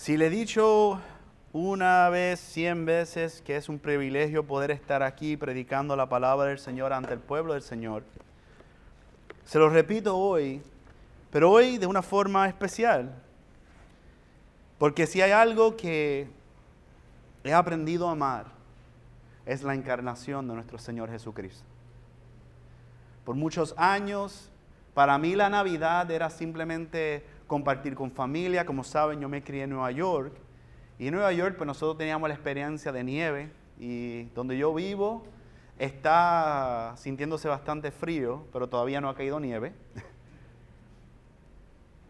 Si 0.00 0.16
le 0.16 0.28
he 0.28 0.30
dicho 0.30 0.98
una 1.52 2.08
vez, 2.08 2.40
cien 2.40 2.86
veces, 2.86 3.42
que 3.42 3.56
es 3.56 3.68
un 3.68 3.78
privilegio 3.78 4.46
poder 4.46 4.70
estar 4.70 5.02
aquí 5.02 5.36
predicando 5.36 5.94
la 5.94 6.08
palabra 6.08 6.46
del 6.46 6.58
Señor 6.58 6.94
ante 6.94 7.12
el 7.12 7.18
pueblo 7.18 7.52
del 7.52 7.60
Señor, 7.60 8.02
se 9.44 9.58
lo 9.58 9.68
repito 9.68 10.16
hoy, 10.16 10.62
pero 11.30 11.50
hoy 11.50 11.76
de 11.76 11.86
una 11.86 12.00
forma 12.00 12.48
especial. 12.48 13.14
Porque 14.78 15.06
si 15.06 15.20
hay 15.20 15.32
algo 15.32 15.76
que 15.76 16.30
he 17.44 17.52
aprendido 17.52 18.08
a 18.08 18.12
amar, 18.12 18.46
es 19.44 19.62
la 19.62 19.74
encarnación 19.74 20.48
de 20.48 20.54
nuestro 20.54 20.78
Señor 20.78 21.10
Jesucristo. 21.10 21.66
Por 23.26 23.36
muchos 23.36 23.74
años, 23.76 24.50
para 24.94 25.18
mí 25.18 25.36
la 25.36 25.50
Navidad 25.50 26.10
era 26.10 26.30
simplemente 26.30 27.22
compartir 27.50 27.96
con 27.96 28.12
familia. 28.12 28.64
Como 28.64 28.84
saben, 28.84 29.20
yo 29.20 29.28
me 29.28 29.42
crié 29.42 29.64
en 29.64 29.70
Nueva 29.70 29.90
York. 29.90 30.32
Y 31.00 31.08
en 31.08 31.14
Nueva 31.14 31.32
York, 31.32 31.56
pues 31.56 31.66
nosotros 31.66 31.98
teníamos 31.98 32.28
la 32.28 32.34
experiencia 32.36 32.92
de 32.92 33.02
nieve. 33.02 33.50
Y 33.76 34.26
donde 34.36 34.56
yo 34.56 34.72
vivo 34.72 35.24
está 35.76 36.94
sintiéndose 36.96 37.48
bastante 37.48 37.90
frío, 37.90 38.46
pero 38.52 38.68
todavía 38.68 39.00
no 39.00 39.08
ha 39.08 39.16
caído 39.16 39.40
nieve. 39.40 39.72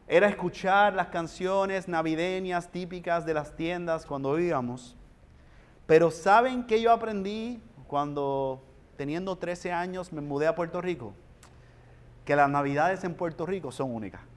Era 0.06 0.28
escuchar 0.28 0.92
las 0.92 1.06
canciones 1.06 1.88
navideñas 1.88 2.70
típicas 2.70 3.24
de 3.24 3.32
las 3.32 3.56
tiendas 3.56 4.04
cuando 4.04 4.38
íbamos. 4.38 4.94
Pero 5.86 6.10
¿saben 6.10 6.66
qué 6.66 6.82
yo 6.82 6.92
aprendí 6.92 7.62
cuando 7.86 8.62
teniendo 8.98 9.36
13 9.36 9.72
años 9.72 10.12
me 10.12 10.20
mudé 10.20 10.48
a 10.48 10.54
Puerto 10.54 10.82
Rico? 10.82 11.14
Que 12.26 12.36
las 12.36 12.50
navidades 12.50 13.04
en 13.04 13.14
Puerto 13.14 13.46
Rico 13.46 13.72
son 13.72 13.94
únicas. 13.94 14.29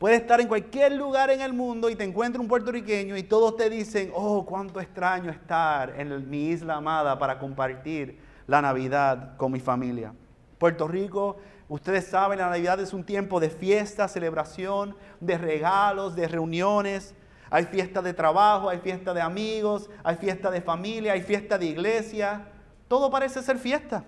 Puedes 0.00 0.22
estar 0.22 0.40
en 0.40 0.48
cualquier 0.48 0.92
lugar 0.92 1.28
en 1.28 1.42
el 1.42 1.52
mundo 1.52 1.90
y 1.90 1.94
te 1.94 2.04
encuentras 2.04 2.40
un 2.40 2.48
puertorriqueño 2.48 3.18
y 3.18 3.22
todos 3.22 3.58
te 3.58 3.68
dicen, 3.68 4.10
oh, 4.14 4.46
cuánto 4.46 4.80
extraño 4.80 5.30
estar 5.30 5.92
en 6.00 6.30
mi 6.30 6.48
isla 6.48 6.76
amada 6.76 7.18
para 7.18 7.38
compartir 7.38 8.18
la 8.46 8.62
Navidad 8.62 9.36
con 9.36 9.52
mi 9.52 9.60
familia. 9.60 10.14
Puerto 10.56 10.88
Rico, 10.88 11.36
ustedes 11.68 12.06
saben, 12.06 12.38
la 12.38 12.48
Navidad 12.48 12.80
es 12.80 12.94
un 12.94 13.04
tiempo 13.04 13.40
de 13.40 13.50
fiesta, 13.50 14.08
celebración, 14.08 14.96
de 15.20 15.36
regalos, 15.36 16.16
de 16.16 16.28
reuniones. 16.28 17.14
Hay 17.50 17.66
fiesta 17.66 18.00
de 18.00 18.14
trabajo, 18.14 18.70
hay 18.70 18.78
fiesta 18.78 19.12
de 19.12 19.20
amigos, 19.20 19.90
hay 20.02 20.16
fiesta 20.16 20.50
de 20.50 20.62
familia, 20.62 21.12
hay 21.12 21.20
fiesta 21.20 21.58
de 21.58 21.66
iglesia. 21.66 22.48
Todo 22.88 23.10
parece 23.10 23.42
ser 23.42 23.58
fiesta. 23.58 24.02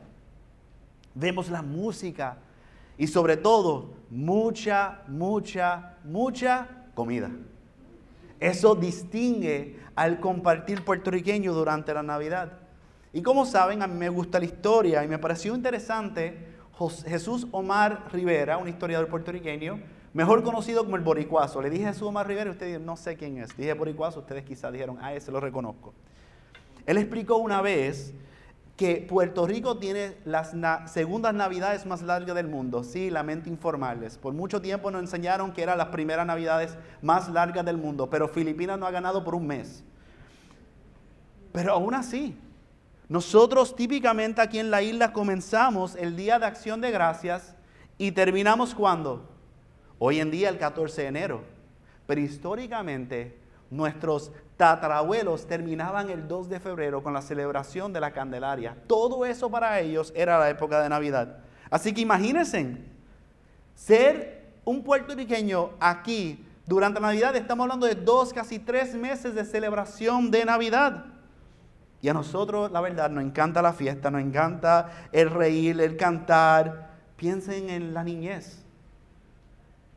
Vemos 1.14 1.50
la 1.50 1.60
música, 1.60 2.38
y 2.96 3.06
sobre 3.06 3.36
todo 3.36 3.90
mucha, 4.12 5.02
mucha, 5.08 5.96
mucha 6.04 6.68
comida. 6.94 7.30
Eso 8.38 8.74
distingue 8.74 9.80
al 9.94 10.20
compartir 10.20 10.84
puertorriqueño 10.84 11.54
durante 11.54 11.94
la 11.94 12.02
Navidad. 12.02 12.58
Y 13.14 13.22
como 13.22 13.46
saben, 13.46 13.82
a 13.82 13.86
mí 13.86 13.94
me 13.94 14.10
gusta 14.10 14.38
la 14.38 14.44
historia 14.44 15.02
y 15.02 15.08
me 15.08 15.18
pareció 15.18 15.54
interesante 15.54 16.46
Jesús 17.06 17.46
Omar 17.52 18.08
Rivera, 18.12 18.58
un 18.58 18.68
historiador 18.68 19.08
puertorriqueño, 19.08 19.80
mejor 20.12 20.42
conocido 20.42 20.84
como 20.84 20.96
el 20.96 21.02
Boricuazo. 21.02 21.62
Le 21.62 21.70
dije 21.70 21.86
Jesús 21.86 22.02
Omar 22.02 22.26
Rivera 22.26 22.50
y 22.50 22.52
ustedes 22.52 22.80
no 22.80 22.96
sé 22.96 23.16
quién 23.16 23.38
es. 23.38 23.56
Dije 23.56 23.72
Boricuazo, 23.72 24.20
ustedes 24.20 24.44
quizás 24.44 24.72
dijeron, 24.72 24.98
ah, 25.00 25.14
ese 25.14 25.32
lo 25.32 25.40
reconozco. 25.40 25.94
Él 26.84 26.98
explicó 26.98 27.36
una 27.36 27.62
vez 27.62 28.12
que 28.82 28.96
Puerto 28.96 29.46
Rico 29.46 29.78
tiene 29.78 30.16
las 30.24 30.56
segundas 30.90 31.32
navidades 31.32 31.86
más 31.86 32.02
largas 32.02 32.34
del 32.34 32.48
mundo. 32.48 32.82
Sí, 32.82 33.10
lamento 33.10 33.48
informarles. 33.48 34.18
Por 34.18 34.34
mucho 34.34 34.60
tiempo 34.60 34.90
nos 34.90 35.02
enseñaron 35.02 35.52
que 35.52 35.62
eran 35.62 35.78
las 35.78 35.90
primeras 35.90 36.26
navidades 36.26 36.76
más 37.00 37.28
largas 37.28 37.64
del 37.64 37.76
mundo, 37.76 38.10
pero 38.10 38.26
Filipinas 38.26 38.80
no 38.80 38.86
ha 38.86 38.90
ganado 38.90 39.22
por 39.22 39.36
un 39.36 39.46
mes. 39.46 39.84
Pero 41.52 41.74
aún 41.74 41.94
así, 41.94 42.36
nosotros 43.08 43.76
típicamente 43.76 44.40
aquí 44.40 44.58
en 44.58 44.72
la 44.72 44.82
isla 44.82 45.12
comenzamos 45.12 45.94
el 45.94 46.16
Día 46.16 46.40
de 46.40 46.46
Acción 46.46 46.80
de 46.80 46.90
Gracias 46.90 47.54
y 47.98 48.10
terminamos 48.10 48.74
cuando? 48.74 49.30
Hoy 50.00 50.18
en 50.18 50.32
día 50.32 50.48
el 50.48 50.58
14 50.58 51.02
de 51.02 51.06
enero. 51.06 51.44
Pero 52.08 52.20
históricamente 52.20 53.38
nuestros 53.72 54.30
tatarabuelos 54.58 55.46
terminaban 55.46 56.10
el 56.10 56.28
2 56.28 56.50
de 56.50 56.60
febrero 56.60 57.02
con 57.02 57.14
la 57.14 57.22
celebración 57.22 57.92
de 57.92 58.00
la 58.00 58.12
Candelaria. 58.12 58.76
Todo 58.86 59.24
eso 59.24 59.50
para 59.50 59.80
ellos 59.80 60.12
era 60.14 60.38
la 60.38 60.50
época 60.50 60.82
de 60.82 60.90
Navidad. 60.90 61.38
Así 61.70 61.94
que 61.94 62.02
imagínense, 62.02 62.76
ser 63.74 64.52
un 64.66 64.84
puertorriqueño 64.84 65.70
aquí 65.80 66.46
durante 66.66 67.00
Navidad, 67.00 67.34
estamos 67.34 67.64
hablando 67.64 67.86
de 67.86 67.94
dos, 67.94 68.32
casi 68.32 68.58
tres 68.58 68.94
meses 68.94 69.34
de 69.34 69.44
celebración 69.44 70.30
de 70.30 70.44
Navidad. 70.44 71.06
Y 72.02 72.08
a 72.08 72.12
nosotros, 72.12 72.70
la 72.70 72.82
verdad, 72.82 73.08
nos 73.08 73.24
encanta 73.24 73.62
la 73.62 73.72
fiesta, 73.72 74.10
nos 74.10 74.20
encanta 74.20 75.08
el 75.12 75.30
reír, 75.30 75.80
el 75.80 75.96
cantar. 75.96 76.90
Piensen 77.16 77.70
en 77.70 77.94
la 77.94 78.04
niñez. 78.04 78.62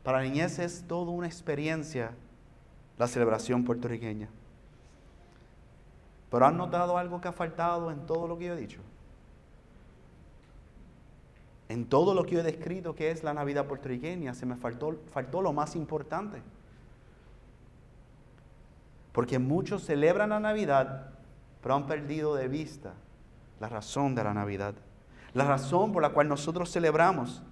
Para 0.02 0.18
la 0.18 0.24
niñez 0.24 0.58
es 0.60 0.84
toda 0.88 1.10
una 1.10 1.26
experiencia 1.26 2.12
la 2.98 3.06
celebración 3.06 3.64
puertorriqueña. 3.64 4.28
Pero 6.30 6.46
¿han 6.46 6.56
notado 6.56 6.98
algo 6.98 7.20
que 7.20 7.28
ha 7.28 7.32
faltado 7.32 7.90
en 7.90 8.06
todo 8.06 8.26
lo 8.26 8.38
que 8.38 8.46
yo 8.46 8.54
he 8.54 8.60
dicho? 8.60 8.80
En 11.68 11.86
todo 11.86 12.14
lo 12.14 12.24
que 12.24 12.32
yo 12.32 12.40
he 12.40 12.44
descrito 12.44 12.94
que 12.94 13.10
es 13.10 13.24
la 13.24 13.34
Navidad 13.34 13.66
puertorriqueña, 13.66 14.34
se 14.34 14.46
me 14.46 14.56
faltó, 14.56 14.96
faltó 15.12 15.42
lo 15.42 15.52
más 15.52 15.76
importante. 15.76 16.42
Porque 19.12 19.38
muchos 19.38 19.84
celebran 19.84 20.30
la 20.30 20.40
Navidad, 20.40 21.10
pero 21.62 21.74
han 21.74 21.86
perdido 21.86 22.34
de 22.34 22.48
vista 22.48 22.92
la 23.60 23.68
razón 23.68 24.14
de 24.14 24.22
la 24.22 24.34
Navidad. 24.34 24.74
La 25.32 25.44
razón 25.44 25.92
por 25.92 26.02
la 26.02 26.10
cual 26.10 26.28
nosotros 26.28 26.70
celebramos. 26.70 27.42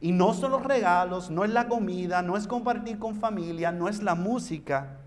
Y 0.00 0.12
no 0.12 0.32
son 0.32 0.52
los 0.52 0.64
regalos, 0.64 1.30
no 1.30 1.44
es 1.44 1.50
la 1.50 1.68
comida, 1.68 2.22
no 2.22 2.36
es 2.36 2.46
compartir 2.46 2.98
con 2.98 3.16
familia, 3.16 3.72
no 3.72 3.88
es 3.88 4.02
la 4.02 4.14
música. 4.14 4.98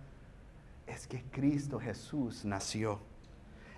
Es 0.85 1.07
que 1.07 1.23
Cristo 1.31 1.79
Jesús 1.79 2.43
nació. 2.43 2.99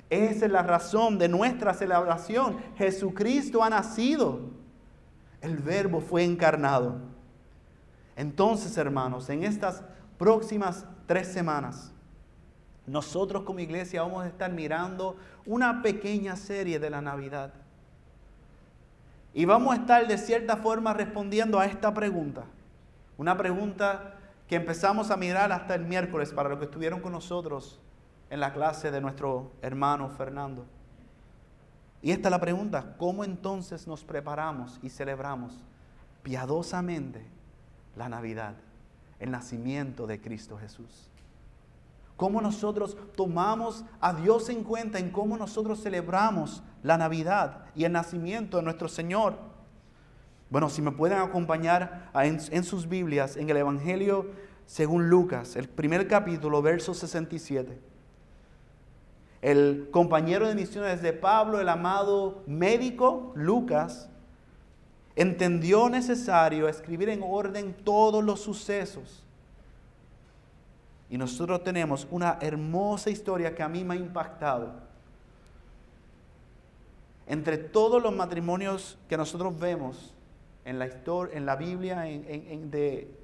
Esa 0.10 0.46
es 0.46 0.52
la 0.52 0.64
razón 0.64 1.18
de 1.18 1.28
nuestra 1.28 1.74
celebración. 1.74 2.58
Jesucristo 2.78 3.64
ha 3.64 3.70
nacido. 3.70 4.42
El 5.42 5.58
verbo 5.58 6.02
fue 6.02 6.24
encarnado. 6.24 6.98
Entonces, 8.16 8.78
hermanos, 8.78 9.30
en 9.30 9.44
estas 9.44 9.84
próximas 10.18 10.86
tres 11.06 11.28
semanas, 11.28 11.92
nosotros 12.86 13.44
como 13.44 13.60
iglesia 13.60 14.02
vamos 14.02 14.24
a 14.24 14.28
estar 14.28 14.52
mirando 14.52 15.16
una 15.46 15.82
pequeña 15.82 16.36
serie 16.36 16.80
de 16.80 16.90
la 16.90 17.02
Navidad. 17.02 17.54
Y 19.34 19.46
vamos 19.46 19.74
a 19.74 19.80
estar 19.80 20.08
de 20.08 20.18
cierta 20.18 20.58
forma 20.58 20.94
respondiendo 20.94 21.60
a 21.60 21.66
esta 21.66 21.94
pregunta. 21.94 22.44
Una 23.18 23.38
pregunta 23.38 24.16
que 24.48 24.56
empezamos 24.56 25.10
a 25.10 25.18
mirar 25.18 25.52
hasta 25.52 25.74
el 25.76 25.86
miércoles 25.86 26.32
para 26.32 26.50
los 26.50 26.60
que 26.60 26.66
estuvieron 26.66 27.00
con 27.00 27.12
nosotros 27.12 27.80
en 28.30 28.40
la 28.40 28.54
clase 28.54 28.92
de 28.92 29.02
nuestro 29.02 29.52
hermano 29.62 30.10
Fernando. 30.10 30.66
Y 32.02 32.12
esta 32.12 32.28
es 32.28 32.32
la 32.32 32.42
pregunta, 32.42 32.96
¿cómo 32.98 33.24
entonces 33.24 33.88
nos 33.88 34.04
preparamos 34.04 34.80
y 34.84 34.90
celebramos 34.90 35.64
piadosamente 36.22 37.26
la 37.96 38.10
Navidad, 38.10 38.56
el 39.20 39.32
nacimiento 39.32 40.06
de 40.06 40.20
Cristo 40.20 40.58
Jesús? 40.58 41.10
¿Cómo 42.18 42.42
nosotros 42.42 42.98
tomamos 43.16 43.84
a 44.00 44.14
Dios 44.14 44.50
en 44.50 44.64
cuenta 44.64 45.00
en 45.00 45.10
cómo 45.10 45.38
nosotros 45.38 45.82
celebramos 45.82 46.64
la 46.84 46.98
Navidad 46.98 47.66
y 47.76 47.86
el 47.86 47.92
nacimiento 47.92 48.58
de 48.58 48.64
nuestro 48.64 48.88
Señor? 48.88 49.36
Bueno, 50.50 50.70
si 50.70 50.82
me 50.82 50.92
pueden 50.92 51.20
acompañar 51.20 52.12
en, 52.14 52.64
sus 52.64 52.88
Biblias, 52.88 53.38
en 53.38 53.50
el 53.50 53.58
Evangelio 53.58 54.28
según 54.66 55.10
Lucas, 55.10 55.56
el 55.56 55.68
primer 55.68 56.08
capítulo, 56.08 56.62
verso 56.62 56.94
67 56.94 57.94
el 59.44 59.90
compañero 59.92 60.48
de 60.48 60.56
misiones 60.56 61.02
de 61.02 61.12
Pablo, 61.12 61.60
el 61.60 61.68
amado 61.68 62.44
médico 62.48 63.34
Lucas, 63.36 64.10
entendió 65.18 65.90
necesario 65.90 66.70
escribir 66.70 67.10
en 67.10 67.22
orden 67.22 67.76
todos 67.84 68.24
los 68.24 68.40
sucesos. 68.40 69.23
Y 71.14 71.18
nosotros 71.20 71.64
tenemos 71.64 72.08
una 72.10 72.40
hermosa 72.42 73.12
historia 73.12 73.54
que 73.54 73.62
a 73.62 73.70
mí 73.70 73.84
me 73.84 73.94
ha 73.94 73.98
impactado. 73.98 74.74
Entre 77.28 77.60
todos 77.60 78.02
los 78.02 78.16
matrimonios 78.16 78.98
que 79.08 79.16
nosotros 79.16 79.60
vemos 79.60 80.12
en 80.66 80.80
la, 80.80 80.88
historia, 80.88 81.38
en 81.38 81.46
la 81.46 81.56
Biblia, 81.56 81.98
de, 82.00 83.16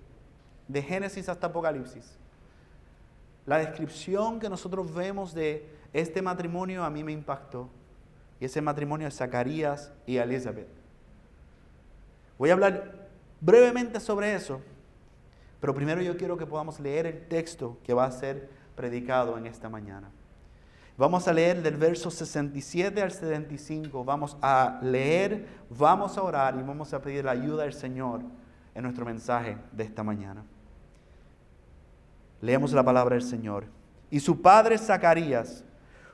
de 0.67 0.81
Génesis 0.83 1.29
hasta 1.29 1.47
Apocalipsis, 1.47 2.15
la 3.47 3.57
descripción 3.57 4.39
que 4.39 4.49
nosotros 4.49 4.93
vemos 4.93 5.33
de 5.33 5.67
este 5.91 6.21
matrimonio 6.21 6.83
a 6.83 6.91
mí 6.91 7.03
me 7.03 7.11
impactó. 7.11 7.69
Y 8.39 8.45
ese 8.45 8.61
matrimonio 8.61 9.07
es 9.07 9.15
Zacarías 9.15 9.91
y 10.05 10.17
Elizabeth. 10.17 10.69
Voy 12.37 12.51
a 12.51 12.53
hablar 12.53 13.07
brevemente 13.41 13.99
sobre 13.99 14.35
eso, 14.35 14.61
Pero 15.59 15.73
primero 15.73 16.01
yo 16.01 16.15
quiero 16.17 16.37
que 16.37 16.45
podamos 16.45 16.79
leer 16.79 17.05
el 17.05 17.27
texto 17.27 17.77
que 17.83 17.93
va 17.93 18.05
a 18.05 18.11
ser 18.11 18.49
predicado 18.75 19.37
en 19.37 19.45
esta 19.45 19.69
mañana. 19.69 20.09
Vamos 20.97 21.27
a 21.27 21.33
leer 21.33 21.61
del 21.61 21.77
verso 21.77 22.11
67 22.11 23.01
al 23.01 23.11
75. 23.11 24.03
Vamos 24.03 24.37
a 24.41 24.79
leer, 24.81 25.47
vamos 25.69 26.17
a 26.17 26.23
orar 26.23 26.57
y 26.57 26.61
vamos 26.61 26.93
a 26.93 27.01
pedir 27.01 27.23
la 27.23 27.31
ayuda 27.31 27.63
del 27.63 27.73
Señor 27.73 28.21
en 28.75 28.83
nuestro 28.83 29.05
mensaje 29.05 29.57
de 29.71 29.83
esta 29.83 30.03
mañana. 30.03 30.43
Leemos 32.41 32.73
la 32.73 32.83
palabra 32.83 33.15
del 33.15 33.23
Señor. 33.23 33.65
Y 34.11 34.19
su 34.19 34.41
padre 34.41 34.77
Zacarías 34.77 35.63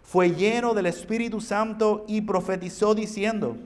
fue 0.04 0.32
lleno 0.32 0.74
del 0.74 0.86
Espíritu 0.86 1.42
Santo 1.42 2.06
y 2.08 2.22
profetizó 2.22 2.94
diciendo, 2.94 3.58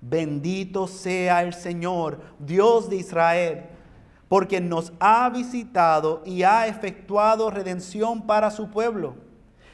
bendito 0.00 0.86
sea 0.86 1.42
el 1.42 1.54
Señor, 1.54 2.20
Dios 2.38 2.90
de 2.90 2.96
Israel, 2.96 3.64
porque 4.32 4.62
nos 4.62 4.94
ha 4.98 5.28
visitado 5.28 6.22
y 6.24 6.42
ha 6.42 6.66
efectuado 6.66 7.50
redención 7.50 8.22
para 8.22 8.50
su 8.50 8.70
pueblo, 8.70 9.14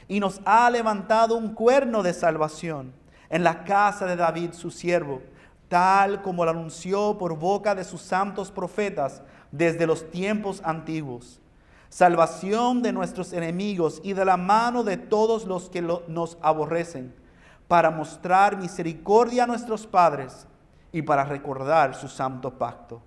y 0.09 0.19
nos 0.19 0.41
ha 0.43 0.69
levantado 0.69 1.37
un 1.37 1.53
cuerno 1.53 2.03
de 2.03 2.11
salvación 2.11 2.91
en 3.29 3.45
la 3.45 3.63
casa 3.63 4.05
de 4.05 4.17
David 4.17 4.51
su 4.51 4.69
siervo, 4.69 5.21
tal 5.69 6.21
como 6.21 6.43
lo 6.43 6.51
anunció 6.51 7.17
por 7.17 7.39
boca 7.39 7.73
de 7.73 7.85
sus 7.85 8.01
santos 8.01 8.51
profetas 8.51 9.21
desde 9.49 9.87
los 9.87 10.11
tiempos 10.11 10.61
antiguos 10.65 11.39
salvación 11.87 12.81
de 12.81 12.91
nuestros 12.91 13.31
enemigos 13.31 14.01
y 14.03 14.11
de 14.11 14.25
la 14.25 14.35
mano 14.35 14.83
de 14.83 14.97
todos 14.97 15.45
los 15.45 15.69
que 15.69 15.81
nos 15.81 16.37
aborrecen, 16.41 17.15
para 17.69 17.91
mostrar 17.91 18.57
misericordia 18.57 19.45
a 19.45 19.47
nuestros 19.47 19.87
padres 19.87 20.47
y 20.91 21.01
para 21.01 21.23
recordar 21.23 21.95
su 21.95 22.09
santo 22.09 22.51
pacto. 22.51 23.01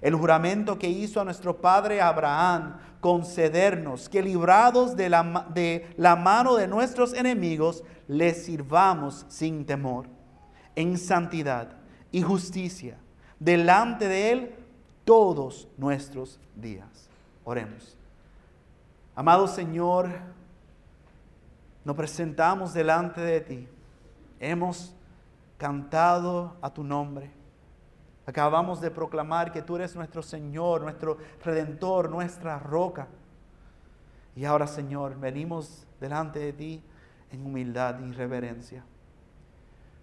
El 0.00 0.14
juramento 0.14 0.78
que 0.78 0.88
hizo 0.88 1.20
a 1.20 1.24
nuestro 1.24 1.56
padre 1.56 2.00
Abraham, 2.00 2.78
concedernos 3.00 4.08
que 4.08 4.22
librados 4.22 4.96
de 4.96 5.08
la, 5.08 5.46
de 5.52 5.92
la 5.96 6.16
mano 6.16 6.56
de 6.56 6.68
nuestros 6.68 7.12
enemigos, 7.12 7.84
les 8.06 8.44
sirvamos 8.44 9.26
sin 9.28 9.64
temor, 9.66 10.06
en 10.76 10.98
santidad 10.98 11.76
y 12.10 12.22
justicia, 12.22 12.98
delante 13.38 14.08
de 14.08 14.30
Él 14.32 14.54
todos 15.04 15.68
nuestros 15.76 16.40
días. 16.54 17.08
Oremos. 17.44 17.96
Amado 19.14 19.48
Señor, 19.48 20.10
nos 21.84 21.96
presentamos 21.96 22.74
delante 22.74 23.20
de 23.20 23.40
ti. 23.40 23.68
Hemos 24.38 24.94
cantado 25.56 26.56
a 26.60 26.70
tu 26.70 26.84
nombre. 26.84 27.37
Acabamos 28.28 28.82
de 28.82 28.90
proclamar 28.90 29.50
que 29.50 29.62
tú 29.62 29.76
eres 29.76 29.96
nuestro 29.96 30.22
Señor, 30.22 30.82
nuestro 30.82 31.16
Redentor, 31.42 32.10
nuestra 32.10 32.58
roca. 32.58 33.08
Y 34.36 34.44
ahora, 34.44 34.66
Señor, 34.66 35.18
venimos 35.18 35.86
delante 35.98 36.38
de 36.38 36.52
ti 36.52 36.82
en 37.32 37.46
humildad 37.46 37.98
y 38.00 38.12
reverencia 38.12 38.84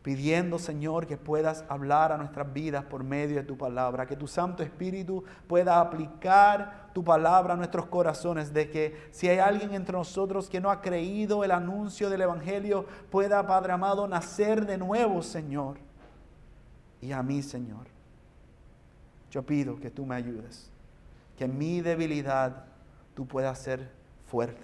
pidiendo, 0.06 0.60
Señor, 0.60 1.08
que 1.08 1.18
puedas 1.18 1.66
hablar 1.68 2.12
a 2.12 2.18
nuestras 2.18 2.54
vidas 2.54 2.86
por 2.86 3.04
medio 3.04 3.38
de 3.38 3.44
tu 3.44 3.58
palabra, 3.58 4.06
que 4.06 4.16
tu 4.16 4.28
Santo 4.28 4.62
Espíritu 4.62 5.24
pueda 5.48 5.82
aplicar 5.82 6.92
tu 6.94 7.04
palabra 7.04 7.56
a 7.56 7.58
nuestros 7.58 7.88
corazones, 7.88 8.54
de 8.54 8.70
que 8.70 9.10
si 9.10 9.28
hay 9.28 9.40
alguien 9.40 9.74
entre 9.74 9.98
nosotros 9.98 10.48
que 10.48 10.62
no 10.62 10.70
ha 10.70 10.80
creído 10.80 11.44
el 11.44 11.50
anuncio 11.50 12.12
del 12.12 12.22
Evangelio, 12.22 12.86
pueda, 13.10 13.48
Padre 13.48 13.74
amado, 13.74 14.08
nacer 14.08 14.68
de 14.68 14.78
nuevo, 14.78 15.24
Señor. 15.24 15.78
Y 17.02 17.12
a 17.12 17.24
mí, 17.24 17.42
Señor, 17.42 17.95
yo 19.36 19.46
pido 19.46 19.82
que 19.82 19.92
tú 19.92 20.06
me 20.06 20.16
ayudes, 20.16 20.72
que 21.38 21.44
en 21.44 21.58
mi 21.58 21.82
debilidad 21.82 22.68
tú 23.16 23.28
puedas 23.28 23.60
ser 23.60 23.92
fuerte, 24.28 24.64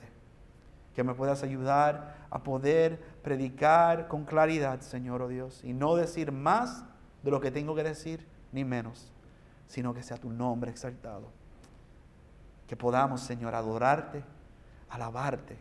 que 0.96 1.04
me 1.04 1.14
puedas 1.14 1.44
ayudar 1.44 2.16
a 2.30 2.42
poder 2.42 2.98
predicar 3.22 4.08
con 4.08 4.24
claridad, 4.24 4.80
Señor, 4.80 5.24
oh 5.24 5.28
Dios, 5.28 5.62
y 5.66 5.74
no 5.74 5.98
decir 5.98 6.32
más 6.32 6.86
de 7.22 7.32
lo 7.32 7.42
que 7.42 7.52
tengo 7.52 7.76
que 7.76 7.84
decir, 7.84 8.26
ni 8.54 8.64
menos, 8.64 9.12
sino 9.68 9.94
que 9.94 10.04
sea 10.04 10.16
tu 10.16 10.30
nombre 10.30 10.72
exaltado. 10.72 11.28
Que 12.66 12.78
podamos, 12.78 13.20
Señor, 13.20 13.56
adorarte, 13.56 14.24
alabarte 14.90 15.58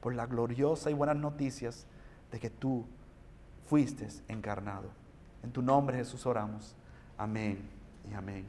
por 0.00 0.14
la 0.14 0.24
gloriosa 0.24 0.90
y 0.90 0.94
buenas 0.94 1.16
noticias 1.16 1.86
de 2.32 2.40
que 2.40 2.48
tú 2.48 2.86
fuiste 3.66 4.08
encarnado. 4.28 4.88
En 5.42 5.52
tu 5.52 5.60
nombre, 5.60 5.98
Jesús, 5.98 6.24
oramos. 6.24 6.74
Amén 7.18 7.83
y 8.10 8.14
amén. 8.14 8.44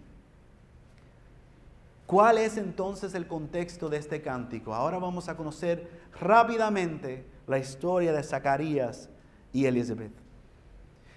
¿Cuál 2.06 2.38
es 2.38 2.58
entonces 2.58 3.16
el 3.16 3.28
contexto 3.28 3.90
de 3.90 3.98
este 3.98 4.22
cántico? 4.22 4.74
Ahora 4.74 5.00
vamos 5.00 5.28
a 5.28 5.36
conocer 5.36 5.90
rápidamente 6.20 7.26
la 7.48 7.58
historia 7.58 8.14
de 8.14 8.22
Zacarías 8.22 9.10
y 9.52 9.66
Elizabeth. 9.66 10.14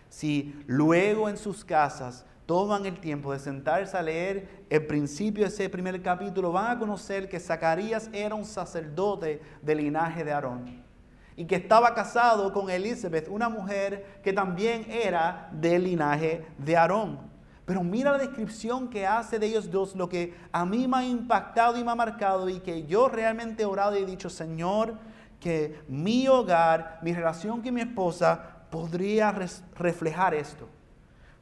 Si 0.08 0.62
luego 0.67 1.29
en 1.29 1.37
sus 1.37 1.64
casas 1.64 2.25
toman 2.46 2.87
el 2.87 2.99
tiempo 2.99 3.32
de 3.32 3.38
sentarse 3.38 3.94
a 3.94 4.02
leer 4.02 4.64
el 4.70 4.87
principio 4.87 5.44
de 5.44 5.50
ese 5.50 5.69
primer 5.69 6.00
capítulo, 6.02 6.50
van 6.50 6.70
a 6.70 6.79
conocer 6.79 7.29
que 7.29 7.38
Zacarías 7.38 8.08
era 8.12 8.34
un 8.34 8.46
sacerdote 8.46 9.43
del 9.61 9.79
linaje 9.79 10.25
de 10.25 10.32
Aarón 10.32 10.82
y 11.37 11.44
que 11.44 11.56
estaba 11.56 11.94
casado 11.94 12.50
con 12.52 12.70
Elizabeth, 12.70 13.29
una 13.29 13.50
mujer 13.50 14.20
que 14.25 14.32
también 14.32 14.87
era 14.91 15.50
del 15.52 15.84
linaje 15.84 16.46
de 16.56 16.76
Aarón. 16.76 17.28
Pero 17.69 17.85
mira 17.85 18.12
la 18.12 18.19
descripción 18.19 18.88
que 18.88 19.06
hace 19.06 19.38
de 19.38 19.47
ellos 19.47 19.70
dos, 19.70 19.94
lo 19.94 20.09
que 20.09 20.35
a 20.53 20.65
mí 20.65 20.88
me 20.88 20.97
ha 20.97 21.05
impactado 21.05 21.76
y 21.76 21.85
me 21.85 21.91
ha 21.91 21.94
marcado 21.94 22.49
y 22.49 22.61
que 22.61 22.87
yo 22.87 23.11
realmente 23.11 23.62
he 23.62 23.67
orado 23.67 23.94
y 23.94 24.05
he 24.05 24.06
dicho, 24.06 24.31
Señor, 24.31 24.94
que 25.38 25.79
mi 25.87 26.26
hogar, 26.29 26.99
mi 27.03 27.12
relación 27.12 27.61
con 27.61 27.75
mi 27.75 27.82
esposa 27.82 28.43
podría 28.70 29.32
reflejar 29.76 30.32
esto. 30.32 30.67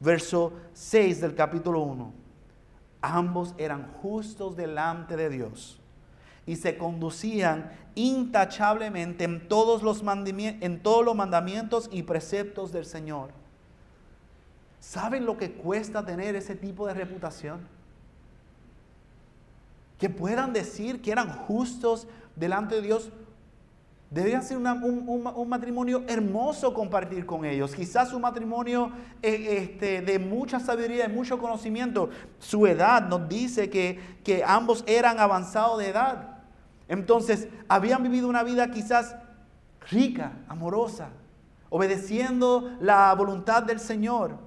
Verso 0.01 0.51
6 0.73 1.21
del 1.21 1.33
capítulo 1.33 1.79
1. 1.79 2.11
Ambos 3.01 3.55
eran 3.57 3.93
justos 4.01 4.57
delante 4.57 5.15
de 5.15 5.29
Dios 5.29 5.79
y 6.45 6.57
se 6.57 6.77
conducían 6.77 7.71
intachablemente 7.95 9.23
en 9.23 9.47
todos 9.47 9.81
los, 9.81 10.03
en 10.03 10.83
todos 10.83 11.05
los 11.05 11.15
mandamientos 11.15 11.87
y 11.89 12.03
preceptos 12.03 12.73
del 12.73 12.83
Señor. 12.83 13.29
¿Saben 14.79 15.25
lo 15.25 15.37
que 15.37 15.51
cuesta 15.51 16.05
tener 16.05 16.35
ese 16.35 16.55
tipo 16.55 16.87
de 16.87 16.93
reputación? 16.93 17.67
Que 19.97 20.09
puedan 20.09 20.53
decir 20.53 21.01
que 21.01 21.11
eran 21.11 21.29
justos 21.29 22.07
delante 22.35 22.75
de 22.75 22.81
Dios 22.81 23.11
Debería 24.09 24.41
ser 24.41 24.55
un, 24.57 25.49
matrimonio 25.49 26.03
hermoso 26.07 26.73
compartir 26.73 27.25
con 27.25 27.43
ellos. 27.43 27.75
Quizás 27.75 28.13
un 28.13 28.21
matrimonio 28.21 28.89
eh, 29.21 29.57
este, 29.57 30.01
de 30.01 30.17
mucha 30.17 30.61
sabiduría, 30.61 31.07
de 31.07 31.13
mucho 31.13 31.37
conocimiento. 31.37 32.09
Su 32.39 32.65
edad 32.67 33.05
nos 33.09 33.27
dice 33.27 33.69
que, 33.69 33.99
que 34.23 34.45
ambos 34.45 34.85
eran 34.87 35.19
avanzados 35.19 35.79
de 35.79 35.89
edad. 35.89 36.37
Entonces, 36.87 37.49
habían 37.67 38.01
vivido 38.01 38.29
una 38.29 38.43
vida 38.43 38.71
quizás 38.71 39.17
rica, 39.91 40.31
amorosa, 40.47 41.09
obedeciendo 41.69 42.77
la 42.79 43.13
voluntad 43.13 43.63
del 43.63 43.81
Señor. 43.81 44.37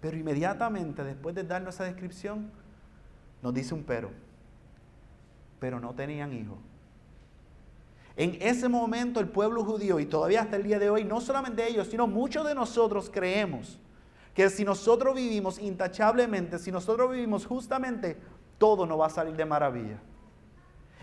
Pero 0.00 0.16
inmediatamente, 0.16 1.04
después 1.04 1.34
de 1.34 1.44
darnos 1.44 1.74
esa 1.74 1.84
descripción, 1.84 2.50
nos 3.42 3.54
dice 3.54 3.74
un 3.74 3.84
pero. 3.84 4.10
Pero 5.58 5.78
no 5.78 5.94
tenían 5.94 6.32
hijos. 6.32 6.58
En 8.16 8.36
ese 8.40 8.68
momento 8.68 9.20
el 9.20 9.28
pueblo 9.28 9.64
judío 9.64 10.00
y 10.00 10.06
todavía 10.06 10.42
hasta 10.42 10.56
el 10.56 10.62
día 10.62 10.78
de 10.78 10.90
hoy, 10.90 11.04
no 11.04 11.20
solamente 11.20 11.66
ellos, 11.68 11.88
sino 11.88 12.06
muchos 12.06 12.46
de 12.46 12.54
nosotros 12.54 13.10
creemos 13.12 13.78
que 14.34 14.48
si 14.50 14.64
nosotros 14.64 15.14
vivimos 15.14 15.58
intachablemente, 15.58 16.58
si 16.58 16.70
nosotros 16.70 17.10
vivimos 17.10 17.46
justamente, 17.46 18.16
todo 18.58 18.86
nos 18.86 19.00
va 19.00 19.06
a 19.06 19.10
salir 19.10 19.36
de 19.36 19.44
maravilla. 19.44 19.98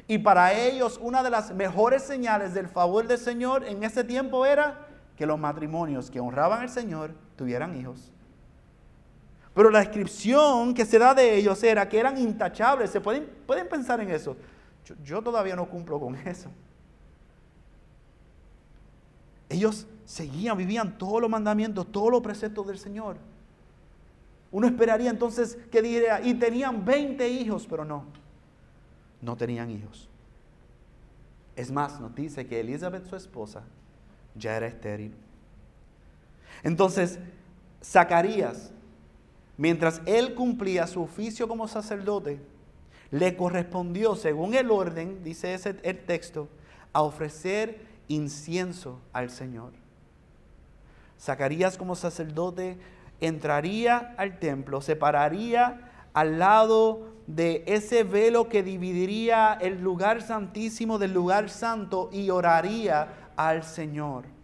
Y 0.07 0.19
para 0.19 0.53
ellos 0.53 0.99
una 1.01 1.21
de 1.21 1.29
las 1.29 1.53
mejores 1.53 2.03
señales 2.03 2.53
del 2.53 2.67
favor 2.67 3.07
del 3.07 3.17
Señor 3.17 3.65
en 3.65 3.83
ese 3.83 4.03
tiempo 4.03 4.45
era 4.45 4.87
que 5.17 5.25
los 5.25 5.37
matrimonios 5.39 6.09
que 6.09 6.19
honraban 6.19 6.61
al 6.61 6.69
Señor 6.69 7.11
tuvieran 7.35 7.75
hijos. 7.75 8.11
Pero 9.57 9.71
la 9.71 9.79
descripción 9.79 10.71
que 10.75 10.85
se 10.85 10.99
da 10.99 11.15
de 11.15 11.35
ellos 11.35 11.63
era 11.63 11.89
que 11.89 11.99
eran 11.99 12.15
intachables. 12.15 12.91
¿Se 12.91 13.01
pueden, 13.01 13.27
pueden 13.47 13.67
pensar 13.67 13.99
en 13.99 14.11
eso? 14.11 14.37
yo 15.03 15.19
todavía 15.23 15.55
no 15.55 15.67
cumplo 15.67 15.99
con 15.99 16.15
eso. 16.27 16.51
Ellos 19.49 19.87
seguían, 20.05 20.57
vivían 20.57 20.95
todos 20.99 21.21
los 21.21 21.29
mandamientos, 21.31 21.91
todos 21.91 22.11
los 22.11 22.21
preceptos 22.21 22.67
del 22.67 22.77
Señor. 22.77 23.17
Uno 24.51 24.67
esperaría 24.67 25.09
entonces 25.09 25.57
que 25.71 25.81
diría, 25.81 26.21
y 26.21 26.35
tenían 26.35 26.85
20 26.85 27.27
hijos, 27.27 27.65
pero 27.67 27.83
no, 27.83 28.05
no 29.23 29.35
tenían 29.35 29.71
hijos. 29.71 30.07
Es 31.55 31.71
más, 31.71 31.99
nos 31.99 32.13
dice 32.13 32.45
que 32.45 32.59
Elizabeth, 32.59 33.07
su 33.07 33.15
esposa, 33.15 33.63
ya 34.35 34.55
era 34.55 34.67
estéril. 34.67 35.15
Entonces, 36.61 37.17
Zacarías, 37.83 38.71
mientras 39.57 40.01
él 40.05 40.35
cumplía 40.35 40.87
su 40.87 41.01
oficio 41.01 41.47
como 41.47 41.67
sacerdote, 41.67 42.39
le 43.11 43.35
correspondió, 43.35 44.15
según 44.15 44.53
el 44.53 44.69
orden, 44.71 45.23
dice 45.23 45.53
ese, 45.53 45.75
el 45.83 45.99
texto, 46.05 46.47
a 46.93 47.01
ofrecer 47.01 47.81
incienso 48.07 48.99
al 49.13 49.29
Señor. 49.29 49.73
Zacarías 51.19 51.77
como 51.77 51.95
sacerdote 51.95 52.77
entraría 53.19 54.13
al 54.17 54.39
templo, 54.39 54.81
separaría 54.81 55.91
al 56.13 56.39
lado 56.39 57.13
de 57.27 57.63
ese 57.67 58.03
velo 58.03 58.49
que 58.49 58.63
dividiría 58.63 59.57
el 59.59 59.81
lugar 59.81 60.21
santísimo 60.21 60.97
del 60.97 61.13
lugar 61.13 61.49
santo 61.49 62.09
y 62.11 62.29
oraría 62.29 63.31
al 63.35 63.63
Señor. 63.63 64.36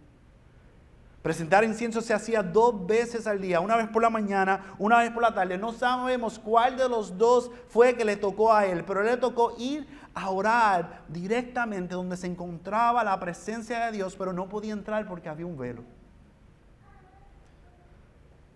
Presentar 1.24 1.64
incienso 1.64 2.02
se 2.02 2.12
hacía 2.12 2.42
dos 2.42 2.86
veces 2.86 3.26
al 3.26 3.40
día, 3.40 3.58
una 3.60 3.76
vez 3.76 3.88
por 3.88 4.02
la 4.02 4.10
mañana, 4.10 4.74
una 4.78 4.98
vez 4.98 5.10
por 5.10 5.22
la 5.22 5.32
tarde. 5.32 5.56
No 5.56 5.72
sabemos 5.72 6.38
cuál 6.38 6.76
de 6.76 6.86
los 6.86 7.16
dos 7.16 7.50
fue 7.68 7.96
que 7.96 8.04
le 8.04 8.16
tocó 8.16 8.52
a 8.52 8.66
él, 8.66 8.84
pero 8.84 9.02
le 9.02 9.16
tocó 9.16 9.54
ir 9.56 9.88
a 10.12 10.28
orar 10.28 11.00
directamente 11.08 11.94
donde 11.94 12.18
se 12.18 12.26
encontraba 12.26 13.02
la 13.02 13.18
presencia 13.18 13.86
de 13.86 13.92
Dios, 13.92 14.16
pero 14.16 14.34
no 14.34 14.50
podía 14.50 14.74
entrar 14.74 15.06
porque 15.06 15.30
había 15.30 15.46
un 15.46 15.56
velo. 15.56 15.82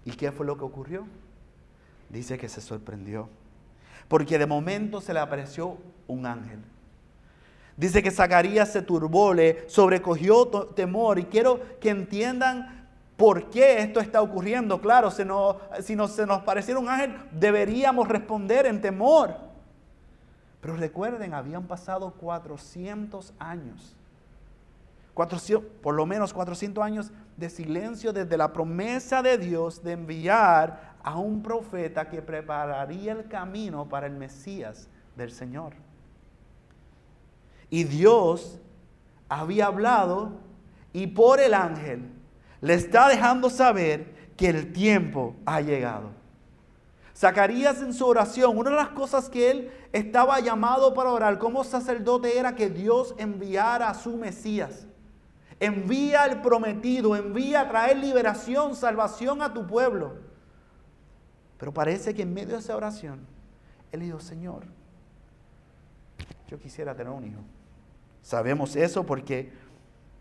¿Y 0.05 0.11
qué 0.11 0.31
fue 0.31 0.45
lo 0.45 0.59
que 0.59 0.65
ocurrió? 0.65 1.07
Dice 2.11 2.37
que 2.37 2.51
se 2.51 2.61
sorprendió, 2.61 3.31
porque 4.09 4.39
de 4.39 4.45
momento 4.45 5.01
se 5.01 5.15
le 5.15 5.21
apareció 5.21 5.79
un 6.07 6.27
ángel. 6.27 6.63
Dice 7.79 8.03
que 8.03 8.11
Zacarías 8.11 8.73
se 8.73 8.83
turbó, 8.83 9.33
le 9.33 9.69
sobrecogió 9.69 10.49
temor 10.75 11.21
y 11.21 11.27
quiero 11.27 11.61
que 11.79 11.91
entiendan 11.91 12.89
por 13.17 13.51
qué 13.51 13.79
esto 13.83 14.01
está 14.01 14.21
ocurriendo. 14.21 14.81
Claro, 14.81 15.13
si, 15.13 15.23
si 15.83 15.97
se 16.09 16.27
nos 16.27 16.43
pareciera 16.43 16.81
un 16.81 16.89
ángel, 16.89 17.17
deberíamos 17.31 18.09
responder 18.09 18.67
en 18.67 18.81
temor. 18.81 19.37
Pero 20.61 20.75
recuerden, 20.75 21.35
habían 21.35 21.69
pasado 21.69 22.11
400 22.15 23.33
años. 23.39 23.95
400, 25.15 25.65
por 25.81 25.95
lo 25.95 26.05
menos 26.05 26.35
400 26.35 26.83
años 26.83 27.13
de 27.37 27.49
silencio 27.49 28.13
desde 28.13 28.37
la 28.37 28.53
promesa 28.53 29.23
de 29.23 29.39
Dios 29.39 29.85
de 29.85 29.93
enviar 29.93 30.97
a 31.05 31.17
un 31.17 31.45
profeta 31.45 32.09
que 32.09 32.23
prepararía 32.23 33.13
el 33.13 33.29
camino 33.29 33.89
para 33.89 34.09
el 34.09 34.15
Mesías 34.15 34.89
del 35.17 35.31
Señor. 35.31 35.75
Y 37.71 37.85
Dios 37.85 38.59
había 39.29 39.67
hablado 39.67 40.33
y 40.93 41.07
por 41.09 41.41
el 41.41 41.55
ángel 41.55 42.11
le 42.61 42.75
está 42.75 43.09
dejando 43.09 43.51
saber 43.51 44.31
que 44.37 44.49
el 44.49 44.73
tiempo 44.73 45.37
ha 45.45 45.61
llegado. 45.61 46.11
Zacarías 47.15 47.83
en 47.83 47.93
su 47.93 48.07
oración, 48.07 48.57
una 48.57 48.71
de 48.71 48.77
las 48.77 48.91
cosas 48.91 49.29
que 49.29 49.51
él 49.51 49.73
estaba 49.93 50.39
llamado 50.39 50.95
para 50.95 51.11
orar 51.11 51.39
como 51.39 51.65
sacerdote 51.65 52.39
era 52.39 52.55
que 52.55 52.71
Dios 52.71 53.15
enviara 53.19 53.91
a 53.91 53.95
su 53.95 54.17
Mesías. 54.17 54.87
Envía 55.59 56.27
el 56.27 56.41
prometido, 56.41 57.17
envía 57.17 57.63
a 57.63 57.69
traer 57.69 57.97
liberación, 57.97 58.77
salvación 58.77 59.43
a 59.43 59.53
tu 59.53 59.67
pueblo. 59.67 60.15
Pero 61.59 61.75
parece 61.75 62.15
que 62.15 62.23
en 62.23 62.33
medio 62.33 62.55
de 62.55 62.61
esa 62.61 62.77
oración, 62.77 63.27
él 63.91 64.01
dijo, 64.01 64.21
Señor, 64.21 64.63
yo 66.47 66.59
quisiera 66.61 66.95
tener 66.95 67.13
un 67.13 67.25
hijo. 67.25 67.41
Sabemos 68.29 68.77
eso 68.77 69.07
porque 69.07 69.51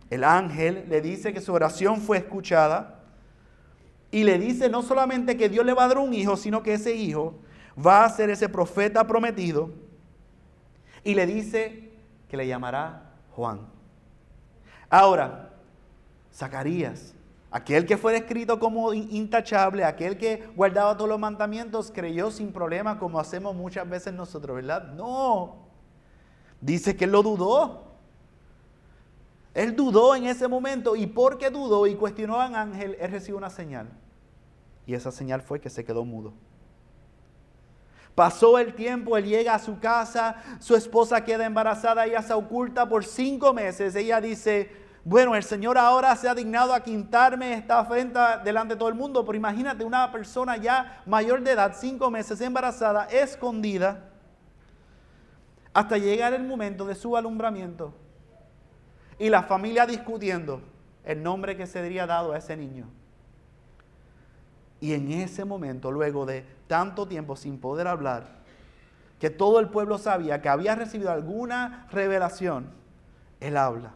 el 0.09 0.23
ángel 0.23 0.85
le 0.87 1.01
dice 1.01 1.33
que 1.33 1.41
su 1.41 1.51
oración 1.51 1.99
fue 1.99 2.19
escuchada 2.19 3.01
y 4.11 4.23
le 4.23 4.39
dice 4.39 4.69
no 4.69 4.81
solamente 4.81 5.35
que 5.35 5.49
Dios 5.49 5.65
le 5.65 5.73
va 5.73 5.83
a 5.83 5.87
dar 5.89 5.97
un 5.97 6.13
hijo, 6.13 6.37
sino 6.37 6.63
que 6.63 6.75
ese 6.75 6.95
hijo 6.95 7.35
va 7.77 8.05
a 8.05 8.09
ser 8.09 8.29
ese 8.29 8.47
profeta 8.47 9.05
prometido 9.05 9.71
y 11.03 11.15
le 11.15 11.25
dice 11.25 11.91
que 12.29 12.37
le 12.37 12.47
llamará 12.47 13.11
Juan. 13.35 13.67
Ahora, 14.89 15.49
Zacarías, 16.33 17.13
aquel 17.51 17.85
que 17.85 17.97
fue 17.97 18.13
descrito 18.13 18.57
como 18.57 18.93
intachable, 18.93 19.83
aquel 19.83 20.17
que 20.17 20.47
guardaba 20.55 20.95
todos 20.95 21.09
los 21.09 21.19
mandamientos, 21.19 21.91
creyó 21.93 22.31
sin 22.31 22.53
problema 22.53 22.99
como 22.99 23.19
hacemos 23.19 23.53
muchas 23.53 23.89
veces 23.89 24.13
nosotros, 24.13 24.55
¿verdad? 24.55 24.93
No. 24.93 25.67
Dice 26.61 26.95
que 26.95 27.03
él 27.03 27.11
lo 27.11 27.21
dudó. 27.21 27.86
Él 29.57 29.75
dudó 29.75 30.15
en 30.15 30.27
ese 30.27 30.47
momento. 30.47 30.95
Y 30.95 31.07
porque 31.07 31.49
dudó 31.49 31.87
y 31.87 31.95
cuestionó 31.95 32.39
al 32.39 32.53
ángel, 32.53 32.95
él 32.99 33.11
recibió 33.11 33.37
una 33.37 33.49
señal. 33.49 33.89
Y 34.85 34.93
esa 34.93 35.11
señal 35.11 35.41
fue 35.41 35.59
que 35.59 35.71
se 35.71 35.83
quedó 35.83 36.05
mudo. 36.05 36.35
Pasó 38.13 38.59
el 38.59 38.75
tiempo, 38.75 39.17
él 39.17 39.25
llega 39.25 39.55
a 39.55 39.59
su 39.59 39.79
casa, 39.79 40.35
su 40.59 40.75
esposa 40.75 41.23
queda 41.23 41.47
embarazada, 41.47 42.05
ella 42.05 42.21
se 42.21 42.33
oculta 42.33 42.87
por 42.87 43.03
cinco 43.03 43.51
meses. 43.51 43.95
Ella 43.95 44.21
dice, 44.21 44.69
bueno, 45.03 45.35
el 45.35 45.43
Señor 45.43 45.79
ahora 45.79 46.15
se 46.15 46.29
ha 46.29 46.35
dignado 46.35 46.71
a 46.71 46.83
quintarme 46.83 47.53
esta 47.53 47.79
afrenta 47.79 48.37
delante 48.37 48.75
de 48.75 48.79
todo 48.79 48.89
el 48.89 48.95
mundo, 48.95 49.25
pero 49.25 49.37
imagínate 49.37 49.83
una 49.83 50.11
persona 50.11 50.57
ya 50.57 51.01
mayor 51.07 51.41
de 51.41 51.53
edad, 51.53 51.75
cinco 51.75 52.11
meses 52.11 52.41
embarazada, 52.41 53.05
escondida, 53.05 54.11
hasta 55.73 55.97
llegar 55.97 56.33
el 56.33 56.43
momento 56.43 56.85
de 56.85 56.93
su 56.93 57.17
alumbramiento 57.17 57.93
y 59.19 59.29
la 59.29 59.43
familia 59.43 59.85
discutiendo 59.85 60.61
el 61.03 61.23
nombre 61.23 61.55
que 61.55 61.65
se 61.65 61.73
sería 61.73 62.05
dado 62.05 62.33
a 62.33 62.37
ese 62.37 62.55
niño. 62.55 62.85
Y 64.79 64.93
en 64.93 65.11
ese 65.11 65.43
momento, 65.43 65.91
luego 65.91 66.25
de 66.25 66.45
tanto 66.67 67.07
tiempo 67.07 67.35
sin 67.35 67.57
poder 67.57 67.87
hablar, 67.87 68.37
que 69.19 69.29
todo 69.29 69.59
el 69.59 69.69
pueblo 69.69 69.97
sabía 69.97 70.41
que 70.41 70.49
había 70.49 70.75
recibido 70.75 71.11
alguna 71.11 71.87
revelación, 71.91 72.69
él 73.39 73.57
habla. 73.57 73.93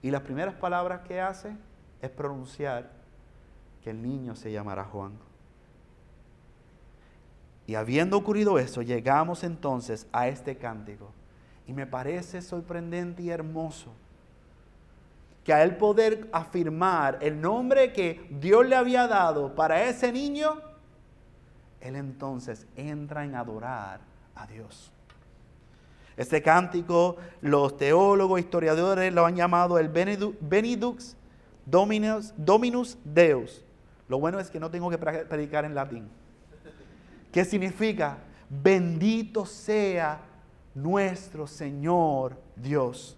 Y 0.00 0.10
las 0.10 0.22
primeras 0.22 0.54
palabras 0.54 1.00
que 1.06 1.20
hace 1.20 1.54
es 2.00 2.10
pronunciar 2.10 2.90
que 3.82 3.90
el 3.90 4.00
niño 4.00 4.34
se 4.34 4.50
llamará 4.50 4.84
Juan. 4.84 5.12
Y 7.66 7.74
habiendo 7.74 8.16
ocurrido 8.16 8.58
eso, 8.58 8.80
llegamos 8.82 9.44
entonces 9.44 10.06
a 10.12 10.28
este 10.28 10.56
cántico. 10.56 11.12
Y 11.66 11.72
me 11.72 11.86
parece 11.86 12.42
sorprendente 12.42 13.22
y 13.22 13.30
hermoso 13.30 13.92
que 15.44 15.52
a 15.52 15.62
él 15.62 15.76
poder 15.76 16.28
afirmar 16.32 17.18
el 17.20 17.40
nombre 17.40 17.92
que 17.92 18.26
Dios 18.30 18.66
le 18.66 18.76
había 18.76 19.08
dado 19.08 19.54
para 19.54 19.84
ese 19.84 20.12
niño, 20.12 20.60
él 21.80 21.96
entonces 21.96 22.66
entra 22.76 23.24
en 23.24 23.34
adorar 23.34 24.00
a 24.34 24.46
Dios. 24.46 24.92
Este 26.16 26.42
cántico, 26.42 27.16
los 27.40 27.76
teólogos, 27.76 28.38
historiadores 28.38 29.12
lo 29.12 29.24
han 29.26 29.34
llamado 29.34 29.78
el 29.78 29.88
Benedux 29.88 31.16
Dominus, 31.64 32.34
Dominus 32.36 32.98
Deus. 33.04 33.64
Lo 34.08 34.18
bueno 34.18 34.38
es 34.38 34.50
que 34.50 34.60
no 34.60 34.70
tengo 34.70 34.90
que 34.90 34.98
predicar 34.98 35.64
en 35.64 35.74
latín. 35.74 36.08
¿Qué 37.32 37.44
significa? 37.44 38.18
Bendito 38.48 39.46
sea 39.46 40.20
nuestro 40.74 41.46
Señor 41.46 42.36
Dios. 42.56 43.16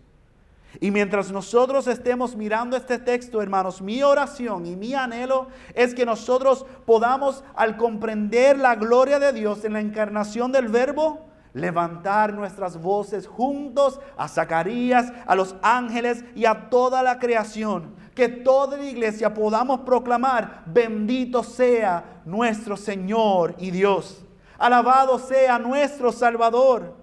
Y 0.81 0.91
mientras 0.91 1.31
nosotros 1.31 1.87
estemos 1.87 2.35
mirando 2.35 2.77
este 2.77 2.99
texto, 2.99 3.41
hermanos, 3.41 3.81
mi 3.81 4.03
oración 4.03 4.67
y 4.67 4.77
mi 4.77 4.95
anhelo 4.95 5.49
es 5.75 5.95
que 5.95 6.05
nosotros 6.05 6.67
podamos, 6.85 7.45
al 7.55 7.77
comprender 7.77 8.59
la 8.59 8.75
gloria 8.75 9.19
de 9.19 9.33
Dios 9.33 9.65
en 9.65 9.75
la 9.75 9.81
encarnación 9.81 10.51
del 10.51 10.69
Verbo, 10.69 11.27
levantar 11.53 12.35
nuestras 12.35 12.77
voces 12.81 13.29
juntos 13.29 14.01
a 14.17 14.27
Zacarías, 14.27 15.13
a 15.27 15.37
los 15.37 15.55
ángeles 15.63 16.25
y 16.35 16.47
a 16.47 16.69
toda 16.69 17.03
la 17.03 17.19
creación. 17.19 17.95
Que 18.15 18.29
toda 18.29 18.77
la 18.77 18.85
iglesia 18.85 19.33
podamos 19.33 19.81
proclamar, 19.81 20.65
bendito 20.67 21.43
sea 21.45 22.21
nuestro 22.25 22.77
Señor 22.77 23.55
y 23.59 23.71
Dios. 23.71 24.25
Alabado 24.59 25.19
sea 25.19 25.59
nuestro 25.59 26.11
Salvador, 26.11 26.95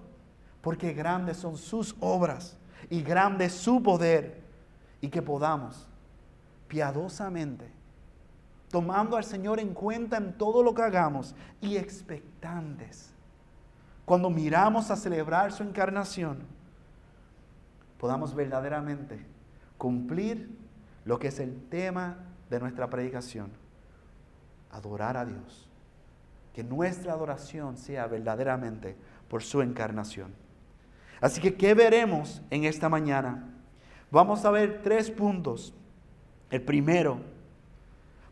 porque 0.60 0.92
grandes 0.92 1.38
son 1.38 1.56
sus 1.56 1.96
obras 2.00 2.58
y 2.92 3.02
grande 3.02 3.48
su 3.48 3.82
poder 3.82 4.42
y 5.00 5.08
que 5.08 5.22
podamos 5.22 5.88
piadosamente, 6.68 7.72
tomando 8.70 9.16
al 9.16 9.24
Señor 9.24 9.60
en 9.60 9.72
cuenta 9.72 10.18
en 10.18 10.36
todo 10.36 10.62
lo 10.62 10.74
que 10.74 10.82
hagamos 10.82 11.34
y 11.62 11.78
expectantes, 11.78 13.10
cuando 14.04 14.28
miramos 14.28 14.90
a 14.90 14.96
celebrar 14.96 15.52
su 15.52 15.62
encarnación, 15.62 16.40
podamos 17.96 18.34
verdaderamente 18.34 19.24
cumplir 19.78 20.54
lo 21.06 21.18
que 21.18 21.28
es 21.28 21.40
el 21.40 21.62
tema 21.70 22.18
de 22.50 22.60
nuestra 22.60 22.90
predicación, 22.90 23.50
adorar 24.70 25.16
a 25.16 25.24
Dios. 25.24 25.66
Que 26.52 26.62
nuestra 26.62 27.14
adoración 27.14 27.78
sea 27.78 28.06
verdaderamente 28.06 28.98
por 29.30 29.42
su 29.42 29.62
encarnación. 29.62 30.34
Así 31.22 31.40
que, 31.40 31.54
¿qué 31.54 31.72
veremos 31.72 32.42
en 32.50 32.64
esta 32.64 32.88
mañana? 32.88 33.48
Vamos 34.10 34.44
a 34.44 34.50
ver 34.50 34.80
tres 34.82 35.08
puntos. 35.08 35.72
El 36.50 36.62
primero, 36.62 37.20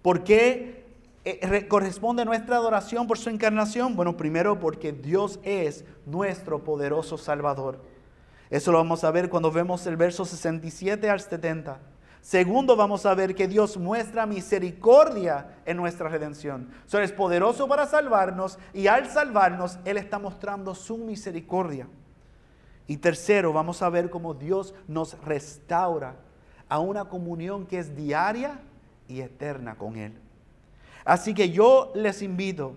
¿por 0.03 0.25
qué 0.25 0.85
eh, 1.25 1.69
corresponde 1.69 2.25
nuestra 2.25 2.57
adoración 2.57 3.07
por 3.07 3.17
su 3.17 3.31
encarnación? 3.31 3.95
Bueno, 3.95 4.17
primero 4.17 4.59
porque 4.59 4.91
Dios 4.93 5.39
es 5.45 5.85
nuestro 6.05 6.65
poderoso 6.65 7.17
Salvador. 7.17 7.81
Eso 8.51 8.73
lo 8.73 8.79
vamos 8.79 9.05
a 9.05 9.13
ver 9.13 9.31
cuando 9.31 9.53
vemos 9.53 9.87
el 9.87 9.97
verso 9.97 10.25
67 10.25 11.09
al 11.09 11.21
70. 11.21 11.79
Segundo, 12.21 12.75
vamos 12.75 13.07
a 13.07 13.15
ver 13.15 13.37
que 13.37 13.47
Dios 13.47 13.77
muestra 13.77 14.27
misericordia 14.27 15.59
en 15.65 15.77
nuestra 15.77 16.09
redención. 16.09 16.69
Es 16.93 17.13
poderoso 17.13 17.69
para 17.69 17.87
salvarnos 17.87 18.59
y 18.75 18.89
al 18.89 19.09
salvarnos 19.09 19.79
Él 19.85 19.97
está 19.97 20.19
mostrando 20.19 20.75
su 20.75 20.99
misericordia. 20.99 21.87
Y 22.91 22.97
tercero, 22.97 23.53
vamos 23.53 23.83
a 23.83 23.89
ver 23.89 24.11
cómo 24.11 24.35
Dios 24.35 24.75
nos 24.89 25.17
restaura 25.23 26.17
a 26.69 26.81
una 26.81 27.05
comunión 27.05 27.65
que 27.65 27.79
es 27.79 27.95
diaria 27.95 28.59
y 29.07 29.21
eterna 29.21 29.77
con 29.77 29.95
Él. 29.95 30.13
Así 31.05 31.33
que 31.33 31.51
yo 31.51 31.93
les 31.95 32.21
invito 32.21 32.75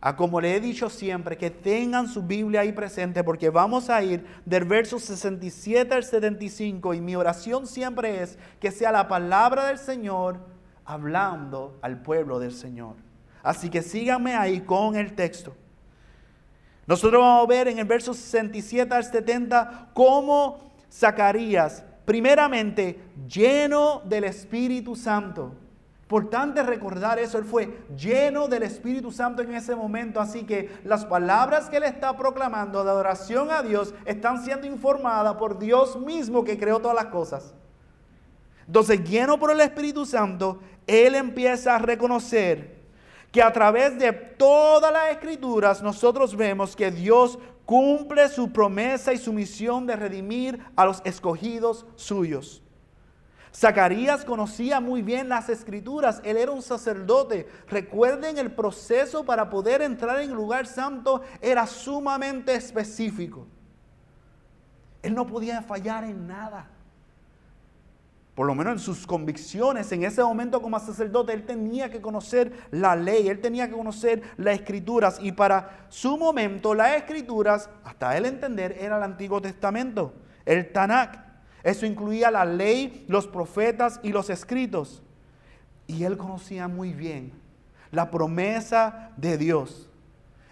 a, 0.00 0.16
como 0.16 0.40
le 0.40 0.56
he 0.56 0.60
dicho 0.60 0.88
siempre, 0.88 1.36
que 1.36 1.50
tengan 1.50 2.08
su 2.08 2.22
Biblia 2.22 2.62
ahí 2.62 2.72
presente 2.72 3.22
porque 3.22 3.50
vamos 3.50 3.90
a 3.90 4.02
ir 4.02 4.24
del 4.46 4.64
verso 4.64 4.98
67 4.98 5.92
al 5.92 6.04
75 6.04 6.94
y 6.94 7.02
mi 7.02 7.14
oración 7.14 7.66
siempre 7.66 8.22
es 8.22 8.38
que 8.60 8.70
sea 8.70 8.90
la 8.90 9.08
palabra 9.08 9.66
del 9.66 9.76
Señor 9.76 10.40
hablando 10.86 11.78
al 11.82 12.00
pueblo 12.00 12.38
del 12.38 12.52
Señor. 12.52 12.94
Así 13.42 13.68
que 13.68 13.82
síganme 13.82 14.34
ahí 14.34 14.62
con 14.62 14.96
el 14.96 15.14
texto. 15.14 15.54
Nosotros 16.90 17.22
vamos 17.22 17.44
a 17.44 17.46
ver 17.46 17.68
en 17.68 17.78
el 17.78 17.84
verso 17.84 18.12
67 18.12 18.92
al 18.92 19.04
70 19.04 19.90
cómo 19.94 20.72
Zacarías, 20.92 21.84
primeramente 22.04 22.98
lleno 23.28 24.02
del 24.06 24.24
Espíritu 24.24 24.96
Santo, 24.96 25.54
Importante 26.02 26.64
recordar 26.64 27.20
eso, 27.20 27.38
él 27.38 27.44
fue 27.44 27.84
lleno 27.96 28.48
del 28.48 28.64
Espíritu 28.64 29.12
Santo 29.12 29.42
en 29.42 29.54
ese 29.54 29.76
momento, 29.76 30.20
así 30.20 30.42
que 30.42 30.80
las 30.82 31.04
palabras 31.04 31.70
que 31.70 31.76
él 31.76 31.84
está 31.84 32.16
proclamando 32.16 32.82
de 32.82 32.90
adoración 32.90 33.52
a 33.52 33.62
Dios 33.62 33.94
están 34.04 34.44
siendo 34.44 34.66
informadas 34.66 35.36
por 35.36 35.60
Dios 35.60 35.96
mismo 36.00 36.42
que 36.42 36.58
creó 36.58 36.80
todas 36.80 36.96
las 36.96 37.12
cosas. 37.12 37.54
Entonces, 38.66 39.04
lleno 39.08 39.38
por 39.38 39.52
el 39.52 39.60
Espíritu 39.60 40.04
Santo, 40.04 40.58
él 40.88 41.14
empieza 41.14 41.76
a 41.76 41.78
reconocer 41.78 42.79
que 43.32 43.42
a 43.42 43.52
través 43.52 43.98
de 43.98 44.12
todas 44.12 44.92
las 44.92 45.10
escrituras 45.10 45.82
nosotros 45.82 46.36
vemos 46.36 46.74
que 46.74 46.90
Dios 46.90 47.38
cumple 47.64 48.28
su 48.28 48.52
promesa 48.52 49.12
y 49.12 49.18
su 49.18 49.32
misión 49.32 49.86
de 49.86 49.96
redimir 49.96 50.58
a 50.74 50.84
los 50.84 51.00
escogidos 51.04 51.86
suyos. 51.94 52.62
Zacarías 53.54 54.24
conocía 54.24 54.80
muy 54.80 55.02
bien 55.02 55.28
las 55.28 55.48
escrituras, 55.48 56.20
él 56.24 56.36
era 56.36 56.52
un 56.52 56.62
sacerdote. 56.62 57.48
Recuerden, 57.68 58.38
el 58.38 58.52
proceso 58.52 59.24
para 59.24 59.50
poder 59.50 59.82
entrar 59.82 60.20
en 60.20 60.30
el 60.30 60.36
lugar 60.36 60.66
santo 60.66 61.22
era 61.40 61.66
sumamente 61.66 62.54
específico. 62.54 63.46
Él 65.02 65.14
no 65.14 65.26
podía 65.26 65.62
fallar 65.62 66.04
en 66.04 66.26
nada. 66.26 66.68
Por 68.40 68.46
lo 68.46 68.54
menos 68.54 68.72
en 68.72 68.78
sus 68.78 69.06
convicciones, 69.06 69.92
en 69.92 70.02
ese 70.02 70.22
momento 70.22 70.62
como 70.62 70.80
sacerdote, 70.80 71.34
él 71.34 71.44
tenía 71.44 71.90
que 71.90 72.00
conocer 72.00 72.50
la 72.70 72.96
ley, 72.96 73.28
él 73.28 73.38
tenía 73.38 73.68
que 73.68 73.74
conocer 73.74 74.22
las 74.38 74.54
escrituras. 74.54 75.18
Y 75.20 75.32
para 75.32 75.84
su 75.90 76.16
momento, 76.16 76.74
las 76.74 76.96
escrituras, 76.96 77.68
hasta 77.84 78.16
él 78.16 78.24
entender, 78.24 78.78
era 78.80 78.96
el 78.96 79.02
Antiguo 79.02 79.42
Testamento, 79.42 80.14
el 80.46 80.72
Tanakh. 80.72 81.18
Eso 81.62 81.84
incluía 81.84 82.30
la 82.30 82.46
ley, 82.46 83.04
los 83.08 83.26
profetas 83.26 84.00
y 84.02 84.08
los 84.08 84.30
escritos. 84.30 85.02
Y 85.86 86.04
él 86.04 86.16
conocía 86.16 86.66
muy 86.66 86.94
bien 86.94 87.34
la 87.90 88.10
promesa 88.10 89.10
de 89.18 89.36
Dios. 89.36 89.89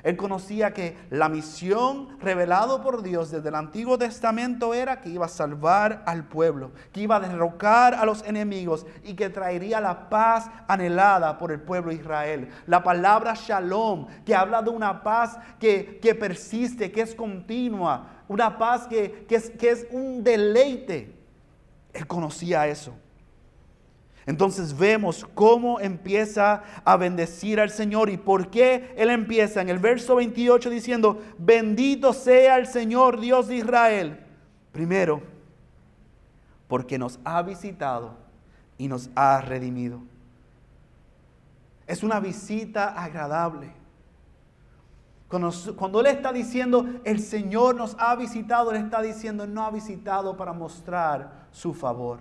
Él 0.04 0.16
conocía 0.16 0.72
que 0.72 0.96
la 1.11 1.28
misión 1.28 2.18
revelada 2.20 2.80
por 2.82 3.02
Dios 3.02 3.30
desde 3.30 3.48
el 3.48 3.56
Antiguo 3.56 3.98
Testamento 3.98 4.72
era 4.72 5.00
que 5.00 5.08
iba 5.08 5.26
a 5.26 5.28
salvar 5.28 6.02
al 6.06 6.24
pueblo, 6.24 6.70
que 6.92 7.00
iba 7.00 7.16
a 7.16 7.20
derrocar 7.20 7.94
a 7.94 8.04
los 8.04 8.22
enemigos 8.24 8.87
y 9.02 9.14
que 9.14 9.28
traería 9.28 9.80
la 9.80 10.08
paz 10.08 10.50
anhelada 10.68 11.37
por 11.37 11.50
el 11.50 11.61
pueblo 11.61 11.90
de 11.90 11.96
Israel. 11.96 12.48
La 12.66 12.82
palabra 12.82 13.34
shalom, 13.34 14.06
que 14.24 14.37
habla 14.37 14.62
de 14.62 14.70
una 14.70 15.02
paz 15.02 15.37
que, 15.58 15.98
que 16.00 16.14
persiste, 16.14 16.92
que 16.92 17.00
es 17.00 17.14
continua, 17.14 18.22
una 18.28 18.56
paz 18.56 18.87
que, 18.87 19.26
es, 19.28 19.50
que 19.50 19.70
es 19.70 19.87
un 19.90 20.22
deleite. 20.22 21.12
Él 21.92 22.06
conocía 22.06 22.68
eso. 22.68 22.94
Entonces 24.28 24.76
vemos 24.76 25.26
cómo 25.32 25.80
empieza 25.80 26.62
a 26.84 26.98
bendecir 26.98 27.58
al 27.58 27.70
Señor 27.70 28.10
y 28.10 28.18
por 28.18 28.50
qué 28.50 28.92
Él 28.98 29.08
empieza 29.08 29.62
en 29.62 29.70
el 29.70 29.78
verso 29.78 30.16
28 30.16 30.68
diciendo, 30.68 31.22
bendito 31.38 32.12
sea 32.12 32.58
el 32.58 32.66
Señor 32.66 33.20
Dios 33.20 33.48
de 33.48 33.56
Israel. 33.56 34.20
Primero, 34.70 35.22
porque 36.68 36.98
nos 36.98 37.18
ha 37.24 37.40
visitado 37.40 38.16
y 38.76 38.86
nos 38.86 39.08
ha 39.14 39.40
redimido. 39.40 40.02
Es 41.86 42.02
una 42.02 42.20
visita 42.20 43.02
agradable. 43.02 43.72
Cuando, 45.28 46.00
Él 46.00 46.06
está 46.06 46.34
diciendo, 46.34 46.86
el 47.04 47.20
Señor 47.20 47.76
nos 47.76 47.96
ha 47.98 48.14
visitado, 48.14 48.72
Él 48.72 48.76
está 48.84 49.00
diciendo, 49.00 49.46
no 49.46 49.64
ha 49.64 49.70
visitado 49.70 50.36
para 50.36 50.52
mostrar 50.52 51.46
su 51.50 51.72
favor. 51.72 52.18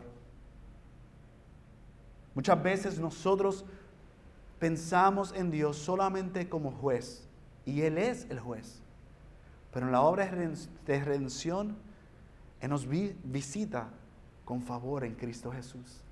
Muchas 2.37 2.61
veces 2.61 2.99
nosotros 2.99 3.65
pensamos 4.59 5.33
en 5.35 5.49
Dios 5.49 5.75
solamente 5.75 6.47
como 6.47 6.69
juez, 6.69 7.27
y 7.65 7.81
Él 7.81 7.97
es 7.97 8.27
el 8.29 8.39
juez. 8.39 8.79
Pero 9.73 9.87
en 9.87 9.91
la 9.91 10.01
obra 10.01 10.27
de 10.27 11.03
redención, 11.03 11.75
Él 12.61 12.69
nos 12.69 12.87
visita 12.87 13.87
con 14.45 14.61
favor 14.61 15.03
en 15.03 15.15
Cristo 15.15 15.51
Jesús. 15.51 16.03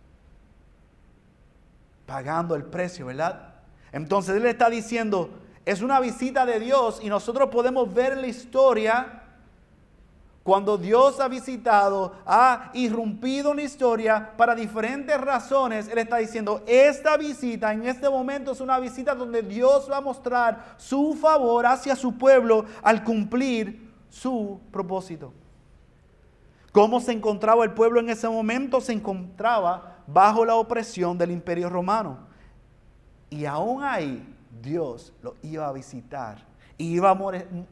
Pagando 2.08 2.56
el 2.56 2.64
precio, 2.64 3.06
¿verdad? 3.06 3.54
Entonces 3.92 4.36
Él 4.36 4.48
está 4.48 4.72
diciendo, 4.72 5.30
es 5.64 5.84
una 5.84 6.00
visita 6.00 6.44
de 6.48 6.60
Dios 6.60 7.02
y 7.04 7.08
nosotros 7.10 7.50
podemos 7.52 7.94
ver 7.94 8.18
la 8.18 8.26
historia 8.26 9.25
cuando 10.46 10.78
Dios 10.78 11.20
ha 11.20 11.28
visitado, 11.28 12.18
ha 12.24 12.70
irrumpido 12.76 13.50
en 13.50 13.58
la 13.58 13.64
historia 13.64 14.34
para 14.38 14.54
diferentes 14.54 15.20
razones. 15.20 15.88
Él 15.88 15.98
está 15.98 16.18
diciendo, 16.18 16.62
esta 16.68 17.18
visita 17.18 17.74
en 17.74 17.88
este 17.88 18.08
momento 18.08 18.52
es 18.52 18.62
una 18.62 18.78
visita 18.78 19.16
donde 19.16 19.42
Dios 19.42 19.90
va 19.90 19.98
a 19.98 20.02
mostrar 20.02 20.76
su 20.78 21.16
favor 21.16 21.66
hacia 21.66 21.96
su 21.96 22.16
pueblo 22.16 22.66
al 22.84 23.04
cumplir 23.04 23.92
su 24.08 24.60
propósito. 24.72 25.34
¿Cómo 26.72 27.00
se 27.00 27.14
encontraba 27.14 27.64
el 27.64 27.72
pueblo 27.72 28.00
en 28.00 28.12
ese 28.12 28.30
momento? 28.30 28.82
Se 28.82 28.94
encontraba 28.94 29.96
bajo 30.06 30.46
la 30.46 30.58
opresión 30.58 31.18
del 31.18 31.32
imperio 31.32 31.72
romano. 31.72 32.20
Y 33.32 33.46
aún 33.46 33.82
ahí 33.84 34.24
Dios 34.62 35.12
lo 35.24 35.38
iba 35.42 35.68
a 35.68 35.74
visitar 35.74 36.46
y 36.78 36.96
iba 36.96 37.18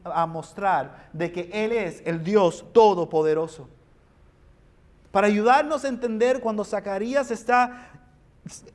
a 0.04 0.26
mostrar 0.26 1.08
de 1.12 1.30
que 1.30 1.50
Él 1.52 1.72
es 1.72 2.02
el 2.06 2.22
Dios 2.24 2.64
todopoderoso. 2.72 3.68
Para 5.10 5.26
ayudarnos 5.26 5.84
a 5.84 5.88
entender 5.88 6.40
cuando 6.40 6.64
Zacarías 6.64 7.30
está 7.30 7.90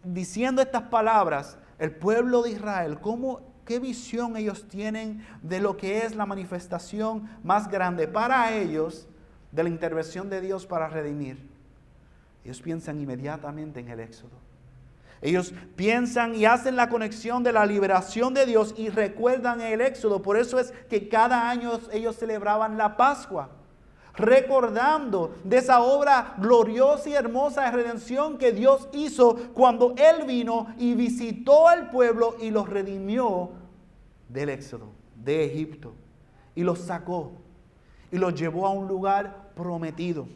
diciendo 0.03 0.61
estas 0.61 0.83
palabras, 0.83 1.57
el 1.79 1.91
pueblo 1.91 2.43
de 2.43 2.51
Israel, 2.51 2.99
cómo, 2.99 3.41
qué 3.65 3.79
visión 3.79 4.37
ellos 4.37 4.67
tienen 4.67 5.25
de 5.41 5.59
lo 5.59 5.77
que 5.77 6.05
es 6.05 6.15
la 6.15 6.25
manifestación 6.25 7.29
más 7.43 7.69
grande 7.69 8.07
para 8.07 8.53
ellos 8.53 9.07
de 9.51 9.63
la 9.63 9.69
intervención 9.69 10.29
de 10.29 10.41
Dios 10.41 10.65
para 10.65 10.87
redimir. 10.87 11.49
Ellos 12.43 12.61
piensan 12.61 12.99
inmediatamente 12.99 13.79
en 13.79 13.89
el 13.89 13.99
Éxodo. 13.99 14.48
Ellos 15.21 15.53
piensan 15.75 16.35
y 16.35 16.45
hacen 16.45 16.75
la 16.75 16.89
conexión 16.89 17.43
de 17.43 17.51
la 17.51 17.65
liberación 17.65 18.33
de 18.33 18.45
Dios 18.45 18.73
y 18.77 18.89
recuerdan 18.89 19.59
el 19.59 19.81
éxodo. 19.81 20.21
Por 20.21 20.37
eso 20.37 20.59
es 20.59 20.71
que 20.89 21.09
cada 21.09 21.49
año 21.49 21.79
ellos 21.91 22.15
celebraban 22.15 22.77
la 22.77 22.95
Pascua, 22.95 23.49
recordando 24.15 25.35
de 25.43 25.57
esa 25.57 25.81
obra 25.81 26.35
gloriosa 26.37 27.09
y 27.09 27.13
hermosa 27.13 27.63
de 27.63 27.71
redención 27.71 28.37
que 28.37 28.53
Dios 28.53 28.87
hizo 28.93 29.35
cuando 29.53 29.93
Él 29.97 30.25
vino 30.25 30.67
y 30.77 30.93
visitó 30.93 31.67
al 31.67 31.89
pueblo 31.89 32.35
y 32.39 32.51
los 32.51 32.69
redimió 32.69 33.51
del 34.29 34.49
éxodo, 34.49 34.87
de 35.15 35.45
Egipto, 35.45 35.93
y 36.55 36.63
los 36.63 36.79
sacó 36.79 37.33
y 38.11 38.17
los 38.17 38.33
llevó 38.35 38.65
a 38.65 38.71
un 38.71 38.87
lugar 38.87 39.51
prometido. 39.55 40.27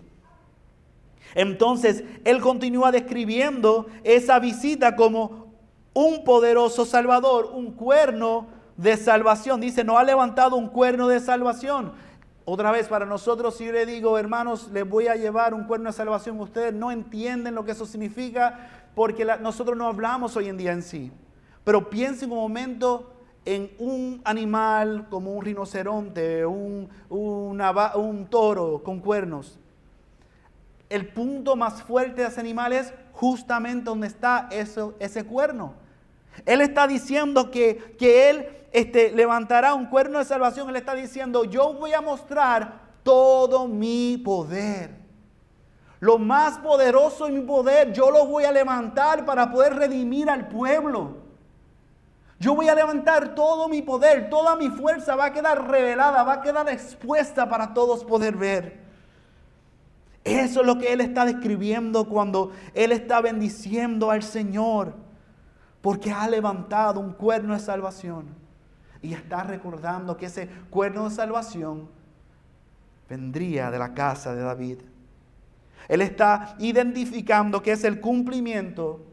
Entonces, 1.36 2.04
él 2.24 2.42
continúa 2.42 2.92
describiendo 2.92 3.88
esa 4.04 4.40
visita 4.40 4.96
como 4.96 5.54
un 5.94 6.24
poderoso 6.24 6.86
salvador, 6.86 7.52
un 7.54 7.72
cuerno 7.72 8.48
de 8.78 8.98
salvación. 8.98 9.62
Dice, 9.62 9.84
no 9.84 9.98
ha 9.98 10.04
levantado 10.04 10.56
un 10.56 10.68
cuerno 10.68 11.08
de 11.08 11.20
salvación. 11.20 11.94
Otra 12.46 12.72
vez, 12.72 12.88
para 12.88 13.06
nosotros, 13.06 13.56
si 13.56 13.66
yo 13.66 13.72
le 13.72 13.86
digo, 13.86 14.18
hermanos, 14.18 14.70
les 14.74 14.88
voy 14.88 15.08
a 15.08 15.16
llevar 15.16 15.54
un 15.54 15.64
cuerno 15.64 15.90
de 15.90 15.94
salvación, 15.94 16.40
ustedes 16.40 16.74
no 16.74 16.92
entienden 16.92 17.56
lo 17.56 17.64
que 17.64 17.72
eso 17.72 17.86
significa 17.86 18.90
porque 18.96 19.26
nosotros 19.42 19.78
no 19.78 19.88
hablamos 19.88 20.36
hoy 20.36 20.50
en 20.50 20.58
día 20.58 20.74
en 20.74 20.84
sí. 20.84 21.12
Pero 21.64 21.90
piensen 21.90 22.32
un 22.32 22.38
momento 22.38 23.14
en 23.46 23.72
un 23.80 24.22
animal 24.26 25.08
como 25.10 25.34
un 25.34 25.44
rinoceronte, 25.44 26.46
un, 26.46 26.90
un 27.10 28.28
toro 28.30 28.84
con 28.84 29.00
cuernos. 29.00 29.60
El 30.94 31.08
punto 31.08 31.56
más 31.56 31.82
fuerte 31.82 32.22
de 32.22 32.28
ese 32.28 32.40
animal 32.40 32.72
es 32.72 32.94
justamente 33.14 33.86
donde 33.86 34.06
está 34.06 34.48
ese 34.52 35.26
cuerno. 35.26 35.74
Él 36.46 36.62
está 36.62 36.86
diciendo 36.86 37.50
que, 37.50 37.96
que 37.98 38.30
Él 38.30 38.48
este, 38.72 39.12
levantará 39.12 39.74
un 39.74 39.88
cuerno 39.88 40.20
de 40.20 40.26
salvación. 40.26 40.70
Él 40.70 40.76
está 40.76 40.94
diciendo, 40.94 41.46
yo 41.46 41.74
voy 41.74 41.94
a 41.94 42.02
mostrar 42.02 42.80
todo 43.02 43.68
mi 43.68 44.22
poder. 44.24 44.92
Lo 46.00 46.20
más 46.20 46.60
poderoso 46.60 47.26
en 47.28 47.40
mi 47.40 47.42
poder, 47.42 47.92
yo 47.92 48.12
lo 48.12 48.28
voy 48.28 48.44
a 48.44 48.52
levantar 48.52 49.26
para 49.26 49.50
poder 49.50 49.74
redimir 49.74 50.30
al 50.30 50.48
pueblo. 50.48 51.18
Yo 52.40 52.54
voy 52.54 52.70
a 52.70 52.76
levantar 52.76 53.34
todo 53.34 53.68
mi 53.68 53.82
poder, 53.82 54.30
toda 54.30 54.56
mi 54.56 54.70
fuerza 54.70 55.16
va 55.16 55.26
a 55.26 55.34
quedar 55.34 55.72
revelada, 55.72 56.22
va 56.22 56.34
a 56.34 56.42
quedar 56.44 56.70
expuesta 56.70 57.50
para 57.50 57.74
todos 57.74 58.04
poder 58.04 58.36
ver. 58.38 58.83
Eso 60.24 60.62
es 60.62 60.66
lo 60.66 60.78
que 60.78 60.94
Él 60.94 61.02
está 61.02 61.26
describiendo 61.26 62.08
cuando 62.08 62.52
Él 62.74 62.92
está 62.92 63.20
bendiciendo 63.22 64.10
al 64.10 64.24
Señor, 64.24 64.96
porque 65.82 66.12
ha 66.12 66.30
levantado 66.30 67.00
un 67.00 67.12
cuerno 67.12 67.54
de 67.54 67.60
salvación 67.60 68.28
y 69.02 69.14
está 69.14 69.44
recordando 69.44 70.16
que 70.16 70.28
ese 70.28 70.48
cuerno 70.70 71.10
de 71.10 71.16
salvación 71.16 71.90
vendría 73.10 73.70
de 73.70 73.78
la 73.80 73.94
casa 73.94 74.34
de 74.34 74.42
David. 74.42 74.78
Él 75.90 76.02
está 76.02 76.56
identificando 76.60 77.62
que 77.62 77.74
es 77.74 77.84
el 77.84 78.00
cumplimiento 78.00 79.06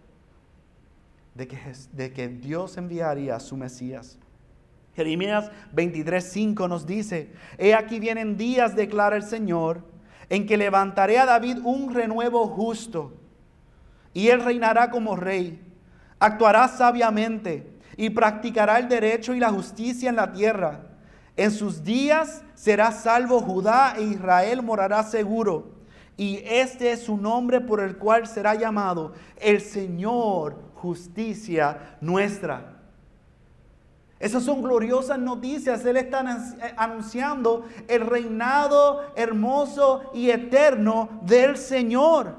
de 1.34 1.48
que, 1.48 1.58
de 1.92 2.12
que 2.12 2.28
Dios 2.28 2.76
enviaría 2.76 3.34
a 3.34 3.40
su 3.40 3.56
Mesías. 3.56 4.16
Jeremías 4.94 5.50
23:5 5.74 6.68
nos 6.68 6.86
dice, 6.86 7.32
He 7.58 7.74
aquí 7.74 7.98
vienen 7.98 8.36
días, 8.36 8.76
declara 8.76 9.16
el 9.16 9.22
Señor, 9.22 9.84
en 10.30 10.46
que 10.46 10.56
levantaré 10.56 11.18
a 11.18 11.26
David 11.26 11.58
un 11.62 11.92
renuevo 11.92 12.46
justo, 12.46 13.12
y 14.14 14.28
él 14.28 14.42
reinará 14.42 14.90
como 14.90 15.16
rey, 15.16 15.60
actuará 16.18 16.68
sabiamente 16.68 17.78
y 17.96 18.10
practicará 18.10 18.78
el 18.78 18.88
derecho 18.88 19.34
y 19.34 19.40
la 19.40 19.50
justicia 19.50 20.08
en 20.08 20.16
la 20.16 20.32
tierra. 20.32 20.86
En 21.36 21.50
sus 21.50 21.84
días 21.84 22.42
será 22.54 22.92
salvo 22.92 23.40
Judá 23.40 23.94
e 23.96 24.02
Israel 24.02 24.62
morará 24.62 25.02
seguro. 25.02 25.80
Y 26.16 26.42
este 26.44 26.92
es 26.92 27.04
su 27.04 27.16
nombre 27.16 27.60
por 27.60 27.80
el 27.80 27.96
cual 27.96 28.26
será 28.26 28.54
llamado 28.54 29.14
el 29.36 29.60
Señor 29.60 30.70
justicia 30.74 31.96
nuestra. 32.00 32.79
Esas 34.20 34.42
son 34.42 34.60
gloriosas 34.60 35.18
noticias. 35.18 35.84
Él 35.86 35.96
está 35.96 36.20
eh, 36.20 36.74
anunciando 36.76 37.64
el 37.88 38.02
reinado 38.06 39.00
hermoso 39.16 40.10
y 40.12 40.30
eterno 40.30 41.08
del 41.22 41.56
Señor. 41.56 42.36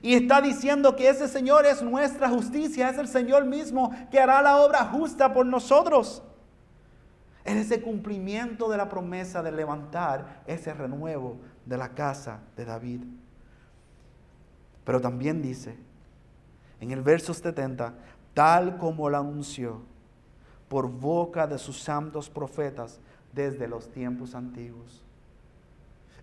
Y 0.00 0.14
está 0.14 0.40
diciendo 0.40 0.96
que 0.96 1.10
ese 1.10 1.28
Señor 1.28 1.66
es 1.66 1.82
nuestra 1.82 2.30
justicia, 2.30 2.88
es 2.88 2.96
el 2.96 3.08
Señor 3.08 3.44
mismo 3.44 3.94
que 4.10 4.18
hará 4.18 4.40
la 4.40 4.56
obra 4.58 4.86
justa 4.86 5.34
por 5.34 5.44
nosotros. 5.44 6.22
Es 7.44 7.56
ese 7.56 7.82
cumplimiento 7.82 8.68
de 8.70 8.78
la 8.78 8.88
promesa 8.88 9.42
de 9.42 9.52
levantar 9.52 10.42
ese 10.46 10.72
renuevo 10.72 11.36
de 11.66 11.76
la 11.76 11.90
casa 11.90 12.40
de 12.56 12.64
David. 12.64 13.02
Pero 14.84 15.00
también 15.00 15.42
dice 15.42 15.76
en 16.80 16.90
el 16.90 17.02
verso 17.02 17.34
70, 17.34 17.94
tal 18.32 18.78
como 18.78 19.10
lo 19.10 19.18
anunció 19.18 19.95
por 20.68 20.88
boca 20.88 21.46
de 21.46 21.58
sus 21.58 21.80
santos 21.80 22.28
profetas 22.28 23.00
desde 23.32 23.68
los 23.68 23.90
tiempos 23.90 24.34
antiguos. 24.34 25.02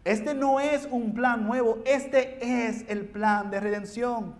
Este 0.03 0.34
no 0.34 0.60
es 0.60 0.88
un 0.91 1.13
plan 1.13 1.45
nuevo, 1.45 1.79
este 1.86 2.67
es 2.67 2.86
el 2.89 3.06
plan 3.06 3.49
de 3.49 3.60
redención. 3.60 4.36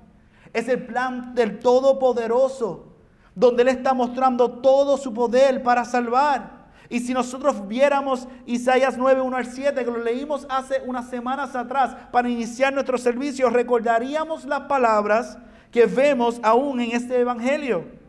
Es 0.52 0.68
el 0.68 0.86
plan 0.86 1.34
del 1.34 1.60
Todopoderoso, 1.60 2.88
donde 3.34 3.64
Él 3.64 3.70
está 3.70 3.94
mostrando 3.94 4.60
todo 4.60 4.98
su 4.98 5.14
poder 5.14 5.64
para 5.64 5.86
salvar. 5.86 6.64
Y 6.90 7.00
si 7.00 7.14
nosotros 7.14 7.68
viéramos 7.68 8.28
Isaías 8.46 8.98
9, 8.98 9.22
1 9.22 9.38
al 9.38 9.46
7, 9.46 9.86
que 9.86 9.90
lo 9.90 9.98
leímos 9.98 10.46
hace 10.50 10.82
unas 10.86 11.10
semanas 11.10 11.56
atrás 11.56 11.96
para 12.12 12.30
iniciar 12.30 12.74
nuestro 12.74 12.98
servicio, 12.98 13.50
recordaríamos 13.50 14.46
las 14.46 14.62
palabras 14.62 15.38
que 15.72 15.86
vemos 15.86 16.40
aún 16.44 16.82
en 16.82 16.92
este 16.92 17.20
Evangelio. 17.20 18.03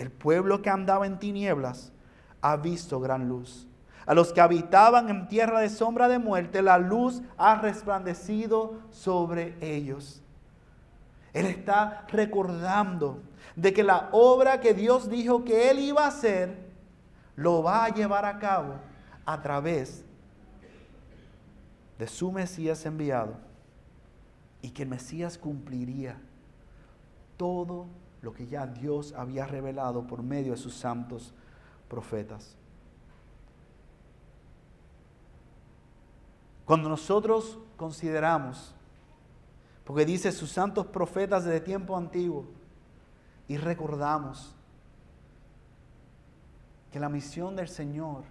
El 0.00 0.10
pueblo 0.10 0.62
que 0.62 0.70
andaba 0.70 1.06
en 1.06 1.18
tinieblas 1.18 1.92
ha 2.40 2.56
visto 2.56 3.00
gran 3.00 3.28
luz. 3.28 3.68
A 4.06 4.14
los 4.14 4.32
que 4.32 4.40
habitaban 4.40 5.10
en 5.10 5.28
tierra 5.28 5.60
de 5.60 5.68
sombra 5.68 6.08
de 6.08 6.18
muerte, 6.18 6.62
la 6.62 6.78
luz 6.78 7.20
ha 7.36 7.56
resplandecido 7.56 8.78
sobre 8.88 9.58
ellos. 9.60 10.22
Él 11.34 11.44
está 11.44 12.06
recordando 12.08 13.20
de 13.54 13.74
que 13.74 13.82
la 13.82 14.08
obra 14.12 14.58
que 14.58 14.72
Dios 14.72 15.10
dijo 15.10 15.44
que 15.44 15.70
Él 15.70 15.80
iba 15.80 16.06
a 16.06 16.08
hacer, 16.08 16.70
lo 17.36 17.62
va 17.62 17.84
a 17.84 17.90
llevar 17.90 18.24
a 18.24 18.38
cabo 18.38 18.76
a 19.26 19.42
través 19.42 20.02
de 21.98 22.06
su 22.06 22.32
Mesías 22.32 22.86
enviado 22.86 23.36
y 24.62 24.70
que 24.70 24.84
el 24.84 24.88
Mesías 24.88 25.36
cumpliría 25.36 26.16
todo 27.36 27.86
lo 28.22 28.32
que 28.32 28.46
ya 28.46 28.66
Dios 28.66 29.12
había 29.12 29.46
revelado 29.46 30.06
por 30.06 30.22
medio 30.22 30.52
de 30.52 30.58
sus 30.58 30.74
santos 30.74 31.32
profetas. 31.88 32.56
Cuando 36.64 36.88
nosotros 36.88 37.58
consideramos, 37.76 38.74
porque 39.84 40.04
dice 40.04 40.30
sus 40.30 40.50
santos 40.50 40.86
profetas 40.86 41.44
desde 41.44 41.60
tiempo 41.60 41.96
antiguo, 41.96 42.46
y 43.48 43.56
recordamos 43.56 44.54
que 46.92 47.00
la 47.00 47.08
misión 47.08 47.56
del 47.56 47.68
Señor 47.68 48.22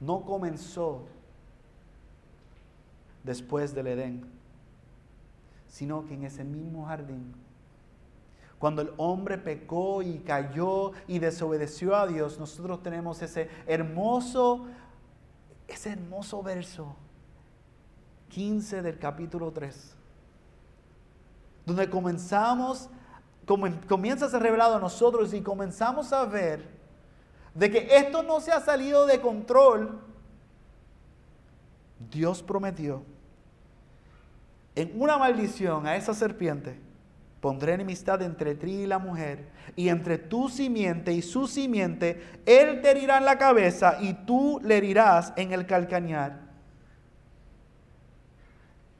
no 0.00 0.22
comenzó 0.26 1.06
después 3.24 3.74
del 3.74 3.86
Edén, 3.86 4.26
sino 5.68 6.04
que 6.06 6.14
en 6.14 6.24
ese 6.24 6.44
mismo 6.44 6.86
jardín, 6.86 7.34
cuando 8.58 8.82
el 8.82 8.92
hombre 8.96 9.38
pecó 9.38 10.02
y 10.02 10.18
cayó 10.18 10.92
y 11.06 11.18
desobedeció 11.18 11.94
a 11.94 12.06
Dios, 12.06 12.38
nosotros 12.38 12.82
tenemos 12.82 13.20
ese 13.20 13.50
hermoso, 13.66 14.66
ese 15.68 15.90
hermoso 15.90 16.42
verso 16.42 16.96
15 18.30 18.82
del 18.82 18.98
capítulo 18.98 19.52
3, 19.52 19.94
donde 21.66 21.90
comenzamos, 21.90 22.88
comienza 23.88 24.26
a 24.26 24.28
ser 24.30 24.42
revelado 24.42 24.76
a 24.76 24.80
nosotros 24.80 25.34
y 25.34 25.42
comenzamos 25.42 26.12
a 26.12 26.24
ver 26.24 26.76
de 27.54 27.70
que 27.70 27.96
esto 27.96 28.22
no 28.22 28.40
se 28.40 28.52
ha 28.52 28.60
salido 28.60 29.06
de 29.06 29.20
control, 29.20 29.98
Dios 32.10 32.42
prometió 32.42 33.02
en 34.74 34.92
una 35.00 35.16
maldición 35.16 35.86
a 35.86 35.96
esa 35.96 36.12
serpiente, 36.12 36.78
pondré 37.46 37.74
enemistad 37.74 38.22
entre 38.22 38.56
ti 38.56 38.72
y 38.72 38.86
la 38.88 38.98
mujer, 38.98 39.46
y 39.76 39.88
entre 39.88 40.18
tu 40.18 40.48
simiente 40.48 41.12
y 41.12 41.22
su 41.22 41.46
simiente, 41.46 42.20
él 42.44 42.82
te 42.82 42.90
herirá 42.90 43.18
en 43.18 43.24
la 43.24 43.38
cabeza 43.38 43.98
y 44.00 44.14
tú 44.14 44.60
le 44.64 44.78
herirás 44.78 45.32
en 45.36 45.52
el 45.52 45.64
calcañar. 45.64 46.40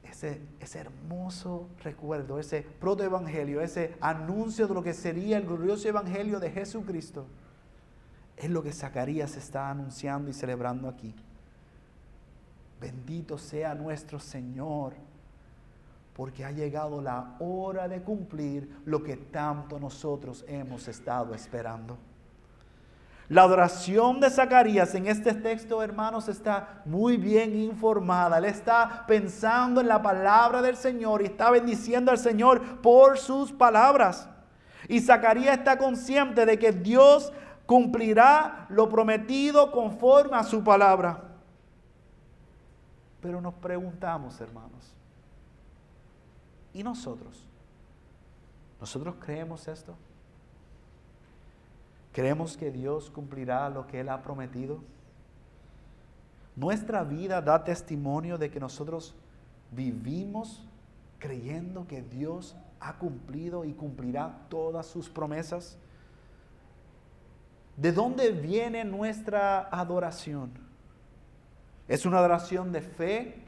Ese, 0.09 0.39
ese 0.61 0.79
hermoso 0.79 1.67
recuerdo, 1.83 2.39
ese 2.39 2.61
protoevangelio, 2.61 3.59
ese 3.59 3.95
anuncio 3.99 4.65
de 4.65 4.75
lo 4.75 4.81
que 4.81 4.93
sería 4.93 5.35
el 5.35 5.45
glorioso 5.45 5.89
evangelio 5.89 6.39
de 6.39 6.49
Jesucristo 6.49 7.25
es 8.37 8.49
lo 8.49 8.63
que 8.63 8.71
Zacarías 8.71 9.35
está 9.35 9.69
anunciando 9.69 10.31
y 10.31 10.33
celebrando 10.33 10.87
aquí. 10.87 11.13
Bendito 12.79 13.37
sea 13.37 13.75
nuestro 13.75 14.21
Señor, 14.21 14.93
porque 16.17 16.43
ha 16.43 16.51
llegado 16.51 16.99
la 16.99 17.35
hora 17.37 17.87
de 17.87 18.01
cumplir 18.01 18.81
lo 18.85 19.03
que 19.03 19.15
tanto 19.15 19.79
nosotros 19.79 20.43
hemos 20.47 20.87
estado 20.87 21.35
esperando. 21.35 21.95
La 23.29 23.43
adoración 23.43 24.19
de 24.19 24.31
Zacarías 24.31 24.95
en 24.95 25.05
este 25.05 25.33
texto, 25.35 25.83
hermanos, 25.83 26.27
está 26.27 26.81
muy 26.85 27.17
bien 27.17 27.55
informada. 27.55 28.39
Él 28.39 28.45
está 28.45 29.03
pensando 29.05 29.79
en 29.79 29.87
la 29.87 30.01
palabra 30.01 30.63
del 30.63 30.75
Señor 30.75 31.21
y 31.21 31.25
está 31.25 31.51
bendiciendo 31.51 32.09
al 32.09 32.17
Señor 32.17 32.81
por 32.81 33.19
sus 33.19 33.51
palabras. 33.51 34.27
Y 34.87 35.01
Zacarías 35.01 35.59
está 35.59 35.77
consciente 35.77 36.47
de 36.47 36.57
que 36.57 36.71
Dios 36.71 37.31
cumplirá 37.67 38.65
lo 38.69 38.89
prometido 38.89 39.71
conforme 39.71 40.37
a 40.37 40.43
su 40.43 40.63
palabra. 40.63 41.25
Pero 43.21 43.39
nos 43.39 43.53
preguntamos, 43.55 44.39
hermanos, 44.41 44.95
¿y 46.77 46.83
nosotros? 46.83 47.43
¿Nosotros 48.79 49.15
creemos 49.19 49.67
esto? 49.67 49.95
¿Creemos 52.13 52.55
que 52.55 52.69
Dios 52.69 53.09
cumplirá 53.09 53.67
lo 53.69 53.87
que 53.87 53.99
Él 53.99 54.09
ha 54.09 54.21
prometido? 54.21 54.79
Nuestra 56.55 57.03
vida 57.03 57.41
da 57.41 57.63
testimonio 57.63 58.37
de 58.37 58.51
que 58.51 58.59
nosotros 58.59 59.15
vivimos 59.71 60.63
creyendo 61.17 61.87
que 61.87 62.03
Dios 62.03 62.55
ha 62.79 62.93
cumplido 62.93 63.65
y 63.65 63.73
cumplirá 63.73 64.45
todas 64.47 64.85
sus 64.85 65.09
promesas. 65.09 65.79
¿De 67.75 67.91
dónde 67.91 68.31
viene 68.31 68.85
nuestra 68.85 69.67
adoración? 69.71 70.51
¿Es 71.87 72.05
una 72.05 72.19
adoración 72.19 72.71
de 72.71 72.81
fe? 72.81 73.46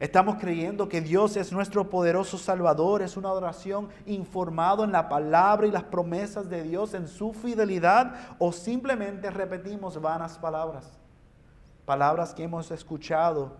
Estamos 0.00 0.36
creyendo 0.36 0.88
que 0.88 1.02
Dios 1.02 1.36
es 1.36 1.52
nuestro 1.52 1.90
poderoso 1.90 2.38
Salvador. 2.38 3.02
Es 3.02 3.18
una 3.18 3.28
adoración 3.28 3.90
informado 4.06 4.82
en 4.82 4.92
la 4.92 5.10
palabra 5.10 5.66
y 5.66 5.70
las 5.70 5.84
promesas 5.84 6.48
de 6.48 6.62
Dios, 6.62 6.94
en 6.94 7.06
su 7.06 7.34
fidelidad. 7.34 8.14
O 8.38 8.50
simplemente 8.50 9.30
repetimos 9.30 10.00
vanas 10.00 10.38
palabras. 10.38 10.98
Palabras 11.84 12.32
que 12.32 12.44
hemos 12.44 12.70
escuchado, 12.70 13.58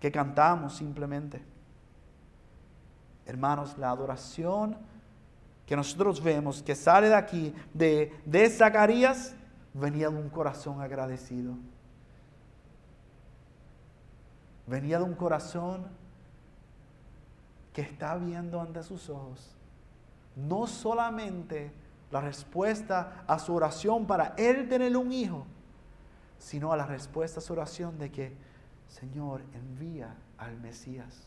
que 0.00 0.10
cantamos 0.10 0.74
simplemente. 0.74 1.44
Hermanos, 3.24 3.78
la 3.78 3.90
adoración 3.90 4.76
que 5.64 5.76
nosotros 5.76 6.20
vemos 6.20 6.60
que 6.60 6.74
sale 6.74 7.08
de 7.08 7.14
aquí, 7.14 7.54
de, 7.72 8.12
de 8.24 8.50
Zacarías, 8.50 9.36
venía 9.72 10.10
de 10.10 10.16
un 10.16 10.28
corazón 10.28 10.80
agradecido 10.80 11.54
venía 14.66 14.98
de 14.98 15.04
un 15.04 15.14
corazón 15.14 15.86
que 17.72 17.82
está 17.82 18.16
viendo 18.16 18.60
ante 18.60 18.82
sus 18.82 19.08
ojos 19.10 19.54
no 20.36 20.66
solamente 20.66 21.72
la 22.10 22.20
respuesta 22.20 23.24
a 23.26 23.38
su 23.38 23.54
oración 23.54 24.06
para 24.06 24.34
él 24.36 24.68
tener 24.68 24.96
un 24.96 25.12
hijo, 25.12 25.46
sino 26.38 26.72
a 26.72 26.76
la 26.76 26.86
respuesta 26.86 27.40
a 27.40 27.42
su 27.42 27.52
oración 27.52 27.98
de 27.98 28.10
que, 28.10 28.32
Señor, 28.88 29.42
envía 29.54 30.14
al 30.38 30.58
Mesías. 30.58 31.26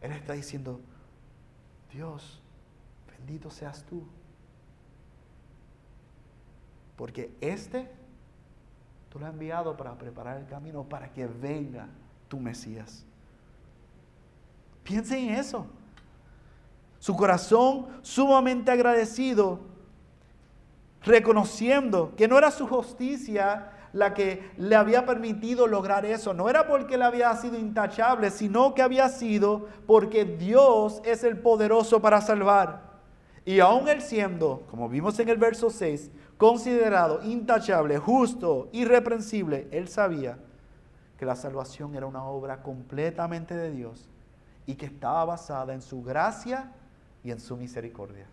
Él 0.00 0.12
está 0.12 0.34
diciendo, 0.34 0.80
Dios, 1.92 2.42
bendito 3.08 3.50
seas 3.50 3.84
tú. 3.84 4.04
Porque 6.96 7.34
este 7.40 7.90
Tú 9.14 9.20
lo 9.20 9.26
has 9.26 9.32
enviado 9.32 9.76
para 9.76 9.94
preparar 9.94 10.38
el 10.38 10.46
camino 10.46 10.82
para 10.82 11.12
que 11.12 11.28
venga 11.28 11.86
tu 12.26 12.40
Mesías. 12.40 13.06
Piensen 14.82 15.28
en 15.28 15.34
eso. 15.36 15.68
Su 16.98 17.14
corazón 17.14 17.86
sumamente 18.02 18.72
agradecido, 18.72 19.60
reconociendo 21.04 22.12
que 22.16 22.26
no 22.26 22.36
era 22.38 22.50
su 22.50 22.66
justicia 22.66 23.70
la 23.92 24.14
que 24.14 24.50
le 24.56 24.74
había 24.74 25.06
permitido 25.06 25.68
lograr 25.68 26.04
eso. 26.04 26.34
No 26.34 26.48
era 26.48 26.66
porque 26.66 26.96
él 26.96 27.02
había 27.02 27.32
sido 27.36 27.56
intachable, 27.56 28.32
sino 28.32 28.74
que 28.74 28.82
había 28.82 29.08
sido 29.08 29.68
porque 29.86 30.24
Dios 30.24 31.00
es 31.04 31.22
el 31.22 31.38
poderoso 31.38 32.02
para 32.02 32.20
salvar. 32.20 32.93
Y 33.44 33.60
aún 33.60 33.88
él 33.88 34.00
siendo, 34.00 34.62
como 34.70 34.88
vimos 34.88 35.18
en 35.18 35.28
el 35.28 35.36
verso 35.36 35.68
6, 35.68 36.10
considerado 36.38 37.22
intachable, 37.22 37.98
justo, 37.98 38.68
irreprensible, 38.72 39.68
él 39.70 39.88
sabía 39.88 40.38
que 41.18 41.26
la 41.26 41.36
salvación 41.36 41.94
era 41.94 42.06
una 42.06 42.24
obra 42.24 42.62
completamente 42.62 43.54
de 43.54 43.70
Dios 43.70 44.08
y 44.66 44.74
que 44.74 44.86
estaba 44.86 45.24
basada 45.26 45.74
en 45.74 45.82
su 45.82 46.02
gracia 46.02 46.72
y 47.22 47.30
en 47.30 47.40
su 47.40 47.56
misericordia. 47.56 48.26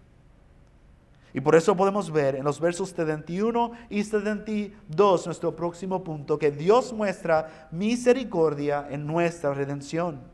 Y 1.34 1.41
por 1.41 1.56
eso 1.56 1.76
podemos 1.76 2.12
ver 2.12 2.36
en 2.36 2.43
los 2.43 2.60
versos 2.60 2.89
71 2.89 3.71
y 3.89 4.04
72, 4.04 5.26
nuestro 5.26 5.56
próximo 5.56 6.04
punto, 6.04 6.38
que 6.38 6.52
Dios 6.52 6.91
muestra 6.91 7.69
misericordia 7.71 8.88
en 8.89 9.08
nuestra 9.08 9.54
redención. 9.54 10.31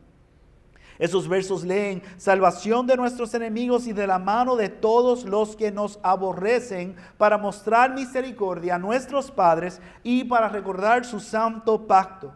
Esos 0.99 1.27
versos 1.27 1.63
leen, 1.63 2.01
salvación 2.17 2.88
de 2.88 2.97
nuestros 2.97 3.33
enemigos 3.33 3.86
y 3.86 3.93
de 3.93 4.07
la 4.07 4.17
mano 4.17 4.55
de 4.55 4.69
todos 4.69 5.25
los 5.25 5.55
que 5.55 5.71
nos 5.71 5.99
aborrecen, 6.01 6.95
para 7.17 7.38
mostrar 7.38 7.93
misericordia 7.93 8.75
a 8.75 8.79
nuestros 8.79 9.29
padres 9.29 9.79
y 10.03 10.23
para 10.23 10.49
recordar 10.49 11.05
su 11.05 11.19
santo 11.19 11.86
pacto. 11.86 12.33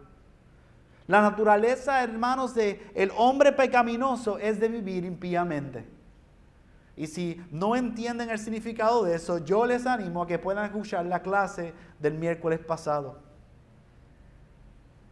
La 1.08 1.22
naturaleza, 1.22 2.04
hermanos, 2.04 2.54
de 2.54 2.92
el 2.94 3.12
hombre 3.18 3.52
pecaminoso 3.52 4.38
es 4.38 4.60
de 4.60 4.70
vivir 4.70 5.04
impíamente. 5.06 5.86
Y 6.96 7.08
si 7.08 7.42
no 7.52 7.76
entienden 7.76 8.30
el 8.30 8.38
significado 8.38 9.04
de 9.04 9.16
eso, 9.16 9.40
yo 9.40 9.66
les 9.66 9.88
animo 9.88 10.22
a 10.22 10.28
que 10.28 10.38
puedan 10.38 10.66
escuchar 10.66 11.06
la 11.06 11.22
clase 11.22 11.74
del 12.00 12.14
miércoles 12.14 12.60
pasado. 12.60 13.31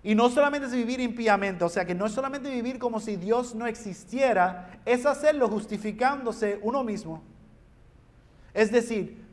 Y 0.01 0.15
no 0.15 0.29
solamente 0.29 0.67
es 0.67 0.73
vivir 0.73 1.01
impíamente, 1.01 1.63
o 1.63 1.69
sea 1.69 1.85
que 1.85 1.93
no 1.93 2.05
es 2.05 2.13
solamente 2.13 2.49
vivir 2.49 2.79
como 2.79 2.99
si 2.99 3.17
Dios 3.17 3.53
no 3.53 3.67
existiera, 3.67 4.79
es 4.85 5.05
hacerlo 5.05 5.49
justificándose 5.49 6.59
uno 6.62 6.83
mismo. 6.83 7.21
Es 8.53 8.71
decir, 8.71 9.25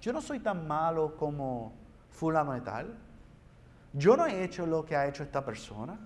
yo 0.00 0.12
no 0.12 0.20
soy 0.20 0.40
tan 0.40 0.66
malo 0.66 1.16
como 1.16 1.72
fulano 2.10 2.52
de 2.52 2.60
tal. 2.60 2.96
Yo 3.92 4.16
no 4.16 4.26
he 4.26 4.44
hecho 4.44 4.66
lo 4.66 4.84
que 4.84 4.96
ha 4.96 5.06
hecho 5.06 5.22
esta 5.22 5.44
persona. 5.44 5.98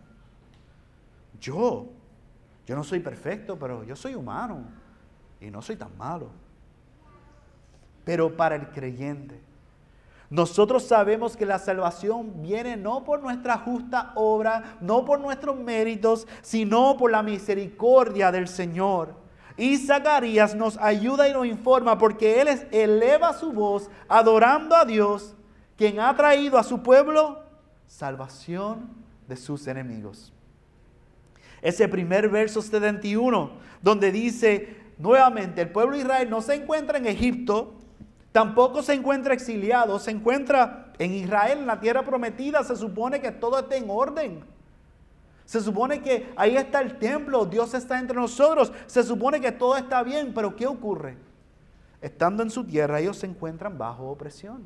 Yo, 1.40 1.88
yo 2.66 2.76
no 2.76 2.84
soy 2.84 3.00
perfecto, 3.00 3.58
pero 3.58 3.82
yo 3.82 3.96
soy 3.96 4.14
humano 4.14 4.64
y 5.40 5.50
no 5.50 5.62
soy 5.62 5.76
tan 5.76 5.96
malo. 5.96 6.30
Pero 8.04 8.36
para 8.36 8.56
el 8.56 8.68
creyente, 8.70 9.40
nosotros 10.32 10.84
sabemos 10.84 11.36
que 11.36 11.44
la 11.44 11.58
salvación 11.58 12.40
viene 12.40 12.78
no 12.78 13.04
por 13.04 13.20
nuestra 13.20 13.58
justa 13.58 14.12
obra, 14.14 14.78
no 14.80 15.04
por 15.04 15.20
nuestros 15.20 15.58
méritos, 15.58 16.26
sino 16.40 16.96
por 16.96 17.10
la 17.10 17.22
misericordia 17.22 18.32
del 18.32 18.48
Señor. 18.48 19.14
Y 19.58 19.76
Zacarías 19.76 20.54
nos 20.54 20.78
ayuda 20.78 21.28
y 21.28 21.34
nos 21.34 21.44
informa 21.44 21.98
porque 21.98 22.40
él 22.40 22.48
eleva 22.70 23.34
su 23.34 23.52
voz 23.52 23.90
adorando 24.08 24.74
a 24.74 24.86
Dios, 24.86 25.34
quien 25.76 26.00
ha 26.00 26.16
traído 26.16 26.56
a 26.56 26.62
su 26.62 26.82
pueblo 26.82 27.42
salvación 27.86 28.88
de 29.28 29.36
sus 29.36 29.66
enemigos. 29.66 30.32
Ese 31.60 31.86
primer 31.88 32.30
verso 32.30 32.62
71, 32.62 33.50
donde 33.82 34.10
dice 34.10 34.78
nuevamente, 34.96 35.60
el 35.60 35.68
pueblo 35.68 35.94
de 35.94 36.04
Israel 36.04 36.30
no 36.30 36.40
se 36.40 36.54
encuentra 36.54 36.96
en 36.96 37.04
Egipto, 37.04 37.74
Tampoco 38.32 38.82
se 38.82 38.94
encuentra 38.94 39.34
exiliado, 39.34 39.98
se 39.98 40.10
encuentra 40.10 40.92
en 40.98 41.12
Israel, 41.12 41.58
en 41.58 41.66
la 41.66 41.80
tierra 41.80 42.02
prometida. 42.02 42.64
Se 42.64 42.76
supone 42.76 43.20
que 43.20 43.30
todo 43.30 43.58
está 43.58 43.76
en 43.76 43.90
orden. 43.90 44.42
Se 45.44 45.60
supone 45.60 46.00
que 46.00 46.32
ahí 46.36 46.56
está 46.56 46.80
el 46.80 46.98
templo, 46.98 47.44
Dios 47.44 47.74
está 47.74 47.98
entre 47.98 48.16
nosotros. 48.16 48.72
Se 48.86 49.02
supone 49.02 49.40
que 49.40 49.52
todo 49.52 49.76
está 49.76 50.02
bien, 50.02 50.32
pero 50.34 50.56
¿qué 50.56 50.66
ocurre? 50.66 51.18
Estando 52.00 52.42
en 52.42 52.50
su 52.50 52.64
tierra, 52.64 53.00
ellos 53.00 53.18
se 53.18 53.26
encuentran 53.26 53.76
bajo 53.76 54.08
opresión. 54.08 54.64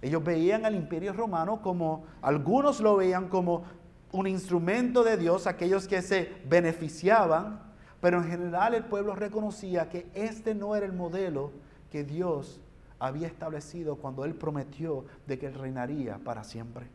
Ellos 0.00 0.24
veían 0.24 0.64
al 0.64 0.74
imperio 0.74 1.12
romano 1.12 1.60
como, 1.60 2.06
algunos 2.22 2.80
lo 2.80 2.96
veían 2.96 3.28
como 3.28 3.64
un 4.12 4.26
instrumento 4.26 5.04
de 5.04 5.18
Dios, 5.18 5.46
aquellos 5.46 5.86
que 5.86 6.00
se 6.00 6.32
beneficiaban, 6.46 7.60
pero 8.00 8.16
en 8.16 8.30
general 8.30 8.72
el 8.72 8.84
pueblo 8.84 9.14
reconocía 9.14 9.90
que 9.90 10.06
este 10.14 10.54
no 10.54 10.74
era 10.74 10.86
el 10.86 10.94
modelo 10.94 11.52
que 11.90 12.04
Dios 12.04 12.60
había 12.98 13.26
establecido 13.26 13.96
cuando 13.96 14.24
Él 14.24 14.34
prometió 14.34 15.04
de 15.26 15.38
que 15.38 15.46
Él 15.46 15.54
reinaría 15.54 16.18
para 16.18 16.44
siempre. 16.44 16.86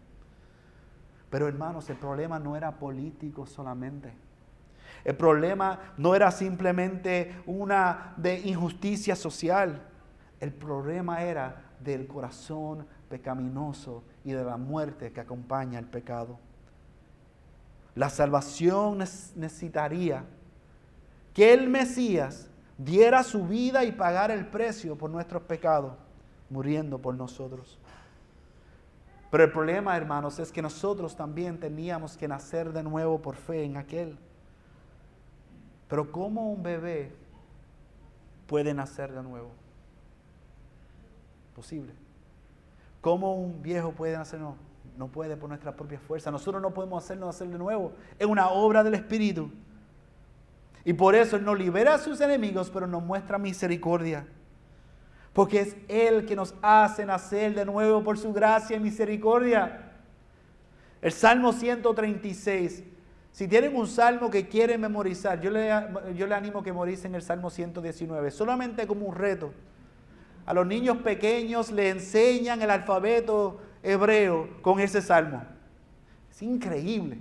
Pero 1.29 1.47
hermanos, 1.47 1.89
el 1.89 1.97
problema 1.97 2.39
no 2.39 2.55
era 2.55 2.79
político 2.79 3.45
solamente. 3.45 4.13
El 5.03 5.15
problema 5.15 5.93
no 5.97 6.15
era 6.15 6.31
simplemente 6.31 7.43
una 7.45 8.13
de 8.17 8.39
injusticia 8.39 9.15
social. 9.15 9.81
El 10.39 10.53
problema 10.53 11.23
era 11.23 11.63
del 11.79 12.08
corazón 12.08 12.88
pecaminoso 13.10 14.03
y 14.23 14.31
de 14.31 14.43
la 14.43 14.58
muerte 14.58 15.12
que 15.12 15.21
acompaña 15.21 15.79
el 15.79 15.86
pecado. 15.86 16.39
La 17.95 18.10
salvación 18.10 18.97
necesitaría 18.97 20.23
que 21.34 21.53
el 21.53 21.69
Mesías 21.69 22.49
diera 22.77 23.23
su 23.23 23.45
vida 23.45 23.83
y 23.83 23.91
pagara 23.91 24.33
el 24.33 24.47
precio 24.47 24.97
por 24.97 25.09
nuestros 25.09 25.43
pecados, 25.43 25.93
muriendo 26.49 26.99
por 26.99 27.15
nosotros. 27.15 27.77
Pero 29.31 29.43
el 29.43 29.51
problema, 29.51 29.97
hermanos, 29.97 30.39
es 30.39 30.51
que 30.51 30.61
nosotros 30.61 31.15
también 31.15 31.59
teníamos 31.59 32.15
que 32.15 32.27
nacer 32.27 32.71
de 32.71 32.83
nuevo 32.83 33.21
por 33.21 33.35
fe 33.35 33.63
en 33.63 33.77
aquel. 33.77 34.17
Pero 35.88 36.11
¿cómo 36.11 36.51
un 36.51 36.63
bebé 36.63 37.11
puede 38.47 38.73
nacer 38.73 39.11
de 39.11 39.21
nuevo? 39.21 39.51
Posible. 41.55 41.93
¿Cómo 43.01 43.35
un 43.35 43.61
viejo 43.61 43.91
puede 43.91 44.17
nacer? 44.17 44.39
No, 44.39 44.55
no 44.97 45.07
puede 45.07 45.38
por 45.38 45.49
nuestra 45.49 45.75
propia 45.75 45.99
fuerza. 45.99 46.31
Nosotros 46.31 46.61
no 46.61 46.73
podemos 46.73 47.03
hacernos 47.03 47.27
nacer 47.27 47.47
de 47.47 47.57
nuevo. 47.57 47.91
Es 48.17 48.25
una 48.25 48.49
obra 48.49 48.83
del 48.83 48.95
Espíritu. 48.95 49.51
Y 50.85 50.93
por 50.93 51.15
eso 51.15 51.35
Él 51.35 51.43
nos 51.43 51.57
libera 51.57 51.95
a 51.95 51.97
sus 51.97 52.21
enemigos, 52.21 52.69
pero 52.69 52.85
nos 52.85 53.03
muestra 53.03 53.39
misericordia. 53.39 54.27
Porque 55.33 55.59
es 55.59 55.75
Él 55.87 56.25
que 56.27 56.35
nos 56.35 56.53
hace 56.61 57.05
nacer 57.05 57.55
de 57.55 57.65
nuevo 57.65 58.03
por 58.03 58.19
su 58.19 58.31
gracia 58.31 58.77
y 58.77 58.79
misericordia. 58.79 59.91
El 61.01 61.11
Salmo 61.11 61.51
136. 61.51 62.83
Si 63.31 63.47
tienen 63.47 63.75
un 63.75 63.87
salmo 63.87 64.29
que 64.29 64.47
quieren 64.47 64.79
memorizar, 64.79 65.41
yo 65.41 65.49
le, 65.49 65.69
yo 66.15 66.25
le 66.27 66.35
animo 66.35 66.63
que 66.63 66.71
memoricen 66.71 67.15
el 67.15 67.21
Salmo 67.21 67.49
119, 67.49 68.31
solamente 68.31 68.87
como 68.87 69.07
un 69.07 69.15
reto. 69.15 69.51
A 70.45 70.53
los 70.53 70.65
niños 70.65 70.97
pequeños 70.97 71.71
le 71.71 71.89
enseñan 71.89 72.61
el 72.61 72.69
alfabeto 72.69 73.59
hebreo 73.81 74.61
con 74.61 74.79
ese 74.79 75.01
salmo. 75.01 75.43
Es 76.31 76.43
increíble. 76.43 77.17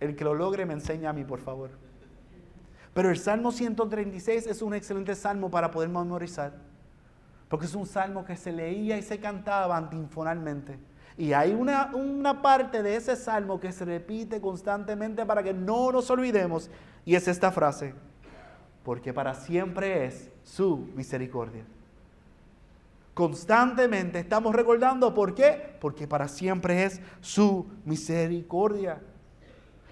El 0.00 0.14
que 0.14 0.24
lo 0.24 0.34
logre 0.34 0.64
me 0.66 0.74
enseña 0.74 1.10
a 1.10 1.12
mí, 1.12 1.24
por 1.24 1.40
favor. 1.40 1.70
Pero 2.94 3.10
el 3.10 3.18
Salmo 3.18 3.52
136 3.52 4.46
es 4.46 4.62
un 4.62 4.74
excelente 4.74 5.14
salmo 5.14 5.50
para 5.50 5.70
poder 5.70 5.88
memorizar. 5.88 6.52
Porque 7.48 7.66
es 7.66 7.74
un 7.74 7.86
salmo 7.86 8.24
que 8.24 8.36
se 8.36 8.52
leía 8.52 8.98
y 8.98 9.02
se 9.02 9.18
cantaba 9.18 9.76
antinfonalmente. 9.76 10.78
Y 11.16 11.32
hay 11.32 11.52
una, 11.52 11.94
una 11.94 12.42
parte 12.42 12.82
de 12.82 12.96
ese 12.96 13.16
salmo 13.16 13.58
que 13.58 13.72
se 13.72 13.84
repite 13.84 14.40
constantemente 14.40 15.24
para 15.26 15.42
que 15.42 15.52
no 15.52 15.90
nos 15.90 16.10
olvidemos. 16.10 16.70
Y 17.04 17.14
es 17.14 17.26
esta 17.26 17.50
frase. 17.50 17.94
Porque 18.84 19.12
para 19.12 19.34
siempre 19.34 20.06
es 20.06 20.30
su 20.44 20.88
misericordia. 20.94 21.64
Constantemente 23.14 24.20
estamos 24.20 24.54
recordando 24.54 25.12
por 25.12 25.34
qué. 25.34 25.76
Porque 25.80 26.06
para 26.06 26.28
siempre 26.28 26.84
es 26.84 27.00
su 27.20 27.66
misericordia. 27.84 29.00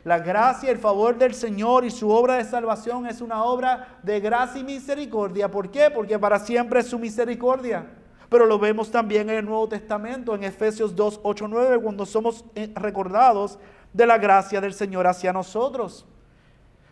La 0.07 0.21
gracia 0.21 0.71
el 0.71 0.79
favor 0.79 1.19
del 1.19 1.35
Señor 1.35 1.85
y 1.85 1.90
su 1.90 2.09
obra 2.11 2.35
de 2.35 2.45
salvación 2.45 3.09
es 3.09 3.21
una 3.21 3.42
obra 3.42 3.99
de 4.05 4.21
gracia 4.21 4.61
y 4.61 4.62
misericordia. 4.62 5.51
¿Por 5.51 5.69
qué? 5.69 5.90
Porque 5.90 6.16
para 6.16 6.38
siempre 6.38 6.79
es 6.79 6.87
su 6.87 6.97
misericordia. 6.97 7.90
Pero 8.29 8.47
lo 8.47 8.57
vemos 8.57 8.88
también 8.88 9.29
en 9.31 9.38
el 9.38 9.45
Nuevo 9.45 9.69
Testamento, 9.69 10.37
en 10.37 10.45
Efesios 10.45 10.95
2, 10.95 11.19
8, 11.25 11.49
9, 11.49 11.81
cuando 11.81 12.07
somos 12.07 12.45
eh, 12.55 12.71
recordados 12.77 13.59
de 13.92 14.07
la 14.07 14.16
gracia 14.16 14.61
del 14.61 14.75
Señor 14.75 15.09
hacia 15.09 15.33
nosotros. 15.33 16.07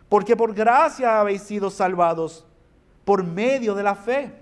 Porque 0.09 0.35
por 0.35 0.53
gracia 0.53 1.21
habéis 1.21 1.43
sido 1.43 1.69
salvados 1.69 2.45
por 3.05 3.23
medio 3.23 3.75
de 3.75 3.83
la 3.83 3.95
fe. 3.95 4.33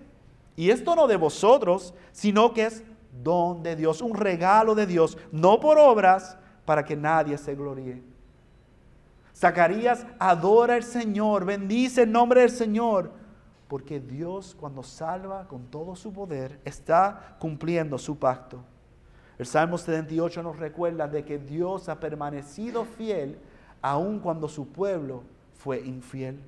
Y 0.56 0.72
esto 0.72 0.96
no 0.96 1.06
de 1.06 1.18
vosotros, 1.18 1.94
sino 2.12 2.56
que 2.56 2.66
es 2.66 2.84
don 3.22 3.62
de 3.62 3.76
Dios, 3.76 4.02
un 4.02 4.16
regalo 4.16 4.74
de 4.74 4.88
Dios, 4.88 5.16
no 5.32 5.60
por 5.60 5.78
obras, 5.78 6.40
para 6.66 6.84
que 6.84 6.96
nadie 6.96 7.38
se 7.38 7.54
gloríe. 7.54 8.14
Zacarías 9.36 10.06
adora 10.20 10.76
al 10.76 10.84
Señor, 10.84 11.46
bendice 11.46 12.04
el 12.04 12.12
nombre 12.12 12.42
del 12.42 12.52
Señor, 12.52 13.12
porque 13.68 14.00
Dios 14.00 14.56
cuando 14.60 14.84
salva 14.84 15.48
con 15.48 15.66
todo 15.66 15.96
su 15.96 16.14
poder 16.14 16.60
está 16.64 17.36
cumpliendo 17.40 17.98
su 17.98 18.18
pacto. 18.18 18.64
El 19.40 19.48
Salmo 19.48 19.80
78 19.80 20.44
nos 20.44 20.60
recuerda 20.60 21.08
de 21.08 21.26
que 21.26 21.40
Dios 21.40 21.90
ha 21.90 22.00
permanecido 22.00 22.86
fiel 22.86 23.40
aun 23.82 24.20
cuando 24.20 24.48
su 24.48 24.68
pueblo 24.68 25.24
fue 25.56 25.82
infiel. 25.82 26.40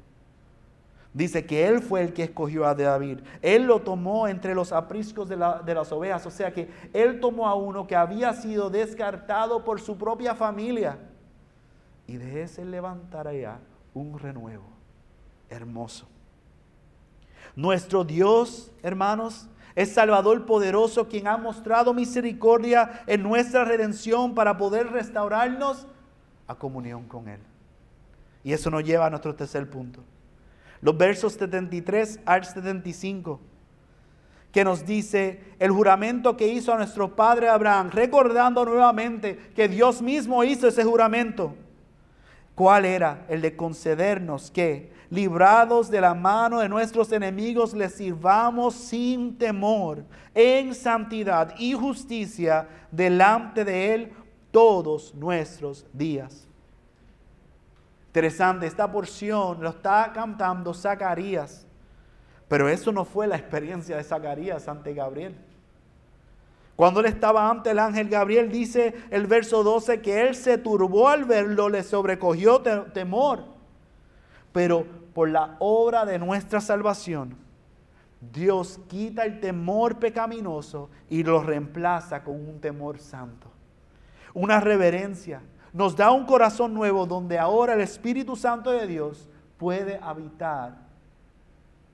Dice 1.12 1.45
que 1.45 1.67
Él 1.67 1.82
fue 1.82 2.02
el 2.02 2.13
que 2.13 2.24
escogió 2.24 2.65
a 2.65 2.76
David. 2.76 3.21
Él 3.41 3.63
lo 3.63 3.82
tomó 3.82 4.28
entre 4.28 4.54
los 4.54 4.71
apriscos 4.71 5.28
de, 5.28 5.36
de, 5.65 5.74
las 5.74 5.91
ovejas. 5.91 6.26
O 6.26 6.30
sea 6.30 6.54
que 6.54 6.69
Él 6.93 7.19
tomó 7.21 7.48
a 7.48 7.56
uno 7.56 7.88
que 7.88 7.95
había 7.95 8.34
sido 8.34 8.69
descartado 8.69 9.63
por 9.63 9.80
su 9.80 9.98
propia 9.98 10.36
familia 10.36 11.00
y 12.07 12.17
de 12.17 12.43
ese 12.43 12.65
levantará 12.65 13.59
un 13.93 14.19
renuevo 14.19 14.65
hermoso. 15.49 16.07
Nuestro 17.55 18.03
Dios, 18.03 18.71
hermanos, 18.83 19.47
es 19.75 19.93
Salvador 19.93 20.45
poderoso 20.45 21.07
quien 21.07 21.27
ha 21.27 21.37
mostrado 21.37 21.93
misericordia 21.93 23.03
en 23.07 23.23
nuestra 23.23 23.65
redención 23.65 24.33
para 24.33 24.57
poder 24.57 24.87
restaurarnos 24.91 25.87
a 26.47 26.55
comunión 26.55 27.05
con 27.05 27.27
Él. 27.27 27.39
Y 28.43 28.53
eso 28.53 28.69
nos 28.69 28.83
lleva 28.83 29.07
a 29.07 29.09
nuestro 29.09 29.35
tercer 29.35 29.69
punto. 29.69 30.01
Los 30.81 30.97
versos 30.97 31.33
73 31.33 32.19
al 32.25 32.45
75, 32.45 33.39
que 34.51 34.63
nos 34.63 34.85
dice 34.85 35.41
el 35.59 35.71
juramento 35.71 36.37
que 36.37 36.47
hizo 36.47 36.73
a 36.73 36.77
nuestro 36.77 37.15
padre 37.15 37.49
Abraham, 37.49 37.89
recordando 37.91 38.63
nuevamente 38.63 39.37
que 39.55 39.67
Dios 39.67 40.01
mismo 40.01 40.43
hizo 40.43 40.67
ese 40.67 40.83
juramento 40.83 41.55
¿Cuál 42.55 42.85
era? 42.85 43.25
El 43.27 43.41
de 43.41 43.55
concedernos 43.55 44.49
que, 44.49 44.91
librados 45.09 45.89
de 45.89 45.99
la 45.99 46.13
mano 46.13 46.59
de 46.59 46.69
nuestros 46.69 47.11
enemigos, 47.11 47.73
les 47.73 47.93
sirvamos 47.93 48.73
sin 48.75 49.37
temor, 49.37 50.05
en 50.33 50.73
santidad 50.73 51.53
y 51.59 51.73
justicia 51.73 52.67
delante 52.91 53.65
de 53.65 53.93
Él 53.93 54.13
todos 54.51 55.13
nuestros 55.13 55.85
días. 55.91 56.47
Interesante, 58.07 58.67
esta 58.67 58.89
porción 58.89 59.61
lo 59.61 59.71
está 59.71 60.11
cantando 60.13 60.73
Zacarías, 60.73 61.67
pero 62.47 62.69
eso 62.69 62.93
no 62.93 63.03
fue 63.03 63.27
la 63.27 63.35
experiencia 63.35 63.97
de 63.97 64.03
Zacarías 64.05 64.69
ante 64.69 64.93
Gabriel. 64.93 65.35
Cuando 66.75 66.99
él 66.99 67.05
estaba 67.05 67.49
ante 67.49 67.71
el 67.71 67.79
ángel 67.79 68.09
Gabriel, 68.09 68.51
dice 68.51 68.93
el 69.09 69.27
verso 69.27 69.63
12 69.63 70.01
que 70.01 70.27
él 70.27 70.35
se 70.35 70.57
turbó 70.57 71.07
al 71.07 71.23
verlo, 71.23 71.69
le 71.69 71.83
sobrecogió 71.83 72.61
temor. 72.61 73.45
Pero 74.51 74.85
por 75.13 75.29
la 75.29 75.55
obra 75.59 76.05
de 76.05 76.19
nuestra 76.19 76.59
salvación, 76.59 77.38
Dios 78.19 78.79
quita 78.88 79.23
el 79.23 79.39
temor 79.39 79.99
pecaminoso 79.99 80.89
y 81.09 81.23
lo 81.23 81.41
reemplaza 81.41 82.23
con 82.23 82.35
un 82.35 82.59
temor 82.59 82.99
santo. 82.99 83.49
Una 84.33 84.59
reverencia. 84.59 85.41
Nos 85.71 85.95
da 85.95 86.11
un 86.11 86.25
corazón 86.25 86.73
nuevo 86.73 87.05
donde 87.05 87.38
ahora 87.38 87.73
el 87.73 87.81
Espíritu 87.81 88.35
Santo 88.35 88.71
de 88.71 88.88
Dios 88.88 89.29
puede 89.57 89.97
habitar, 90.01 90.77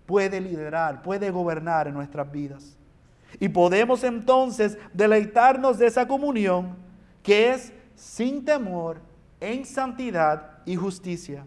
puede 0.06 0.39
liderar, 0.39 1.02
puede 1.02 1.30
gobernar 1.32 1.88
en 1.88 1.94
nuestras 1.94 2.32
vidas. 2.32 2.78
Y 3.39 3.50
podemos 3.50 4.04
entonces 4.04 4.78
deleitarnos 4.94 5.78
de 5.78 5.88
esa 5.88 6.08
comunión 6.08 6.76
que 7.24 7.52
es 7.52 7.74
sin 7.96 8.44
temor, 8.44 9.00
en 9.39 9.65
santidad 9.65 10.60
y 10.65 10.76
justicia. 10.76 11.46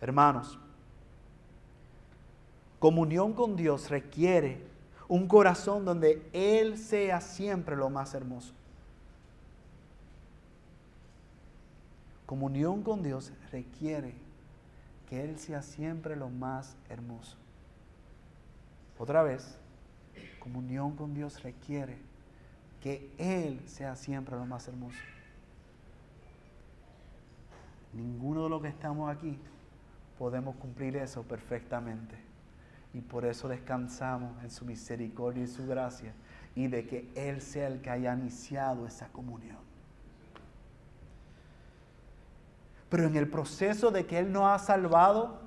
Hermanos, 0.00 0.58
comunión 2.78 3.32
con 3.32 3.56
Dios 3.56 3.90
requiere 3.90 4.62
un 5.08 5.26
corazón 5.26 5.84
donde 5.84 6.22
Él 6.32 6.78
sea 6.78 7.20
siempre 7.20 7.76
lo 7.76 7.90
más 7.90 8.14
hermoso. 8.14 8.52
Comunión 12.26 12.82
con 12.82 13.02
Dios 13.02 13.32
requiere 13.50 14.12
que 15.08 15.24
Él 15.24 15.38
sea 15.38 15.62
siempre 15.62 16.14
lo 16.14 16.28
más 16.28 16.76
hermoso. 16.90 17.36
Otra 18.98 19.22
vez, 19.22 19.56
comunión 20.48 20.96
con 20.96 21.14
Dios 21.14 21.42
requiere 21.42 21.98
que 22.82 23.12
Él 23.18 23.60
sea 23.66 23.96
siempre 23.96 24.34
lo 24.34 24.46
más 24.46 24.66
hermoso. 24.66 24.98
Ninguno 27.92 28.44
de 28.44 28.50
los 28.50 28.62
que 28.62 28.68
estamos 28.68 29.14
aquí 29.14 29.38
podemos 30.18 30.56
cumplir 30.56 30.96
eso 30.96 31.22
perfectamente. 31.22 32.16
Y 32.94 33.00
por 33.00 33.26
eso 33.26 33.48
descansamos 33.48 34.42
en 34.42 34.50
su 34.50 34.64
misericordia 34.64 35.44
y 35.44 35.48
su 35.48 35.66
gracia 35.66 36.12
y 36.54 36.68
de 36.68 36.86
que 36.86 37.10
Él 37.14 37.42
sea 37.42 37.66
el 37.68 37.82
que 37.82 37.90
haya 37.90 38.14
iniciado 38.14 38.86
esa 38.86 39.08
comunión. 39.08 39.58
Pero 42.88 43.06
en 43.06 43.16
el 43.16 43.28
proceso 43.28 43.90
de 43.90 44.06
que 44.06 44.18
Él 44.18 44.32
nos 44.32 44.44
ha 44.44 44.58
salvado, 44.58 45.40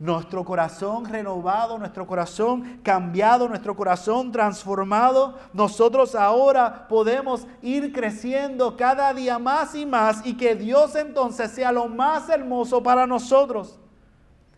nuestro 0.00 0.42
corazón 0.46 1.04
renovado, 1.04 1.76
nuestro 1.78 2.06
corazón 2.06 2.80
cambiado, 2.82 3.46
nuestro 3.46 3.76
corazón 3.76 4.32
transformado, 4.32 5.38
nosotros 5.52 6.14
ahora 6.14 6.88
podemos 6.88 7.46
ir 7.60 7.92
creciendo 7.92 8.78
cada 8.78 9.12
día 9.12 9.38
más 9.38 9.74
y 9.74 9.84
más 9.84 10.24
y 10.24 10.38
que 10.38 10.54
Dios 10.54 10.96
entonces 10.96 11.50
sea 11.50 11.70
lo 11.70 11.86
más 11.86 12.30
hermoso 12.30 12.82
para 12.82 13.06
nosotros. 13.06 13.78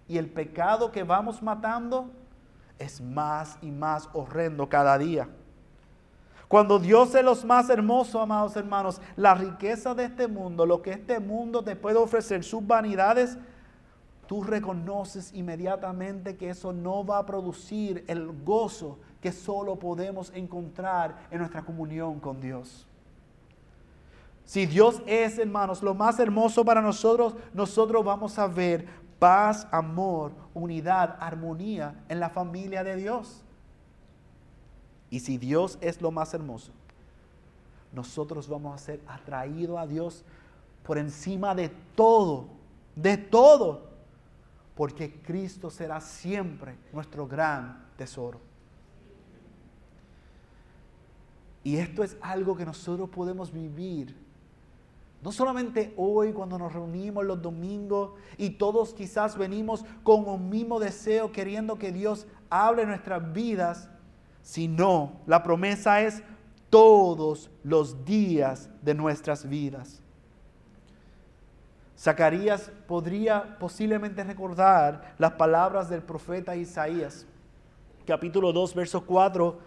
Y 0.06 0.16
el 0.16 0.30
pecado 0.30 0.92
que 0.92 1.02
vamos 1.02 1.42
matando 1.42 2.08
es 2.78 3.00
más 3.00 3.58
y 3.60 3.72
más 3.72 4.08
horrendo 4.12 4.68
cada 4.68 4.96
día. 4.96 5.28
Cuando 6.46 6.78
Dios 6.78 7.16
es 7.16 7.24
lo 7.24 7.34
más 7.46 7.68
hermoso, 7.68 8.20
amados 8.20 8.54
hermanos, 8.54 9.00
la 9.16 9.34
riqueza 9.34 9.92
de 9.92 10.04
este 10.04 10.28
mundo, 10.28 10.66
lo 10.66 10.82
que 10.82 10.92
este 10.92 11.18
mundo 11.18 11.64
te 11.64 11.74
puede 11.74 11.96
ofrecer, 11.96 12.44
sus 12.44 12.64
vanidades, 12.64 13.38
tú 14.26 14.42
reconoces 14.42 15.32
inmediatamente 15.34 16.36
que 16.36 16.50
eso 16.50 16.72
no 16.72 17.04
va 17.04 17.18
a 17.18 17.26
producir 17.26 18.04
el 18.08 18.26
gozo 18.44 18.98
que 19.20 19.32
solo 19.32 19.78
podemos 19.78 20.32
encontrar 20.34 21.26
en 21.30 21.38
nuestra 21.38 21.62
comunión 21.62 22.18
con 22.18 22.40
Dios. 22.40 22.86
Si 24.44 24.66
Dios 24.66 25.00
es, 25.06 25.38
hermanos, 25.38 25.82
lo 25.82 25.94
más 25.94 26.18
hermoso 26.18 26.64
para 26.64 26.82
nosotros, 26.82 27.34
nosotros 27.54 28.04
vamos 28.04 28.38
a 28.38 28.46
ver 28.46 28.86
paz, 29.18 29.68
amor, 29.70 30.32
unidad, 30.52 31.16
armonía 31.20 31.94
en 32.08 32.18
la 32.18 32.28
familia 32.28 32.82
de 32.82 32.96
Dios. 32.96 33.42
Y 35.10 35.20
si 35.20 35.38
Dios 35.38 35.78
es 35.80 36.02
lo 36.02 36.10
más 36.10 36.34
hermoso, 36.34 36.72
nosotros 37.92 38.48
vamos 38.48 38.74
a 38.74 38.78
ser 38.84 39.00
atraídos 39.06 39.78
a 39.78 39.86
Dios 39.86 40.24
por 40.82 40.98
encima 40.98 41.54
de 41.54 41.68
todo, 41.94 42.46
de 42.96 43.16
todo, 43.16 43.91
porque 44.74 45.20
Cristo 45.22 45.70
será 45.70 46.00
siempre 46.00 46.76
nuestro 46.92 47.26
gran 47.26 47.86
tesoro. 47.96 48.40
Y 51.64 51.76
esto 51.76 52.02
es 52.02 52.16
algo 52.20 52.56
que 52.56 52.64
nosotros 52.64 53.08
podemos 53.10 53.52
vivir. 53.52 54.16
No 55.22 55.30
solamente 55.30 55.94
hoy 55.96 56.32
cuando 56.32 56.58
nos 56.58 56.72
reunimos 56.72 57.24
los 57.24 57.40
domingos 57.40 58.12
y 58.36 58.50
todos 58.50 58.92
quizás 58.92 59.38
venimos 59.38 59.84
con 60.02 60.28
un 60.28 60.48
mismo 60.48 60.80
deseo 60.80 61.30
queriendo 61.30 61.78
que 61.78 61.92
Dios 61.92 62.26
hable 62.50 62.84
nuestras 62.84 63.32
vidas, 63.32 63.88
sino 64.42 65.20
la 65.26 65.44
promesa 65.44 66.00
es 66.00 66.24
todos 66.70 67.50
los 67.62 68.04
días 68.04 68.68
de 68.82 68.94
nuestras 68.94 69.48
vidas. 69.48 70.01
Zacarías 72.02 72.72
podría 72.88 73.56
posiblemente 73.60 74.24
recordar 74.24 75.14
las 75.18 75.34
palabras 75.34 75.88
del 75.88 76.02
profeta 76.02 76.56
Isaías, 76.56 77.28
capítulo 78.04 78.52
2, 78.52 78.74
verso 78.74 79.06
4, 79.06 79.60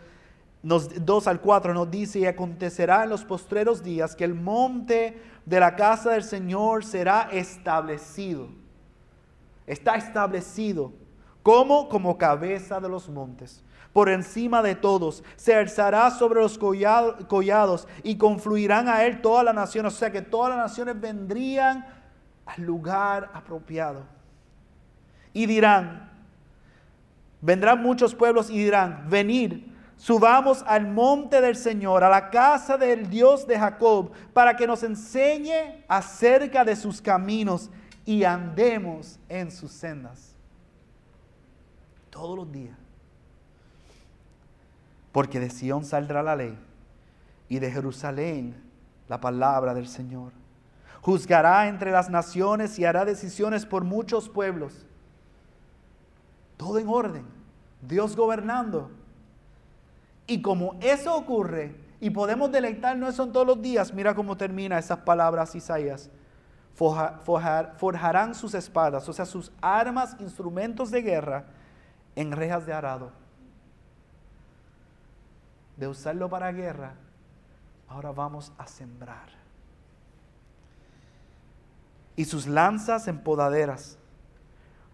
2 0.62 1.28
al 1.28 1.40
4 1.40 1.74
nos 1.74 1.90
dice, 1.90 2.20
y 2.20 2.26
acontecerá 2.26 3.06
en 3.06 3.12
los 3.12 3.24
postreros 3.24 3.82
días 3.82 4.18
que 4.18 4.26
el 4.26 4.34
monte 4.34 5.18
de 5.46 5.60
la 5.62 5.78
casa 5.78 6.12
del 6.12 6.24
Señor 6.24 6.84
será 6.84 7.30
establecido. 7.32 8.50
Está 9.66 9.96
establecido. 9.96 10.92
como 11.42 11.88
Como 11.88 12.18
cabeza 12.18 12.82
de 12.82 12.90
los 12.90 13.08
montes 13.08 13.64
por 13.94 14.10
encima 14.10 14.62
de 14.62 14.76
todos. 14.76 15.24
Se 15.38 15.56
alzará 15.56 16.12
sobre 16.12 16.42
los 16.42 16.58
collados 16.58 17.88
y 18.04 18.18
confluirán 18.18 18.90
a 18.90 19.06
él 19.06 19.22
todas 19.22 19.46
las 19.46 19.56
naciones. 19.56 19.94
O 19.94 19.96
sea 19.96 20.12
que 20.12 20.22
todas 20.22 20.50
las 20.50 20.70
naciones 20.70 21.00
vendrían 21.00 21.86
al 22.46 22.64
lugar 22.64 23.32
apropiado. 23.34 24.04
Y 25.34 25.46
dirán, 25.46 26.12
vendrán 27.41 27.82
muchos 27.82 28.16
pueblos 28.16 28.50
y 28.50 28.58
dirán, 28.64 29.08
venid, 29.10 29.66
subamos 29.98 30.64
al 30.68 30.88
monte 30.88 31.41
del 31.41 31.56
Señor, 31.56 32.04
a 32.04 32.10
la 32.10 32.30
casa 32.30 32.78
del 32.78 33.10
Dios 33.10 33.46
de 33.48 33.60
Jacob, 33.60 34.12
para 34.34 34.56
que 34.56 34.68
nos 34.68 34.84
enseñe 34.84 35.84
acerca 35.88 36.64
de 36.64 36.76
sus 36.76 37.02
caminos 37.02 37.70
y 38.06 38.24
andemos 38.24 39.20
en 39.28 39.52
sus 39.52 39.72
sendas. 39.72 40.36
Todos 42.10 42.38
los 42.38 42.52
días 42.52 42.86
porque 45.16 45.39
de 45.39 45.50
Sión 45.50 45.86
saldrá 45.86 46.22
la 46.22 46.36
ley 46.36 46.58
y 47.48 47.60
de 47.60 47.72
Jerusalén 47.72 48.54
la 49.08 49.22
palabra 49.22 49.74
del 49.74 49.88
Señor. 49.88 50.34
Juzgará 51.06 51.68
entre 51.68 51.91
las 51.91 52.10
naciones 52.10 52.80
y 52.80 52.86
hará 52.86 53.06
decisiones 53.06 53.66
por 53.66 53.84
muchos 53.84 54.28
pueblos. 54.28 54.88
Todo 56.58 56.80
en 56.80 56.88
orden, 56.88 57.26
Dios 57.82 58.16
gobernando. 58.16 58.89
Y 60.26 60.41
como 60.41 60.76
eso 60.82 61.16
ocurre 61.16 61.76
y 61.99 62.10
podemos 62.10 62.51
deleitarnos 62.51 63.14
eso 63.14 63.24
en 63.24 63.32
todos 63.32 63.45
los 63.45 63.62
días, 63.62 63.93
mira 63.93 64.16
cómo 64.16 64.36
termina 64.36 64.80
esas 64.80 64.99
palabras 64.99 65.53
Isaías. 65.53 66.10
forjarán 66.74 68.34
sus 68.34 68.56
espadas, 68.56 69.08
o 69.08 69.14
sea, 69.14 69.26
sus 69.26 69.51
armas, 69.62 70.16
instrumentos 70.20 70.89
de 70.89 71.03
guerra, 71.03 71.45
en 72.16 72.32
rejas 72.32 72.66
de 72.66 72.74
arado 72.74 73.12
de 75.78 75.88
usarlo 75.88 76.30
para 76.30 76.51
guerra, 76.51 76.93
ahora 77.88 78.12
vamos 78.12 78.51
a 78.58 78.68
sembrar. 78.68 79.45
Y 82.16 82.26
sus 82.26 82.47
lanzas 82.47 83.07
en 83.07 83.20
podaderas. 83.20 83.97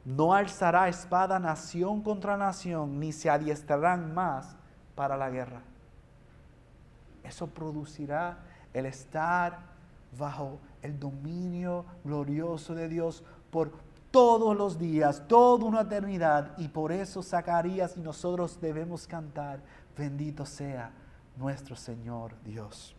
No 0.03 0.34
alzará 0.34 0.89
espada 0.89 1.39
nación 1.39 2.01
contra 2.01 2.36
nación, 2.36 2.99
ni 2.99 3.11
se 3.13 3.30
adiestrarán 3.30 4.13
más 4.13 4.55
para 4.95 5.15
la 5.15 5.30
guerra. 5.30 5.61
Eso 7.24 7.47
producirá 7.47 8.39
el 8.74 8.88
estar 8.88 9.59
bajo 10.17 10.59
el 10.82 10.99
dominio 10.99 11.86
glorioso 12.03 12.74
de 12.74 12.88
Dios 12.89 13.24
por 13.51 13.72
todos 14.09 14.57
los 14.57 14.78
días, 14.78 15.24
toda 15.28 15.65
una 15.65 15.82
eternidad. 15.82 16.57
Y 16.57 16.67
por 16.67 16.91
eso 16.91 17.22
Zacarías 17.22 17.95
y 17.95 18.01
nosotros 18.01 18.59
debemos 18.59 19.07
cantar, 19.07 19.61
Bendito 19.97 20.45
sea 20.45 20.91
nuestro 21.38 21.76
Señor 21.76 22.34
Dios. 22.43 22.95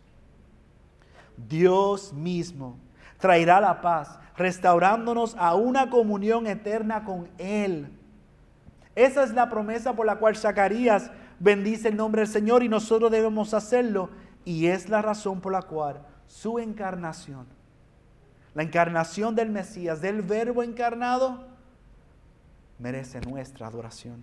Dios 1.35 2.13
mismo 2.13 2.77
traerá 3.23 3.61
la 3.61 3.79
paz, 3.79 4.19
restaurándonos 4.35 5.33
a 5.39 5.55
una 5.55 5.89
comunión 5.89 6.45
eterna 6.45 7.05
con 7.05 7.29
Él. 7.37 7.97
Esa 8.95 9.23
es 9.23 9.31
la 9.31 9.49
promesa 9.49 9.93
por 9.93 10.05
la 10.05 10.17
cual 10.17 10.35
Zacarías 10.35 11.09
bendice 11.39 11.87
el 11.87 11.95
nombre 11.95 12.23
del 12.23 12.27
Señor 12.27 12.63
y 12.63 12.67
nosotros 12.67 13.09
debemos 13.09 13.53
hacerlo. 13.53 14.09
Y 14.43 14.67
es 14.67 14.89
la 14.89 15.01
razón 15.01 15.39
por 15.39 15.53
la 15.53 15.61
cual 15.61 16.05
su 16.27 16.59
encarnación, 16.59 17.47
la 18.55 18.63
encarnación 18.63 19.35
del 19.35 19.51
Mesías, 19.51 20.01
del 20.01 20.21
Verbo 20.21 20.61
encarnado, 20.61 21.45
merece 22.77 23.21
nuestra 23.21 23.67
adoración. 23.67 24.21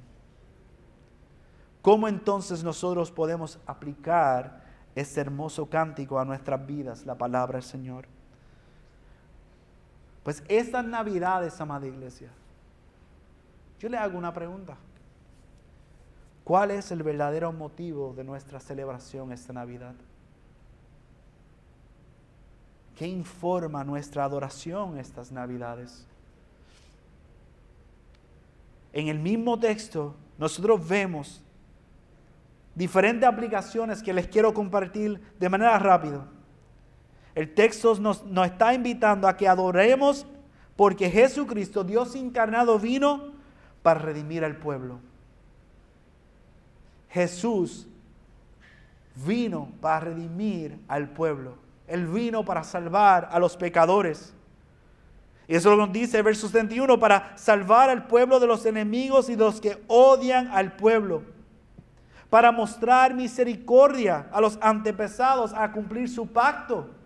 ¿Cómo 1.80 2.07
entonces 2.07 2.62
nosotros 2.62 3.11
podemos 3.11 3.59
aplicar 3.64 4.61
ese 4.94 5.22
hermoso 5.22 5.70
cántico 5.70 6.18
a 6.18 6.26
nuestras 6.26 6.66
vidas, 6.66 7.07
la 7.07 7.16
palabra 7.16 7.55
del 7.55 7.62
Señor? 7.66 8.20
Pues 10.23 10.43
estas 10.49 10.85
navidades, 10.85 11.61
amada 11.61 11.87
iglesia, 11.87 12.29
yo 13.79 13.89
le 13.89 13.97
hago 13.97 14.18
una 14.18 14.33
pregunta. 14.33 14.77
¿Cuál 16.45 16.73
es 16.73 16.91
el 16.91 17.03
verdadero 17.03 17.53
motivo 17.53 18.12
de 18.14 18.25
nuestra 18.25 18.61
celebración 18.61 19.33
esta 19.33 19.53
Navidad? 19.53 19.95
¿Qué 22.97 23.07
informa 23.07 23.85
nuestra 23.85 24.25
adoración 24.25 24.99
estas 24.99 25.33
Navidades? 25.33 26.07
En 28.93 29.09
el 29.09 29.18
mismo 29.18 29.59
texto 29.59 30.14
nosotros 30.39 30.87
vemos 30.87 31.41
diferentes 32.75 33.29
aplicaciones 33.29 34.03
que 34.03 34.12
les 34.12 34.27
quiero 34.27 34.53
compartir 34.53 35.21
de 35.39 35.49
manera 35.49 35.79
rápida. 35.79 36.27
El 37.41 37.55
texto 37.55 37.95
nos, 37.95 38.22
nos 38.26 38.45
está 38.45 38.74
invitando 38.74 39.26
a 39.26 39.34
que 39.34 39.49
adoremos 39.49 40.26
porque 40.76 41.09
Jesucristo, 41.09 41.84
Dios 41.84 42.14
encarnado, 42.14 42.78
vino 42.78 43.32
para 43.82 43.99
redimir 43.99 44.45
al 44.45 44.57
pueblo. 44.57 44.99
Jesús 47.09 47.86
vino 49.24 49.72
para 49.80 50.01
redimir 50.01 50.78
al 50.86 51.09
pueblo. 51.09 51.55
Él 51.88 52.07
vino 52.09 52.45
para 52.45 52.62
salvar 52.62 53.30
a 53.32 53.38
los 53.38 53.57
pecadores. 53.57 54.34
Y 55.49 55.55
eso 55.55 55.74
lo 55.74 55.86
dice 55.86 56.18
el 56.18 56.24
verso 56.24 56.47
71, 56.47 57.01
para 57.01 57.38
salvar 57.38 57.88
al 57.88 58.07
pueblo 58.07 58.38
de 58.38 58.49
los 58.49 58.66
enemigos 58.66 59.30
y 59.30 59.34
de 59.34 59.45
los 59.45 59.62
que 59.62 59.82
odian 59.86 60.49
al 60.49 60.76
pueblo 60.76 61.22
para 62.28 62.53
mostrar 62.53 63.14
misericordia 63.14 64.28
a 64.30 64.43
los 64.43 64.59
antepasados, 64.61 65.55
a 65.55 65.72
cumplir 65.72 66.07
su 66.07 66.28
pacto, 66.28 66.99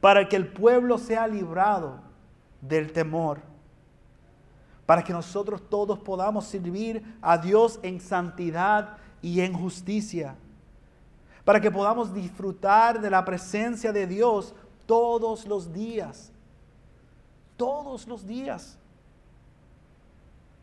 para 0.00 0.28
que 0.28 0.36
el 0.36 0.46
pueblo 0.46 0.98
sea 0.98 1.26
librado 1.26 2.00
del 2.60 2.92
temor, 2.92 3.40
para 4.86 5.02
que 5.02 5.12
nosotros 5.12 5.62
todos 5.68 5.98
podamos 5.98 6.44
servir 6.46 7.02
a 7.20 7.36
Dios 7.36 7.78
en 7.82 8.00
santidad 8.00 8.96
y 9.20 9.40
en 9.40 9.52
justicia, 9.52 10.36
para 11.44 11.60
que 11.60 11.70
podamos 11.70 12.14
disfrutar 12.14 13.00
de 13.00 13.10
la 13.10 13.24
presencia 13.24 13.92
de 13.92 14.06
Dios 14.06 14.54
todos 14.86 15.46
los 15.46 15.72
días, 15.72 16.32
todos 17.56 18.06
los 18.06 18.26
días, 18.26 18.78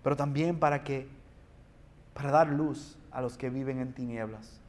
pero 0.02 0.16
también 0.16 0.58
para 0.58 0.84
que, 0.84 1.10
para 2.14 2.32
dar 2.32 2.48
luz 2.48 2.98
a 3.12 3.22
los 3.22 3.38
que 3.38 3.50
viven 3.50 3.80
en 3.80 3.94
tinieblas, 3.94 4.60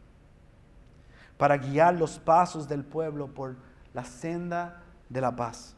para 1.38 1.56
guiar 1.56 1.94
los 1.94 2.18
pasos 2.18 2.68
del 2.68 2.84
pueblo 2.84 3.28
por 3.28 3.56
la 3.96 4.04
senda 4.04 4.82
de 5.08 5.22
la 5.22 5.34
paz. 5.34 5.74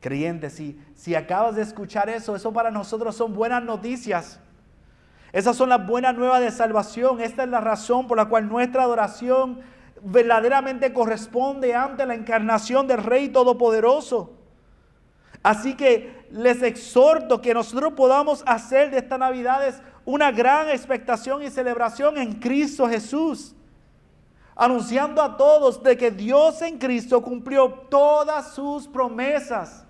Creyente, 0.00 0.50
si, 0.50 0.78
si 0.94 1.14
acabas 1.14 1.56
de 1.56 1.62
escuchar 1.62 2.10
eso, 2.10 2.36
eso 2.36 2.52
para 2.52 2.70
nosotros 2.70 3.16
son 3.16 3.32
buenas 3.32 3.62
noticias. 3.62 4.38
Esas 5.32 5.56
son 5.56 5.70
las 5.70 5.86
buenas 5.86 6.14
nuevas 6.14 6.42
de 6.42 6.50
salvación. 6.50 7.22
Esta 7.22 7.44
es 7.44 7.48
la 7.48 7.62
razón 7.62 8.06
por 8.06 8.18
la 8.18 8.26
cual 8.26 8.50
nuestra 8.50 8.82
adoración 8.82 9.60
verdaderamente 10.02 10.92
corresponde 10.92 11.74
ante 11.74 12.04
la 12.04 12.16
encarnación 12.16 12.86
del 12.86 13.02
Rey 13.02 13.30
Todopoderoso. 13.30 14.34
Así 15.42 15.74
que 15.74 16.26
les 16.30 16.62
exhorto 16.62 17.40
que 17.40 17.54
nosotros 17.54 17.94
podamos 17.94 18.44
hacer 18.46 18.90
de 18.90 18.98
esta 18.98 19.16
Navidad 19.16 19.82
una 20.04 20.32
gran 20.32 20.68
expectación 20.68 21.42
y 21.42 21.48
celebración 21.48 22.18
en 22.18 22.34
Cristo 22.34 22.86
Jesús. 22.86 23.56
Anunciando 24.54 25.22
a 25.22 25.36
todos 25.36 25.82
de 25.82 25.96
que 25.96 26.10
Dios 26.10 26.60
en 26.62 26.78
Cristo 26.78 27.22
cumplió 27.22 27.70
todas 27.88 28.54
sus 28.54 28.86
promesas. 28.86 29.84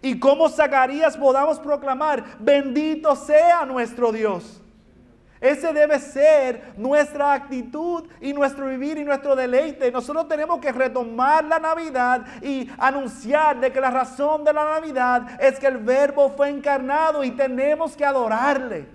Y 0.00 0.18
como 0.18 0.48
Zacarías 0.48 1.16
podamos 1.16 1.58
proclamar, 1.58 2.24
bendito 2.38 3.14
sea 3.16 3.64
nuestro 3.64 4.12
Dios. 4.12 4.62
Ese 5.40 5.72
debe 5.72 6.00
ser 6.00 6.74
nuestra 6.76 7.32
actitud 7.32 8.04
y 8.20 8.32
nuestro 8.32 8.66
vivir 8.66 8.98
y 8.98 9.04
nuestro 9.04 9.36
deleite. 9.36 9.92
Nosotros 9.92 10.26
tenemos 10.26 10.58
que 10.58 10.72
retomar 10.72 11.44
la 11.44 11.60
Navidad 11.60 12.26
y 12.42 12.68
anunciar 12.76 13.60
de 13.60 13.72
que 13.72 13.80
la 13.80 13.90
razón 13.90 14.42
de 14.42 14.52
la 14.52 14.64
Navidad 14.64 15.40
es 15.40 15.60
que 15.60 15.68
el 15.68 15.78
verbo 15.78 16.30
fue 16.30 16.48
encarnado 16.48 17.22
y 17.22 17.30
tenemos 17.30 17.96
que 17.96 18.04
adorarle. 18.04 18.88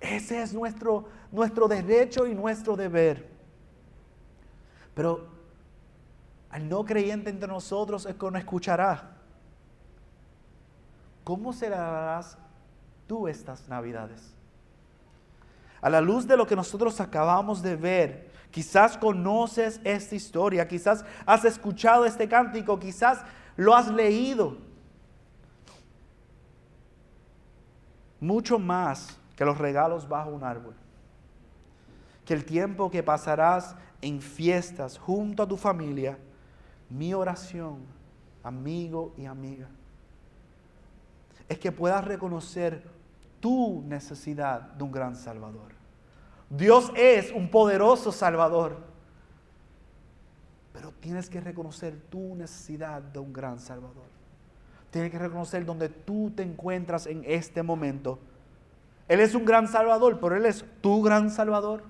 Ese 0.00 0.42
es 0.42 0.52
nuestro, 0.52 1.08
nuestro 1.30 1.68
derecho 1.68 2.26
y 2.26 2.34
nuestro 2.34 2.76
deber. 2.76 3.28
Pero 4.94 5.26
al 6.50 6.68
no 6.68 6.84
creyente 6.84 7.30
entre 7.30 7.48
nosotros 7.48 8.06
es 8.06 8.14
que 8.14 8.30
no 8.30 8.38
escuchará. 8.38 9.16
¿Cómo 11.24 11.52
celebrarás 11.52 12.38
tú 13.06 13.28
estas 13.28 13.68
Navidades? 13.68 14.32
A 15.80 15.90
la 15.90 16.00
luz 16.00 16.26
de 16.26 16.36
lo 16.36 16.46
que 16.46 16.56
nosotros 16.56 17.00
acabamos 17.00 17.62
de 17.62 17.76
ver, 17.76 18.30
quizás 18.50 18.96
conoces 18.96 19.80
esta 19.84 20.14
historia, 20.14 20.66
quizás 20.66 21.04
has 21.26 21.44
escuchado 21.44 22.04
este 22.04 22.28
cántico, 22.28 22.78
quizás 22.78 23.22
lo 23.56 23.74
has 23.74 23.88
leído. 23.88 24.56
Mucho 28.18 28.58
más 28.58 29.18
que 29.36 29.44
los 29.44 29.58
regalos 29.58 30.08
bajo 30.08 30.30
un 30.30 30.42
árbol. 30.42 30.74
Que 32.26 32.34
el 32.34 32.44
tiempo 32.44 32.90
que 32.90 33.02
pasarás 33.02 33.74
en 34.02 34.20
fiestas 34.20 34.98
junto 34.98 35.42
a 35.42 35.48
tu 35.48 35.56
familia, 35.56 36.18
mi 36.90 37.14
oración, 37.14 37.78
amigo 38.42 39.14
y 39.16 39.24
amiga, 39.24 39.68
es 41.48 41.58
que 41.58 41.72
puedas 41.72 42.04
reconocer 42.04 42.82
tu 43.40 43.82
necesidad 43.86 44.60
de 44.60 44.84
un 44.84 44.92
gran 44.92 45.16
Salvador. 45.16 45.72
Dios 46.50 46.92
es 46.94 47.32
un 47.32 47.50
poderoso 47.50 48.12
Salvador. 48.12 48.76
Pero 50.72 50.92
tienes 51.00 51.30
que 51.30 51.40
reconocer 51.40 51.96
tu 52.10 52.34
necesidad 52.34 53.00
de 53.00 53.18
un 53.18 53.32
gran 53.32 53.58
Salvador. 53.58 54.04
Tienes 54.90 55.10
que 55.10 55.18
reconocer 55.18 55.64
donde 55.64 55.88
tú 55.88 56.32
te 56.34 56.42
encuentras 56.42 57.06
en 57.06 57.22
este 57.26 57.62
momento. 57.62 58.18
Él 59.08 59.20
es 59.20 59.34
un 59.34 59.44
gran 59.44 59.68
Salvador, 59.68 60.18
pero 60.20 60.36
Él 60.36 60.46
es 60.46 60.64
tu 60.80 61.02
gran 61.02 61.30
Salvador. 61.30 61.84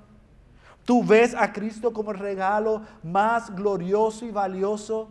Tú 0.86 1.04
ves 1.04 1.34
a 1.34 1.52
Cristo 1.52 1.92
como 1.92 2.12
el 2.12 2.18
regalo 2.18 2.82
más 3.02 3.54
glorioso 3.54 4.24
y 4.24 4.30
valioso 4.30 5.10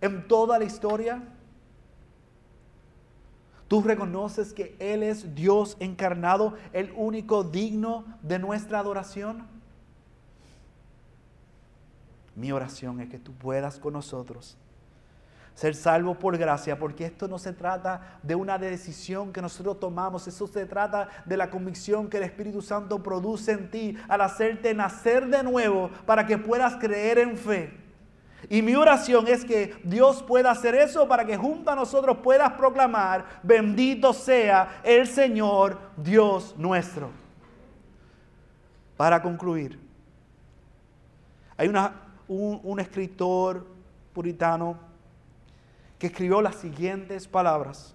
en 0.00 0.28
toda 0.28 0.58
la 0.58 0.66
historia. 0.66 1.22
Tú 3.66 3.80
reconoces 3.82 4.52
que 4.52 4.76
Él 4.78 5.02
es 5.02 5.34
Dios 5.34 5.78
encarnado, 5.80 6.54
el 6.74 6.92
único 6.94 7.42
digno 7.42 8.04
de 8.22 8.38
nuestra 8.38 8.78
adoración. 8.78 9.46
Mi 12.36 12.52
oración 12.52 13.00
es 13.00 13.08
que 13.08 13.18
tú 13.18 13.32
puedas 13.32 13.78
con 13.78 13.94
nosotros 13.94 14.58
ser 15.54 15.74
salvo 15.74 16.14
por 16.14 16.36
gracia, 16.36 16.78
porque 16.78 17.06
esto 17.06 17.28
no 17.28 17.38
se 17.38 17.52
trata 17.52 18.18
de 18.22 18.34
una 18.34 18.58
decisión 18.58 19.32
que 19.32 19.40
nosotros 19.40 19.78
tomamos, 19.78 20.26
eso 20.26 20.46
se 20.46 20.66
trata 20.66 21.08
de 21.24 21.36
la 21.36 21.48
convicción 21.48 22.08
que 22.08 22.16
el 22.16 22.24
Espíritu 22.24 22.60
Santo 22.60 23.02
produce 23.02 23.52
en 23.52 23.70
ti 23.70 23.96
al 24.08 24.20
hacerte 24.20 24.74
nacer 24.74 25.26
de 25.28 25.42
nuevo 25.42 25.90
para 26.06 26.26
que 26.26 26.38
puedas 26.38 26.76
creer 26.76 27.18
en 27.18 27.36
fe. 27.36 27.84
Y 28.48 28.62
mi 28.62 28.74
oración 28.74 29.26
es 29.26 29.44
que 29.44 29.74
Dios 29.84 30.22
pueda 30.22 30.50
hacer 30.50 30.74
eso 30.74 31.08
para 31.08 31.24
que 31.24 31.36
junto 31.36 31.70
a 31.70 31.76
nosotros 31.76 32.18
puedas 32.22 32.52
proclamar, 32.52 33.24
bendito 33.42 34.12
sea 34.12 34.80
el 34.82 35.06
Señor 35.06 35.78
Dios 35.96 36.54
nuestro. 36.58 37.10
Para 38.96 39.22
concluir, 39.22 39.78
hay 41.56 41.72
un, 42.28 42.80
escritor 42.80 43.66
puritano 44.12 44.78
que 46.04 46.08
escribió 46.08 46.42
las 46.42 46.56
siguientes 46.56 47.26
palabras. 47.26 47.94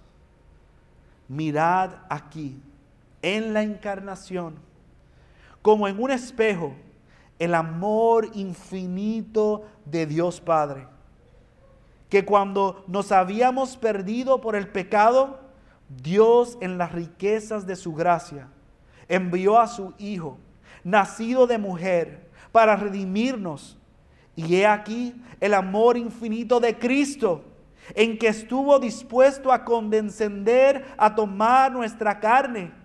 Mirad 1.28 1.92
aquí, 2.08 2.60
en 3.22 3.54
la 3.54 3.62
encarnación, 3.62 4.56
como 5.62 5.86
en 5.86 6.02
un 6.02 6.10
espejo, 6.10 6.74
el 7.38 7.54
amor 7.54 8.28
infinito 8.34 9.62
de 9.84 10.06
Dios 10.06 10.40
Padre, 10.40 10.88
que 12.08 12.24
cuando 12.24 12.82
nos 12.88 13.12
habíamos 13.12 13.76
perdido 13.76 14.40
por 14.40 14.56
el 14.56 14.66
pecado, 14.66 15.38
Dios 15.88 16.58
en 16.60 16.78
las 16.78 16.90
riquezas 16.90 17.64
de 17.64 17.76
su 17.76 17.94
gracia 17.94 18.48
envió 19.06 19.56
a 19.56 19.68
su 19.68 19.94
Hijo, 19.98 20.36
nacido 20.82 21.46
de 21.46 21.58
mujer, 21.58 22.28
para 22.50 22.74
redimirnos. 22.74 23.78
Y 24.34 24.56
he 24.56 24.66
aquí 24.66 25.14
el 25.38 25.54
amor 25.54 25.96
infinito 25.96 26.58
de 26.58 26.76
Cristo, 26.76 27.44
en 27.94 28.18
que 28.18 28.28
estuvo 28.28 28.78
dispuesto 28.78 29.52
a 29.52 29.64
condescender, 29.64 30.84
a 30.96 31.14
tomar 31.14 31.72
nuestra 31.72 32.20
carne 32.20 32.80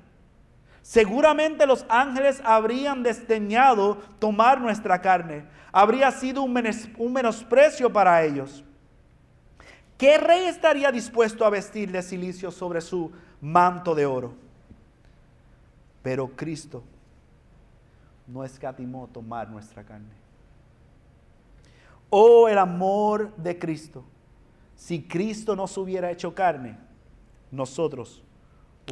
Seguramente 0.86 1.66
los 1.66 1.84
ángeles 1.89 2.39
habrían 2.45 3.01
desdeñado 3.01 3.95
tomar 4.20 4.62
nuestra 4.62 5.01
carne. 5.01 5.43
Habría 5.72 6.12
sido 6.12 6.43
un, 6.43 6.53
menosprecio 6.53 7.91
para 7.91 8.24
ellos. 8.24 8.64
¿Qué 9.97 10.20
rey 10.20 10.45
estaría 10.45 10.91
dispuesto 10.91 11.43
a 11.43 11.49
vestir 11.49 11.91
de 11.91 12.03
silicio 12.03 12.51
sobre 12.51 12.82
su 12.82 13.12
manto 13.41 13.95
de 13.95 14.06
oro? 14.06 14.36
Pero 16.03 16.28
Cristo 16.36 16.84
no 18.28 18.43
escatimó 18.43 19.08
tomar 19.08 19.49
nuestra 19.49 19.84
carne. 19.84 20.14
Oh, 22.12 22.47
el 22.47 22.60
amor 22.60 23.36
de 23.38 23.58
Cristo. 23.58 24.03
Si 24.76 25.03
Cristo 25.03 25.55
no 25.55 25.67
se 25.67 25.80
hubiera 25.80 26.11
hecho 26.11 26.36
carne, 26.36 26.78
nosotros 27.51 28.21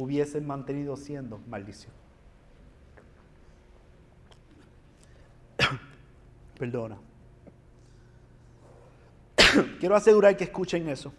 hubiesen 0.00 0.46
mantenido 0.46 0.96
siendo 0.96 1.38
maldición. 1.48 1.92
Perdona. 6.58 6.98
Quiero 9.80 9.94
asegurar 9.94 10.36
que 10.36 10.44
escuchen 10.44 10.88
eso. 10.88 11.12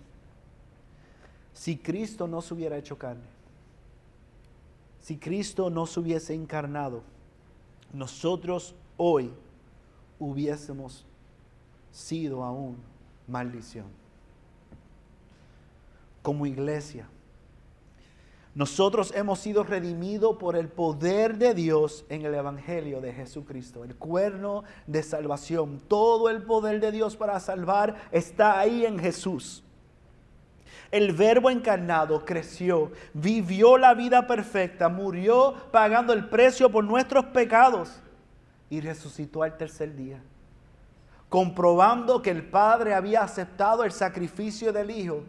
Si 1.53 1.77
Cristo 1.77 2.27
no 2.27 2.41
se 2.41 2.53
hubiera 2.53 2.77
hecho 2.77 2.97
carne, 2.97 3.23
si 4.99 5.17
Cristo 5.17 5.69
no 5.69 5.85
se 5.85 5.99
hubiese 5.99 6.33
encarnado, 6.33 7.03
nosotros 7.93 8.75
hoy 8.97 9.31
hubiésemos 10.19 11.05
sido 11.91 12.43
aún 12.43 12.77
maldición. 13.27 13.85
Como 16.25 16.47
iglesia, 16.47 17.07
nosotros 18.55 19.13
hemos 19.15 19.37
sido 19.37 19.63
redimidos 19.63 20.37
por 20.37 20.55
el 20.55 20.69
poder 20.69 21.37
de 21.37 21.53
Dios 21.53 22.03
en 22.09 22.25
el 22.25 22.33
Evangelio 22.33 22.99
de 22.99 23.13
Jesucristo, 23.13 23.83
el 23.83 23.95
cuerno 23.95 24.63
de 24.87 25.03
salvación. 25.03 25.79
Todo 25.87 26.31
el 26.31 26.41
poder 26.41 26.79
de 26.79 26.91
Dios 26.91 27.15
para 27.15 27.39
salvar 27.39 28.09
está 28.11 28.57
ahí 28.57 28.87
en 28.87 28.97
Jesús. 28.97 29.63
El 30.89 31.13
verbo 31.13 31.51
encarnado 31.51 32.25
creció, 32.25 32.91
vivió 33.13 33.77
la 33.77 33.93
vida 33.93 34.25
perfecta, 34.25 34.89
murió 34.89 35.53
pagando 35.71 36.11
el 36.11 36.27
precio 36.27 36.71
por 36.71 36.83
nuestros 36.83 37.25
pecados 37.25 38.01
y 38.71 38.81
resucitó 38.81 39.43
al 39.43 39.57
tercer 39.57 39.95
día, 39.95 40.23
comprobando 41.29 42.23
que 42.23 42.31
el 42.31 42.43
Padre 42.43 42.95
había 42.95 43.21
aceptado 43.21 43.83
el 43.83 43.91
sacrificio 43.91 44.73
del 44.73 44.89
Hijo 44.89 45.23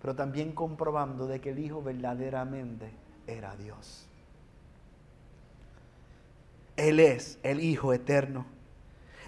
pero 0.00 0.14
también 0.14 0.52
comprobando 0.52 1.26
de 1.26 1.40
que 1.40 1.50
el 1.50 1.58
Hijo 1.58 1.82
verdaderamente 1.82 2.90
era 3.26 3.56
Dios. 3.56 4.06
Él 6.76 7.00
es 7.00 7.38
el 7.42 7.60
Hijo 7.60 7.92
eterno. 7.92 8.46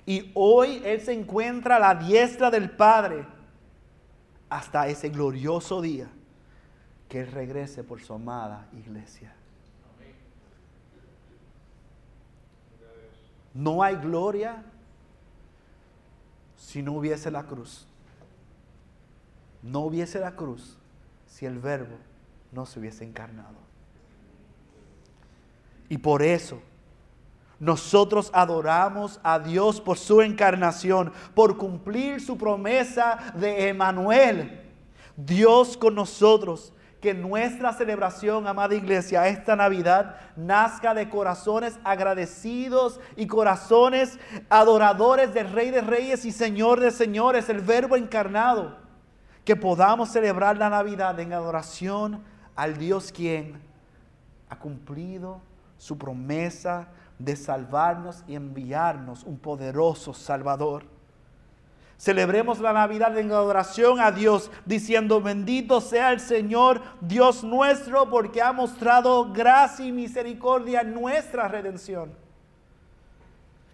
Y 0.06 0.30
hoy 0.34 0.80
Él 0.84 1.00
se 1.00 1.12
encuentra 1.12 1.76
a 1.76 1.80
la 1.80 1.94
diestra 1.94 2.50
del 2.50 2.70
Padre 2.70 3.26
hasta 4.48 4.88
ese 4.88 5.08
glorioso 5.10 5.80
día 5.80 6.08
que 7.08 7.20
Él 7.20 7.32
regrese 7.32 7.82
por 7.82 8.00
su 8.00 8.14
amada 8.14 8.68
iglesia. 8.72 9.34
No 13.54 13.82
hay 13.82 13.96
gloria 13.96 14.62
si 16.56 16.82
no 16.82 16.92
hubiese 16.92 17.30
la 17.30 17.44
cruz. 17.44 17.87
No 19.62 19.80
hubiese 19.80 20.20
la 20.20 20.36
cruz 20.36 20.78
si 21.26 21.46
el 21.46 21.58
verbo 21.58 21.96
no 22.52 22.66
se 22.66 22.78
hubiese 22.78 23.04
encarnado. 23.04 23.56
Y 25.88 25.98
por 25.98 26.22
eso 26.22 26.60
nosotros 27.60 28.30
adoramos 28.32 29.18
a 29.22 29.38
Dios 29.38 29.80
por 29.80 29.98
su 29.98 30.22
encarnación, 30.22 31.12
por 31.34 31.56
cumplir 31.56 32.20
su 32.20 32.38
promesa 32.38 33.32
de 33.34 33.68
Emanuel. 33.68 34.62
Dios 35.16 35.76
con 35.76 35.94
nosotros. 35.94 36.72
Que 37.00 37.14
nuestra 37.14 37.72
celebración, 37.72 38.48
amada 38.48 38.74
iglesia, 38.74 39.28
esta 39.28 39.54
Navidad 39.54 40.16
nazca 40.34 40.94
de 40.94 41.08
corazones 41.08 41.78
agradecidos 41.84 42.98
y 43.14 43.28
corazones 43.28 44.18
adoradores 44.48 45.32
del 45.32 45.52
Rey 45.52 45.70
de 45.70 45.80
Reyes 45.80 46.24
y 46.24 46.32
Señor 46.32 46.80
de 46.80 46.90
Señores, 46.90 47.48
el 47.50 47.60
Verbo 47.60 47.94
encarnado. 47.94 48.87
Que 49.48 49.56
podamos 49.56 50.10
celebrar 50.10 50.58
la 50.58 50.68
Navidad 50.68 51.18
en 51.20 51.32
adoración 51.32 52.22
al 52.54 52.76
Dios 52.76 53.10
quien 53.10 53.58
ha 54.50 54.58
cumplido 54.58 55.40
su 55.78 55.96
promesa 55.96 56.88
de 57.18 57.34
salvarnos 57.34 58.22
y 58.28 58.34
enviarnos 58.34 59.24
un 59.24 59.38
poderoso 59.38 60.12
Salvador. 60.12 60.84
Celebremos 61.96 62.60
la 62.60 62.74
Navidad 62.74 63.16
en 63.16 63.32
adoración 63.32 64.00
a 64.00 64.12
Dios, 64.12 64.50
diciendo, 64.66 65.22
bendito 65.22 65.80
sea 65.80 66.12
el 66.12 66.20
Señor, 66.20 66.82
Dios 67.00 67.42
nuestro, 67.42 68.10
porque 68.10 68.42
ha 68.42 68.52
mostrado 68.52 69.32
gracia 69.32 69.86
y 69.86 69.92
misericordia 69.92 70.82
en 70.82 70.92
nuestra 70.92 71.48
redención. 71.48 72.12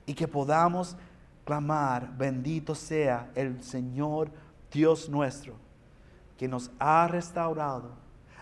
Y 0.06 0.14
que 0.14 0.28
podamos 0.28 0.96
clamar, 1.44 2.16
bendito 2.16 2.76
sea 2.76 3.28
el 3.34 3.60
Señor, 3.60 4.30
Dios 4.70 5.08
nuestro, 5.08 5.63
que 6.38 6.48
nos 6.48 6.70
ha 6.78 7.06
restaurado 7.08 7.92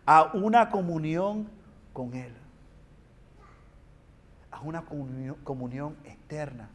a 0.06 0.30
una 0.34 0.70
comunión 0.70 1.48
con 1.92 2.14
Él 2.14 2.32
a 4.52 4.60
una 4.60 4.84
comunión, 4.84 5.96
eterna 6.04 6.68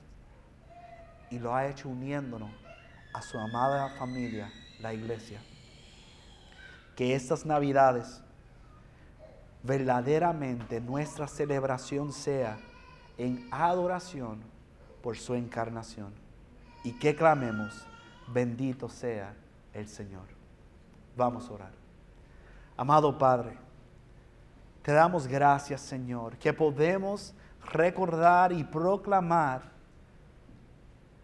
y 1.29 1.39
lo 1.39 1.55
ha 1.55 1.67
hecho 1.67 1.87
uniéndonos 1.87 2.49
a 3.13 3.21
su 3.21 3.37
amada 3.37 3.89
familia, 3.97 4.51
la 4.79 4.93
iglesia. 4.93 5.39
Que 6.95 7.15
estas 7.15 7.45
navidades 7.45 8.21
verdaderamente 9.63 10.81
nuestra 10.81 11.27
celebración 11.27 12.11
sea 12.11 12.57
en 13.17 13.47
adoración 13.51 14.41
por 15.03 15.17
su 15.17 15.35
encarnación 15.35 16.13
y 16.83 16.93
que 16.93 17.15
clamemos, 17.15 17.85
bendito 18.27 18.89
sea 18.89 19.35
el 19.73 19.87
Señor. 19.87 20.36
Vamos 21.17 21.49
a 21.49 21.53
orar. 21.53 21.71
Amado 22.77 23.17
Padre, 23.17 23.57
te 24.83 24.91
damos 24.91 25.25
gracias 25.25 25.81
Señor, 25.81 26.37
que 26.37 26.53
podemos 26.53 27.33
recordar 27.73 28.53
y 28.53 28.63
proclamar, 28.63 29.63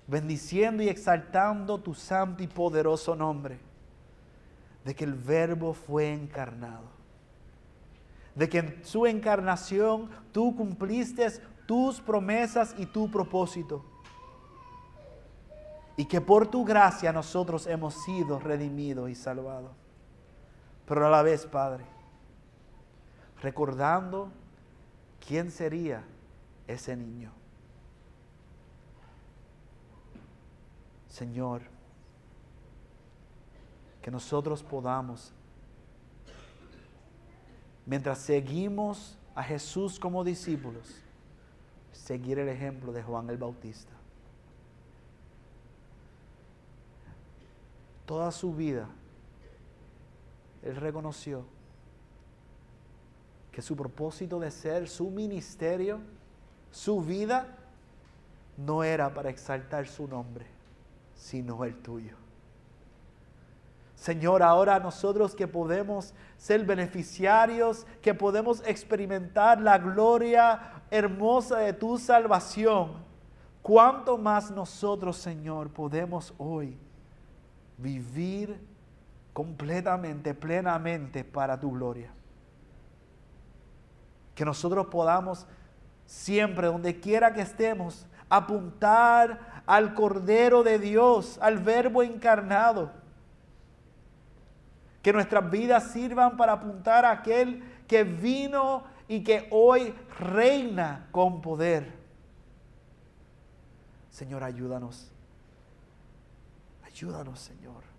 bendiciendo 0.08 0.82
y 0.82 0.90
exaltando 0.90 1.78
tu 1.78 1.94
santo 1.94 2.42
y 2.42 2.48
poderoso 2.48 3.16
nombre, 3.16 3.60
de 4.84 4.96
que 4.96 5.04
el 5.04 5.14
verbo 5.14 5.74
fue 5.74 6.12
encarnado, 6.12 6.90
de 8.34 8.50
que 8.50 8.58
en 8.58 8.84
su 8.84 9.06
encarnación 9.06 10.10
tú 10.32 10.56
cumpliste 10.56 11.30
tus 11.68 12.02
promesas 12.02 12.74
y 12.80 12.88
tu 12.88 13.12
propósito, 13.12 13.86
y 15.96 16.06
que 16.06 16.20
por 16.20 16.48
tu 16.48 16.66
gracia 16.66 17.14
nosotros 17.14 17.68
hemos 17.68 17.94
sido 18.04 18.40
redimidos 18.40 19.12
y 19.12 19.14
salvados. 19.14 19.83
Pero 20.88 21.08
a 21.08 21.10
la 21.10 21.22
vez, 21.22 21.46
Padre, 21.46 21.86
recordando 23.42 24.30
quién 25.26 25.52
sería 25.52 26.04
ese 26.68 26.96
niño. 26.96 27.32
Señor, 31.08 31.62
que 34.02 34.12
nosotros 34.12 34.64
podamos, 34.64 35.32
mientras 37.86 38.18
seguimos 38.20 39.18
a 39.36 39.44
Jesús 39.44 40.00
como 40.00 40.24
discípulos, 40.24 41.02
seguir 41.92 42.40
el 42.40 42.50
ejemplo 42.50 42.92
de 42.92 43.04
Juan 43.04 43.30
el 43.30 43.38
Bautista. 43.38 43.94
Toda 48.06 48.32
su 48.32 48.54
vida, 48.54 48.90
Él 50.64 50.76
reconoció 50.78 51.46
que 53.52 53.62
su 53.62 53.76
propósito 53.76 54.40
de 54.40 54.50
ser 54.50 54.88
su 54.88 55.10
ministerio 55.12 56.00
su 56.74 57.02
vida 57.02 57.56
no 58.58 58.84
era 58.84 59.14
para 59.14 59.30
exaltar 59.30 59.88
su 59.88 60.08
nombre, 60.08 60.48
sino 61.16 61.64
el 61.64 61.76
tuyo. 61.76 62.18
Señor, 63.96 64.42
ahora 64.42 64.80
nosotros 64.80 65.36
que 65.36 65.48
podemos 65.48 66.16
ser 66.36 66.66
beneficiarios, 66.66 67.86
que 68.02 68.16
podemos 68.16 68.64
experimentar 68.66 69.62
la 69.62 69.78
gloria 69.78 70.84
hermosa 70.90 71.60
de 71.60 71.74
tu 71.74 72.00
salvación, 72.00 72.94
¿cuánto 73.62 74.18
más 74.18 74.50
nosotros, 74.50 75.16
Señor, 75.18 75.70
podemos 75.70 76.34
hoy 76.40 76.76
vivir 77.78 78.60
completamente, 79.34 80.34
plenamente 80.34 81.24
para 81.24 81.60
tu 81.60 81.72
gloria? 81.72 82.12
Que 84.36 84.46
nosotros 84.46 84.88
podamos 84.88 85.46
siempre, 86.06 86.68
donde 86.68 87.00
quiera 87.00 87.34
que 87.34 87.42
estemos, 87.42 88.06
apuntar 88.30 89.64
al 89.66 89.94
Cordero 89.94 90.64
de 90.64 90.80
Dios, 90.80 91.38
al 91.42 91.60
Verbo 91.60 92.04
encarnado. 92.04 92.92
Que 95.02 95.14
nuestras 95.14 95.50
vidas 95.50 95.92
sirvan 95.92 96.38
para 96.38 96.54
apuntar 96.54 97.06
a 97.06 97.12
aquel 97.12 97.64
que 97.88 98.04
vino 98.04 98.84
y 99.08 99.24
que 99.24 99.48
hoy 99.52 99.94
reina 100.20 101.08
con 101.12 101.42
poder. 101.42 101.92
Señor, 104.10 104.44
ayúdanos. 104.44 105.12
Ayúdanos, 106.86 107.40
Señor. 107.40 107.93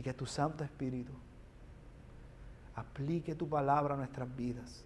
Y 0.00 0.02
que 0.02 0.14
tu 0.14 0.24
Santo 0.24 0.64
Espíritu 0.64 1.12
aplique 2.74 3.34
tu 3.34 3.46
palabra 3.46 3.92
a 3.94 3.98
nuestras 3.98 4.34
vidas 4.34 4.84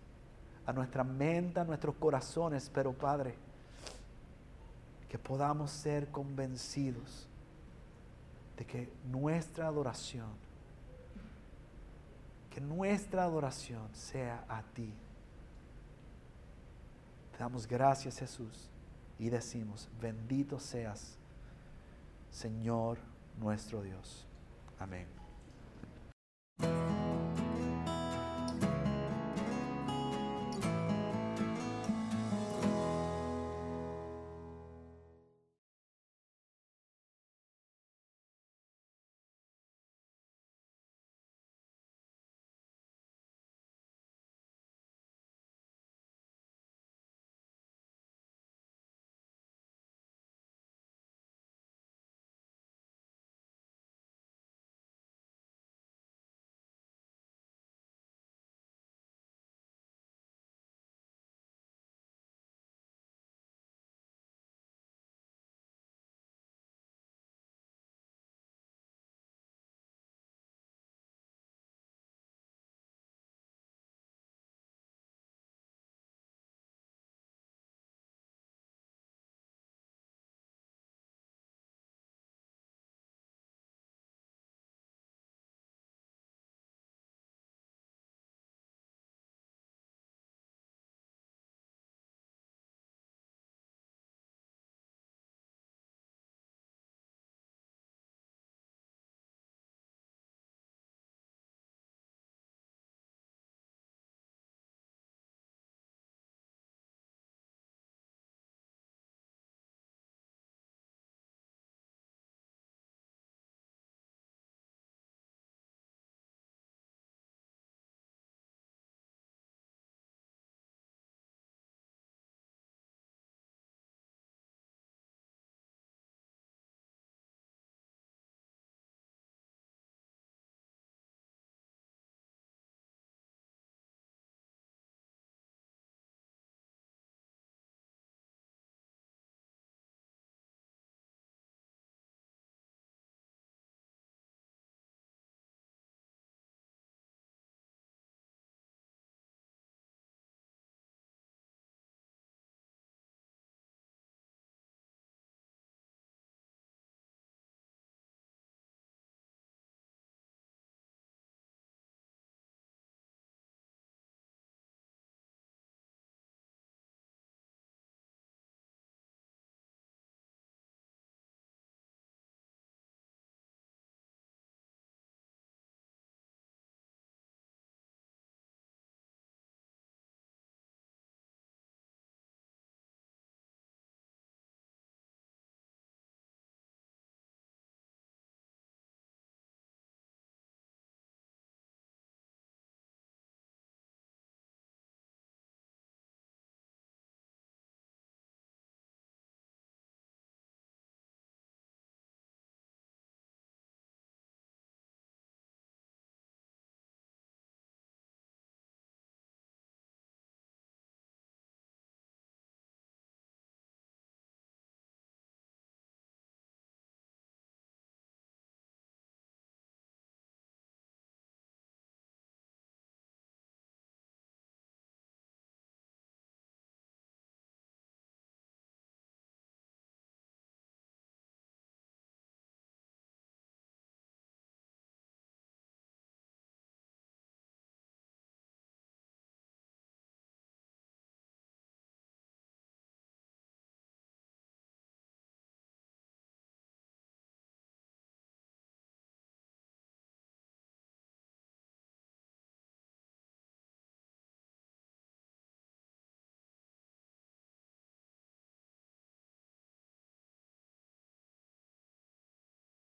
a 0.66 0.72
nuestra 0.72 1.04
mente, 1.04 1.60
a 1.60 1.64
nuestros 1.64 1.94
corazones, 1.96 2.70
pero 2.72 2.92
Padre, 2.92 3.34
que 5.08 5.18
podamos 5.18 5.70
ser 5.70 6.08
convencidos 6.10 7.28
de 8.56 8.64
que 8.64 8.92
nuestra 9.10 9.66
adoración, 9.66 10.30
que 12.50 12.60
nuestra 12.60 13.24
adoración 13.24 13.88
sea 13.92 14.44
a 14.48 14.62
ti. 14.62 14.92
Te 17.32 17.38
damos 17.38 17.66
gracias 17.66 18.18
Jesús 18.18 18.70
y 19.18 19.28
decimos, 19.28 19.88
bendito 20.00 20.58
seas, 20.58 21.16
Señor 22.30 22.98
nuestro 23.38 23.82
Dios. 23.82 24.23
Amém. 24.78 25.06